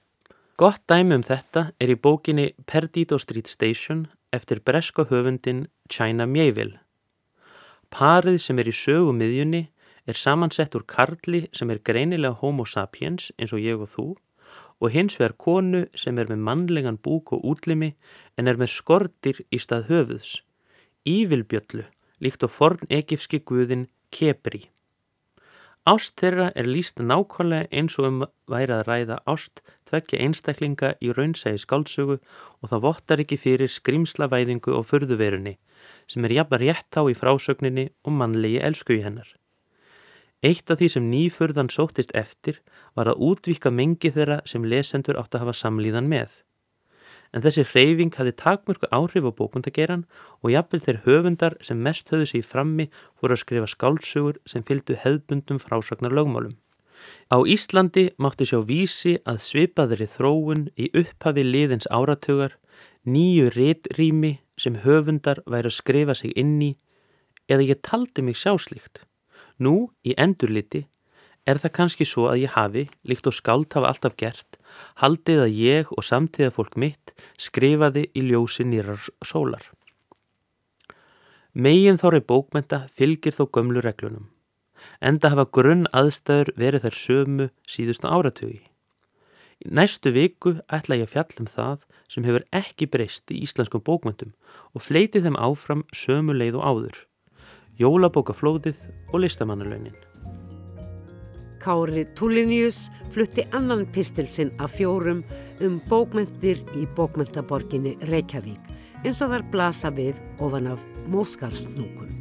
Gott 0.54 0.84
dæmi 0.86 1.16
um 1.18 1.26
þetta 1.26 1.72
er 1.82 1.90
í 1.90 1.98
bókinni 1.98 2.52
Perdido 2.70 3.18
Street 3.18 3.50
Station 3.50 4.06
eftir 4.34 4.60
breska 4.60 5.06
höfundin 5.10 5.66
China 5.88 6.26
Mieville. 6.26 6.80
Parið 7.94 8.40
sem 8.42 8.58
er 8.58 8.68
í 8.68 8.74
sögumiðjunni 8.74 9.62
er 10.10 10.18
samansett 10.18 10.74
úr 10.74 10.84
karli 10.86 11.46
sem 11.54 11.70
er 11.70 11.82
greinilega 11.86 12.40
homo 12.42 12.66
sapiens 12.66 13.30
eins 13.38 13.54
og 13.54 13.62
ég 13.62 13.80
og 13.80 13.90
þú 13.94 14.06
og 14.82 14.92
hins 14.92 15.16
vegar 15.20 15.36
konu 15.38 15.84
sem 15.96 16.18
er 16.18 16.28
með 16.30 16.42
mannlegan 16.48 16.98
búk 17.00 17.32
og 17.36 17.44
útlimi 17.46 17.94
en 18.36 18.50
er 18.50 18.58
með 18.60 18.74
skortir 18.74 19.40
í 19.54 19.60
stað 19.62 19.88
höfuðs, 19.90 20.42
ívilbjöllu 21.06 21.86
líkt 22.20 22.44
á 22.44 22.48
forn 22.48 22.84
egifski 22.90 23.40
guðin 23.40 23.88
Kebri. 24.14 24.73
Ást 25.84 26.14
þeirra 26.16 26.46
er 26.56 26.64
líst 26.64 26.96
nákvæmlega 26.96 27.68
eins 27.76 27.98
og 28.00 28.06
um 28.08 28.20
væri 28.48 28.72
að 28.72 28.86
ræða 28.88 29.18
ást 29.28 29.60
tvekja 29.84 30.20
einstaklinga 30.24 30.94
í 31.04 31.10
raunsægi 31.12 31.60
skáldsögu 31.60 32.16
og 32.16 32.70
það 32.70 32.84
vottar 32.86 33.20
ekki 33.20 33.36
fyrir 33.42 33.68
skrimslavæðingu 33.68 34.72
og 34.78 34.86
förðuverunni 34.88 35.58
sem 36.08 36.24
er 36.24 36.36
jafnbar 36.38 36.64
rétt 36.64 36.96
á 36.96 37.04
í 37.04 37.16
frásögninni 37.18 37.90
og 38.08 38.16
mannlegi 38.16 38.62
elsku 38.64 38.96
í 38.96 39.02
hennar. 39.04 39.28
Eitt 40.40 40.72
af 40.72 40.80
því 40.80 40.88
sem 40.94 41.10
nýfurðan 41.12 41.68
sóttist 41.68 42.16
eftir 42.16 42.62
var 42.96 43.12
að 43.12 43.20
útvika 43.28 43.68
mengi 43.68 44.08
þeirra 44.16 44.40
sem 44.48 44.64
lesendur 44.64 45.20
átt 45.20 45.36
að 45.36 45.44
hafa 45.44 45.58
samlíðan 45.60 46.08
með 46.08 46.40
en 47.34 47.42
þessi 47.42 47.64
hreyfing 47.66 48.14
hafði 48.14 48.34
takmörku 48.38 48.88
áhrif 48.94 49.26
á 49.26 49.32
bókundageran 49.34 50.04
og 50.42 50.52
jafnvel 50.54 50.82
þeir 50.84 51.00
höfundar 51.06 51.56
sem 51.66 51.80
mest 51.82 52.12
höfðu 52.12 52.28
sig 52.30 52.44
í 52.44 52.46
frammi 52.46 52.86
voru 53.20 53.34
að 53.34 53.42
skrifa 53.42 53.70
skálsugur 53.72 54.38
sem 54.46 54.62
fylgdu 54.66 54.96
hefðbundum 55.02 55.58
frásagnar 55.62 56.14
lögmálum. 56.14 56.54
Á 57.28 57.36
Íslandi 57.42 58.06
mátti 58.22 58.46
sjá 58.48 58.62
vísi 58.62 59.18
að 59.26 59.42
svipaðri 59.48 60.06
þróun 60.08 60.68
í 60.78 60.88
upphafi 60.94 61.42
liðins 61.44 61.90
áratugar, 61.90 62.54
nýju 63.04 63.50
réttrými 63.52 64.38
sem 64.56 64.78
höfundar 64.86 65.42
væri 65.50 65.68
að 65.68 65.78
skrifa 65.80 66.14
sig 66.14 66.32
inn 66.38 66.56
í 66.62 66.72
eða 67.50 67.66
ég 67.74 67.82
taldi 67.84 68.22
mig 68.22 68.38
sjáslikt. 68.40 69.02
Nú, 69.60 69.90
í 70.06 70.14
endurliti, 70.16 70.86
Er 71.44 71.60
það 71.60 71.74
kannski 71.76 72.06
svo 72.08 72.30
að 72.30 72.46
ég 72.46 72.54
hafi, 72.54 72.86
líkt 73.04 73.26
og 73.28 73.36
skáld 73.36 73.74
hafa 73.76 73.90
alltaf 73.92 74.14
gert, 74.16 74.56
haldið 75.02 75.40
að 75.44 75.56
ég 75.60 75.90
og 75.94 76.04
samtíða 76.06 76.52
fólk 76.54 76.76
mitt 76.80 77.14
skrifaði 77.40 78.08
í 78.14 78.26
ljósi 78.28 78.66
nýrar 78.68 79.00
sólar. 79.24 79.64
Megin 81.54 82.00
þóri 82.00 82.18
bókmenta 82.26 82.84
fylgir 82.90 83.34
þó 83.36 83.46
gömlu 83.54 83.82
reglunum. 83.84 84.30
Enda 85.00 85.30
hafa 85.30 85.46
grunn 85.54 85.86
aðstæður 85.94 86.50
verið 86.58 86.86
þær 86.86 86.96
sömu 86.98 87.50
síðustu 87.70 88.10
áratögi. 88.10 88.62
Í 89.62 89.70
næstu 89.70 90.10
viku 90.12 90.56
ætla 90.66 90.98
ég 90.98 91.06
að 91.06 91.14
fjallum 91.14 91.48
það 91.48 91.84
sem 92.10 92.26
hefur 92.26 92.46
ekki 92.52 92.88
breyst 92.90 93.30
í 93.30 93.40
íslenskum 93.46 93.84
bókmöntum 93.86 94.34
og 94.74 94.84
fleiti 94.84 95.22
þeim 95.24 95.38
áfram 95.38 95.86
sömu 95.94 96.34
leið 96.36 96.58
og 96.58 96.66
áður. 96.70 96.98
Jólabókaflóðið 97.78 98.82
og 99.12 99.22
listamannalögnin. 99.24 100.03
Kári 101.64 102.04
Tulinius 102.14 102.90
flutti 103.14 103.46
annan 103.56 103.86
pistilsinn 103.94 104.52
af 104.60 104.76
fjórum 104.76 105.22
um 105.64 105.80
bókmyndir 105.88 106.60
í 106.76 106.84
bókmyndaborginni 106.96 107.96
Reykjavík 108.10 108.74
eins 109.04 109.20
og 109.24 109.32
þar 109.32 109.46
blasa 109.52 109.92
við 109.92 110.20
ofan 110.44 110.68
af 110.72 110.82
móskarsnúkun. 111.12 112.12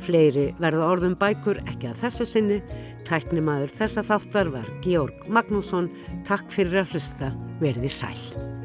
Fleiri 0.00 0.50
verða 0.62 0.92
orðum 0.94 1.16
bækur 1.20 1.60
ekki 1.66 1.90
að 1.90 2.00
þessu 2.04 2.28
sinni. 2.28 2.60
Tæknimaður 3.08 3.74
þessa 3.80 4.06
þáttar 4.06 4.54
var 4.54 4.70
Georg 4.84 5.26
Magnússon. 5.28 5.90
Takk 6.28 6.50
fyrir 6.54 6.82
að 6.84 6.96
hlusta. 6.96 7.34
Verði 7.60 7.92
sæl. 7.92 8.59